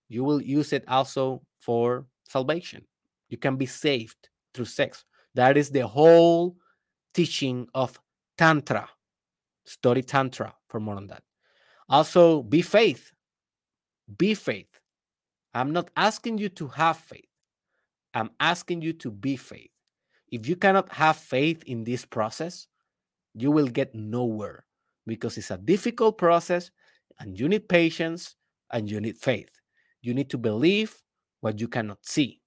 You 0.09 0.25
will 0.25 0.43
use 0.43 0.73
it 0.73 0.85
also 0.89 1.43
for 1.59 2.07
salvation. 2.29 2.85
You 3.29 3.39
can 3.39 3.57
be 3.57 3.67
saved 3.67 4.29
through 4.55 4.67
sex. 4.67 5.05
That 5.35 5.57
is 5.57 5.71
the 5.71 5.87
whole 5.87 6.57
teaching 7.15 7.67
of 7.75 7.99
Tantra. 8.37 8.89
Study 9.65 10.03
Tantra 10.03 10.55
for 10.69 10.81
more 10.81 10.97
on 10.97 11.07
that. 11.09 11.23
Also, 11.89 12.43
be 12.43 12.63
faith. 12.63 13.13
Be 14.17 14.35
faith. 14.35 14.81
I'm 15.55 15.73
not 15.73 15.91
asking 15.97 16.39
you 16.39 16.49
to 16.51 16.69
have 16.69 16.99
faith. 16.99 17.25
I'm 18.15 18.31
asking 18.41 18.83
you 18.83 18.93
to 18.95 19.11
be 19.11 19.37
faith. 19.37 19.71
If 20.31 20.47
you 20.47 20.57
cannot 20.57 20.93
have 20.93 21.17
faith 21.17 21.63
in 21.65 21.85
this 21.85 22.05
process, 22.05 22.67
you 23.35 23.51
will 23.51 23.69
get 23.69 23.95
nowhere 23.95 24.65
because 25.07 25.39
it's 25.39 25.51
a 25.51 25.59
difficult 25.59 26.19
process 26.19 26.71
and 27.21 27.39
you 27.39 27.49
need 27.49 27.69
patience 27.69 28.37
and 28.73 28.91
you 28.91 29.01
need 29.01 29.17
faith. 29.17 29.51
You 30.03 30.15
need 30.15 30.31
to 30.31 30.39
believe 30.39 30.97
what 31.41 31.61
you 31.61 31.69
cannot 31.69 31.99
see. 32.03 32.41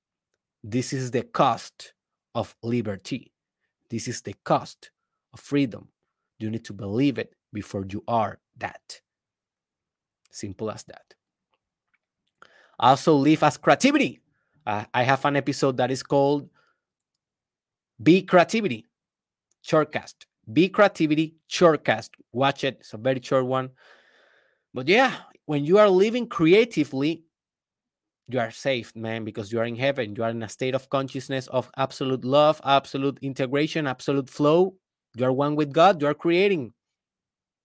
This 0.64 0.94
is 0.94 1.12
the 1.12 1.24
cost 1.24 1.94
of 2.36 2.56
liberty. 2.64 3.34
This 3.90 4.08
is 4.08 4.22
the 4.22 4.36
cost 4.44 4.92
of 5.34 5.40
freedom. 5.40 5.90
You 6.40 6.50
need 6.50 6.66
to 6.66 6.74
believe 6.74 7.18
it 7.18 7.36
before 7.54 7.86
you 7.90 8.04
are 8.08 8.40
that. 8.58 9.02
Simple 10.32 10.72
as 10.72 10.84
that. 10.84 11.14
Also, 12.80 13.14
live 13.14 13.44
as 13.44 13.58
creativity. 13.58 14.22
Uh, 14.66 14.86
I 14.94 15.04
have 15.04 15.26
an 15.26 15.36
episode 15.36 15.78
that 15.78 15.92
is 15.92 16.04
called 16.04 16.50
Be 18.02 18.22
Creativity 18.22 18.88
Shortcast. 19.66 20.16
Be 20.52 20.70
Creativity 20.70 21.36
Shortcast. 21.50 22.10
Watch 22.32 22.64
it, 22.64 22.78
it's 22.80 22.94
a 22.94 22.98
very 22.98 23.22
short 23.22 23.46
one. 23.46 23.70
But 24.74 24.88
yeah, 24.88 25.16
when 25.46 25.66
you 25.66 25.78
are 25.78 25.90
living 25.90 26.28
creatively, 26.28 27.24
you 28.28 28.40
are 28.40 28.52
safe, 28.52 28.96
man, 28.96 29.26
because 29.26 29.52
you 29.52 29.60
are 29.60 29.66
in 29.66 29.76
heaven. 29.76 30.16
You 30.16 30.24
are 30.24 30.30
in 30.30 30.44
a 30.44 30.50
state 30.50 30.74
of 30.76 30.90
consciousness 30.90 31.48
of 31.48 31.70
absolute 31.76 32.24
love, 32.24 32.62
absolute 32.64 33.20
integration, 33.22 33.88
absolute 33.88 34.30
flow. 34.30 34.76
You 35.16 35.26
are 35.26 35.34
one 35.34 35.56
with 35.56 35.74
God. 35.74 36.02
You 36.02 36.08
are 36.08 36.14
creating. 36.14 36.74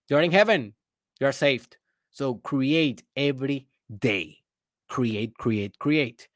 You 0.09 0.17
are 0.17 0.23
in 0.23 0.33
heaven. 0.33 0.75
You 1.21 1.29
are 1.29 1.33
saved. 1.33 1.77
So 2.11 2.35
create 2.37 3.05
every 3.15 3.69
day. 3.99 4.39
Create, 4.89 5.37
create, 5.39 5.79
create. 5.79 6.29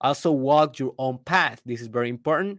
Also, 0.00 0.32
walk 0.32 0.78
your 0.78 0.94
own 0.98 1.18
path. 1.24 1.62
This 1.64 1.80
is 1.80 1.86
very 1.86 2.08
important. 2.08 2.58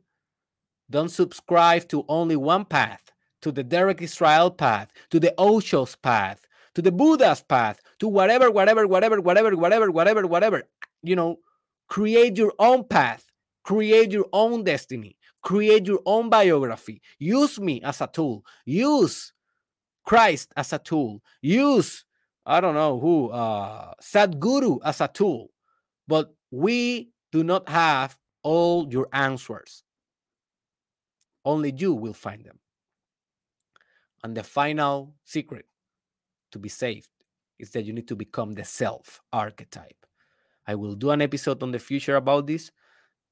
Don't 0.90 1.10
subscribe 1.10 1.88
to 1.90 2.06
only 2.08 2.36
one 2.36 2.66
path, 2.66 3.12
to 3.42 3.52
the 3.52 3.64
Derek 3.64 4.02
Israel 4.02 4.52
path, 4.52 4.90
to 5.10 5.20
the 5.20 5.34
Osho's 5.38 5.96
path, 5.96 6.46
to 6.76 6.82
the 6.82 6.92
Buddha's 6.92 7.42
path, 7.42 7.80
to 8.00 8.08
whatever, 8.08 8.52
whatever, 8.52 8.86
whatever, 8.86 9.20
whatever, 9.22 9.56
whatever, 9.56 9.92
whatever, 9.92 10.28
whatever 10.28 10.64
you 11.06 11.16
know, 11.16 11.40
create 11.88 12.38
your 12.38 12.54
own 12.60 12.84
path, 12.84 13.26
create 13.64 14.12
your 14.12 14.26
own 14.34 14.64
destiny, 14.64 15.18
create 15.42 15.86
your 15.86 16.00
own 16.06 16.30
biography. 16.30 17.02
Use 17.20 17.60
me 17.60 17.82
as 17.84 18.02
a 18.02 18.08
tool. 18.08 18.44
Use 18.66 19.34
Christ 20.04 20.52
as 20.58 20.74
a 20.74 20.80
tool. 20.80 21.22
Use, 21.42 22.04
I 22.46 22.60
don't 22.60 22.76
know 22.76 23.00
who, 23.00 23.30
uh, 23.30 23.94
Sadhguru 24.02 24.80
as 24.84 25.02
a 25.02 25.08
tool. 25.08 25.52
But 26.08 26.34
we 26.52 27.10
do 27.32 27.44
not 27.44 27.68
have 27.70 28.18
all 28.44 28.92
your 28.92 29.08
answers. 29.14 29.84
Only 31.44 31.74
you 31.76 31.94
will 31.94 32.14
find 32.14 32.44
them. 32.44 32.60
And 34.24 34.36
the 34.36 34.44
final 34.44 35.14
secret 35.24 35.66
to 36.56 36.60
be 36.60 36.70
saved 36.70 37.10
is 37.60 37.70
that 37.72 37.84
you 37.84 37.92
need 37.92 38.08
to 38.08 38.16
become 38.16 38.54
the 38.54 38.64
self 38.64 39.22
archetype. 39.34 40.06
I 40.66 40.76
will 40.76 40.96
do 40.96 41.12
an 41.12 41.22
episode 41.22 41.62
on 41.62 41.72
the 41.72 41.80
future 41.80 42.16
about 42.16 42.48
this, 42.48 42.72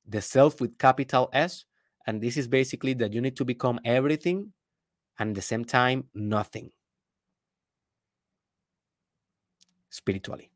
the 0.05 0.21
self 0.21 0.59
with 0.59 0.77
capital 0.77 1.29
S. 1.31 1.65
And 2.05 2.21
this 2.21 2.35
is 2.35 2.49
basically 2.49 2.93
that 2.95 3.13
you 3.13 3.21
need 3.21 3.37
to 3.37 3.45
become 3.45 3.79
everything 3.85 4.51
and 5.19 5.29
at 5.29 5.35
the 5.35 5.41
same 5.41 5.63
time, 5.63 6.03
nothing 6.13 6.69
spiritually. 9.89 10.51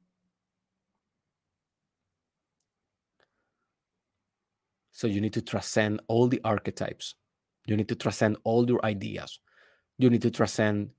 So 4.91 5.07
you 5.07 5.21
need 5.21 5.33
to 5.33 5.41
transcend 5.41 6.01
all 6.07 6.27
the 6.27 6.41
archetypes. 6.43 7.15
You 7.65 7.77
need 7.77 7.87
to 7.87 7.95
transcend 7.95 8.37
all 8.43 8.67
your 8.67 8.83
ideas. 8.83 9.39
You 9.97 10.09
need 10.09 10.23
to 10.23 10.31
transcend 10.31 10.89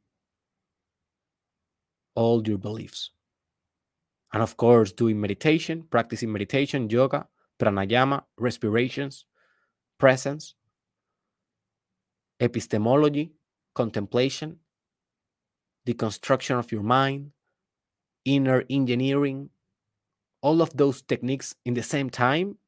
all 2.19 2.43
your 2.49 2.59
beliefs. 2.59 3.13
And 4.33 4.43
of 4.43 4.57
course, 4.57 4.93
doing 4.93 5.21
meditation, 5.21 5.85
practicing 5.91 6.33
meditation, 6.33 6.91
yoga, 6.91 7.29
pranayama, 7.61 8.25
respirations, 8.39 9.25
presence, 9.99 10.55
epistemology, 12.41 13.33
contemplation. 13.75 14.59
the 15.87 15.95
construction 15.95 16.57
of 16.59 16.71
your 16.73 16.83
mind, 16.85 17.33
inner 18.25 18.65
engineering, 18.71 19.51
all 20.43 20.63
of 20.63 20.77
those 20.77 21.03
techniques 21.03 21.55
in 21.65 21.75
the 21.75 21.83
same 21.83 22.11
time 22.11 22.59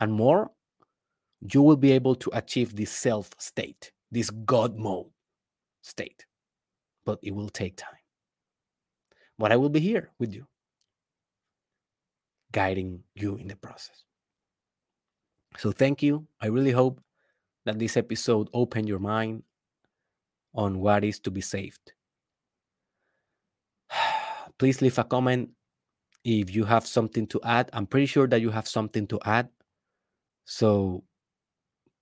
and 0.00 0.12
more, 0.12 0.50
you 1.52 1.62
will 1.62 1.76
be 1.76 1.92
able 1.92 2.14
to 2.16 2.30
achieve 2.34 2.76
this 2.76 2.92
self 2.92 3.30
state, 3.38 3.92
this 4.10 4.30
God 4.30 4.78
mode 4.78 5.08
state. 5.82 6.26
But 7.06 7.20
it 7.22 7.34
will 7.34 7.50
take 7.50 7.76
time. 7.76 8.05
But 9.38 9.52
I 9.52 9.56
will 9.56 9.68
be 9.68 9.80
here 9.80 10.10
with 10.18 10.32
you, 10.32 10.46
guiding 12.52 13.02
you 13.14 13.36
in 13.36 13.48
the 13.48 13.56
process. 13.56 14.04
So 15.58 15.72
thank 15.72 16.02
you. 16.02 16.26
I 16.40 16.46
really 16.46 16.70
hope 16.70 17.00
that 17.64 17.78
this 17.78 17.96
episode 17.96 18.48
opened 18.52 18.88
your 18.88 18.98
mind 18.98 19.42
on 20.54 20.78
what 20.78 21.04
is 21.04 21.18
to 21.20 21.30
be 21.30 21.40
saved. 21.40 21.92
Please 24.58 24.80
leave 24.80 24.98
a 24.98 25.04
comment 25.04 25.50
if 26.24 26.54
you 26.54 26.64
have 26.64 26.86
something 26.86 27.26
to 27.28 27.40
add. 27.44 27.70
I'm 27.72 27.86
pretty 27.86 28.06
sure 28.06 28.26
that 28.26 28.40
you 28.40 28.50
have 28.50 28.66
something 28.66 29.06
to 29.08 29.20
add. 29.24 29.48
So 30.44 31.04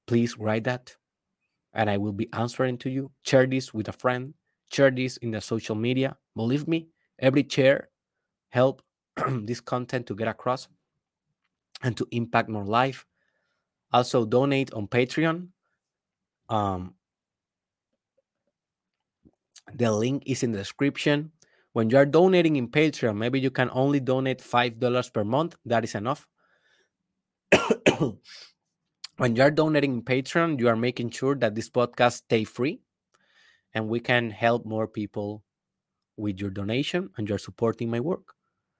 please 0.06 0.38
write 0.38 0.64
that 0.64 0.94
and 1.74 1.90
I 1.90 1.98
will 1.98 2.12
be 2.12 2.28
answering 2.32 2.78
to 2.78 2.90
you. 2.90 3.10
Share 3.22 3.46
this 3.46 3.74
with 3.74 3.88
a 3.88 3.92
friend, 3.92 4.34
share 4.72 4.90
this 4.90 5.16
in 5.18 5.30
the 5.30 5.40
social 5.40 5.74
media. 5.74 6.16
Believe 6.36 6.68
me, 6.68 6.88
every 7.18 7.46
share 7.48 7.88
help 8.50 8.82
this 9.42 9.60
content 9.60 10.06
to 10.06 10.14
get 10.14 10.28
across 10.28 10.68
and 11.82 11.96
to 11.96 12.06
impact 12.10 12.48
more 12.48 12.64
life. 12.64 13.06
Also 13.92 14.24
donate 14.24 14.72
on 14.72 14.88
Patreon. 14.88 15.48
Um, 16.48 16.94
the 19.72 19.90
link 19.92 20.24
is 20.26 20.42
in 20.42 20.52
the 20.52 20.58
description. 20.58 21.32
When 21.72 21.90
you 21.90 21.96
are 21.98 22.06
donating 22.06 22.56
in 22.56 22.68
Patreon, 22.68 23.16
maybe 23.16 23.40
you 23.40 23.50
can 23.50 23.70
only 23.72 24.00
donate 24.00 24.38
$5 24.38 25.12
per 25.12 25.24
month. 25.24 25.56
That 25.64 25.84
is 25.84 25.94
enough. 25.94 26.28
when 29.16 29.36
you 29.36 29.42
are 29.42 29.50
donating 29.50 29.94
in 29.94 30.02
Patreon, 30.02 30.60
you 30.60 30.68
are 30.68 30.76
making 30.76 31.10
sure 31.10 31.34
that 31.36 31.54
this 31.54 31.70
podcast 31.70 32.24
stay 32.24 32.44
free 32.44 32.80
and 33.74 33.88
we 33.88 34.00
can 34.00 34.30
help 34.30 34.64
more 34.64 34.86
people 34.86 35.42
with 36.16 36.40
your 36.40 36.50
donation 36.50 37.10
and 37.16 37.28
you're 37.28 37.38
supporting 37.38 37.90
my 37.90 38.00
work. 38.00 38.34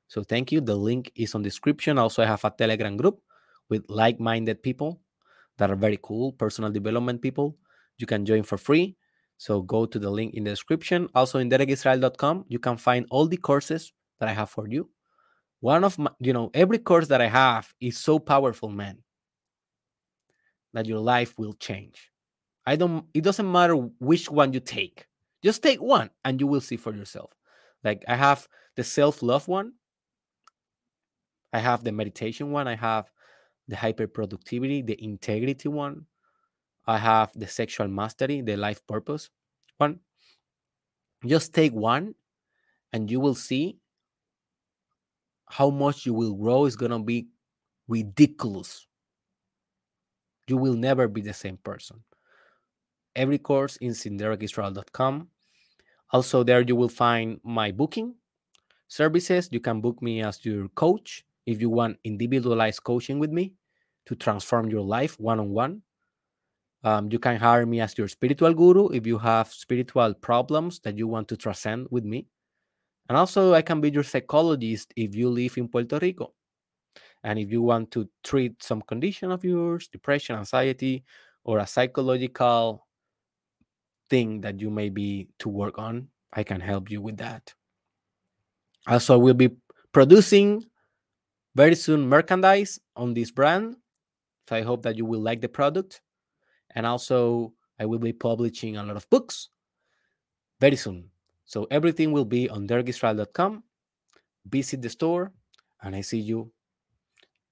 So 0.09 0.23
thank 0.23 0.53
you. 0.53 0.61
The 0.61 0.77
link 0.77 1.11
is 1.17 1.35
on 1.35 1.43
description. 1.43 1.99
Also, 1.99 2.23
I 2.23 2.27
have 2.27 2.45
a 2.45 2.51
Telegram 2.51 2.97
group 2.97 3.21
with 3.69 3.85
like-minded 3.89 4.63
people 4.63 5.01
that 5.59 5.71
are 5.71 5.77
very 5.77 5.99
cool, 6.03 6.33
personal 6.33 6.71
development 6.71 7.23
people. 7.23 7.57
You 7.99 8.07
can 8.07 8.25
join 8.25 8.43
for 8.43 8.59
free. 8.59 8.97
So 9.37 9.63
go 9.63 9.87
to 9.87 9.99
the 9.99 10.11
link 10.11 10.35
in 10.35 10.45
the 10.45 10.51
description. 10.51 11.09
Also 11.15 11.39
in 11.39 11.51
derekisrael.com, 11.51 12.45
you 12.49 12.59
can 12.59 12.77
find 12.77 13.07
all 13.11 13.27
the 13.27 13.37
courses 13.37 13.93
that 14.21 14.29
I 14.29 14.33
have 14.33 14.51
for 14.51 14.69
you. 14.69 14.91
One 15.61 15.83
of 15.83 15.99
my, 15.99 16.11
you 16.21 16.33
know, 16.33 16.51
every 16.55 16.79
course 16.79 17.09
that 17.09 17.21
I 17.21 17.27
have 17.29 17.73
is 17.81 17.99
so 17.99 18.19
powerful, 18.19 18.69
man, 18.69 18.99
that 20.75 20.87
your 20.87 21.01
life 21.01 21.35
will 21.39 21.55
change. 21.55 22.11
I 22.67 22.77
don't, 22.77 23.07
it 23.15 23.25
doesn't 23.25 23.51
matter 23.51 23.75
which 23.75 24.31
one 24.31 24.53
you 24.53 24.61
take. 24.61 25.07
Just 25.45 25.63
take 25.63 25.81
one 25.83 26.09
and 26.25 26.41
you 26.41 26.47
will 26.47 26.63
see 26.63 26.79
for 26.79 26.95
yourself. 26.95 27.31
Like 27.85 28.03
I 28.09 28.17
have 28.17 28.49
the 28.77 28.83
self-love 28.83 29.47
one. 29.47 29.75
I 31.53 31.59
have 31.59 31.85
the 31.85 31.93
meditation 31.93 32.51
one. 32.51 32.67
I 32.67 32.77
have 32.77 33.11
the 33.69 33.77
hyper 33.77 34.07
productivity, 34.07 34.81
the 34.81 35.03
integrity 35.05 35.69
one. 35.69 36.07
I 36.87 36.97
have 36.97 37.31
the 37.35 37.47
sexual 37.47 37.89
mastery, 37.89 38.41
the 38.41 38.57
life 38.57 38.85
purpose 38.87 39.29
one. 39.77 40.01
Just 41.27 41.53
take 41.55 41.73
one 41.73 42.15
and 42.95 43.11
you 43.11 43.21
will 43.21 43.35
see 43.35 43.79
how 45.47 45.69
much 45.69 46.07
you 46.07 46.15
will 46.15 46.35
grow 46.35 46.65
is 46.65 46.75
going 46.75 46.91
to 46.91 46.99
be 46.99 47.29
ridiculous. 47.87 48.87
You 50.47 50.57
will 50.57 50.75
never 50.75 51.07
be 51.07 51.21
the 51.21 51.35
same 51.35 51.59
person. 51.59 52.03
Every 53.15 53.39
course 53.39 53.77
in 53.77 53.93
derekisrael.com. 53.93 55.29
Also, 56.13 56.45
there 56.45 56.63
you 56.63 56.77
will 56.77 56.89
find 56.89 57.41
my 57.43 57.73
booking 57.73 58.15
services. 58.89 59.49
You 59.51 59.61
can 59.61 59.81
book 59.81 60.01
me 60.01 60.23
as 60.23 60.45
your 60.45 60.69
coach 60.69 61.25
if 61.47 61.61
you 61.61 61.71
want 61.71 61.99
individualized 62.05 62.85
coaching 62.85 63.19
with 63.19 63.31
me 63.31 63.55
to 64.07 64.15
transform 64.15 64.71
your 64.71 64.83
life 64.83 65.19
one 65.19 65.41
on 65.41 65.51
one. 65.51 65.83
You 67.11 67.19
can 67.19 67.37
hire 67.37 67.67
me 67.67 67.81
as 67.81 67.97
your 67.97 68.09
spiritual 68.09 68.55
guru 68.55 68.89
if 68.91 69.07
you 69.07 69.19
have 69.19 69.49
spiritual 69.49 70.15
problems 70.15 70.81
that 70.81 70.99
you 70.99 71.09
want 71.09 71.29
to 71.29 71.37
transcend 71.37 71.89
with 71.91 72.05
me. 72.05 72.29
And 73.09 73.19
also, 73.19 73.55
I 73.55 73.63
can 73.63 73.81
be 73.81 73.91
your 73.91 74.03
psychologist 74.03 74.93
if 74.97 75.15
you 75.15 75.29
live 75.31 75.59
in 75.59 75.69
Puerto 75.69 75.99
Rico. 75.99 76.35
And 77.23 77.39
if 77.39 77.51
you 77.51 77.63
want 77.63 77.91
to 77.93 78.09
treat 78.23 78.63
some 78.63 78.83
condition 78.83 79.31
of 79.31 79.45
yours, 79.45 79.89
depression, 79.89 80.37
anxiety, 80.37 81.05
or 81.43 81.59
a 81.59 81.67
psychological 81.67 82.87
thing 84.11 84.41
that 84.43 84.61
you 84.61 84.71
may 84.71 84.89
be 84.89 85.29
to 85.39 85.49
work 85.49 85.79
on, 85.79 86.09
I 86.33 86.43
can 86.43 86.61
help 86.61 86.91
you 86.91 87.01
with 87.01 87.17
that. 87.19 87.55
Also, 88.87 89.19
we'll 89.19 89.35
be 89.35 89.51
producing 89.93 90.65
very 91.55 91.75
soon 91.75 92.09
merchandise 92.09 92.79
on 92.97 93.15
this 93.15 93.31
brand. 93.31 93.77
So 94.49 94.57
I 94.57 94.63
hope 94.63 94.83
that 94.83 94.97
you 94.97 95.05
will 95.05 95.21
like 95.21 95.41
the 95.41 95.49
product. 95.49 96.03
And 96.75 96.87
also, 96.87 97.55
I 97.79 97.87
will 97.87 97.99
be 97.99 98.13
publishing 98.13 98.77
a 98.77 98.83
lot 98.83 98.97
of 98.97 99.09
books 99.11 99.49
very 100.61 100.77
soon. 100.77 101.11
So 101.45 101.67
everything 101.71 102.13
will 102.13 102.25
be 102.25 102.49
on 102.49 102.67
derekisrael.com. 102.67 103.63
Visit 104.47 104.83
the 104.83 104.91
store, 104.91 105.33
and 105.83 105.97
I 105.97 106.03
see 106.03 106.19
you 106.19 106.53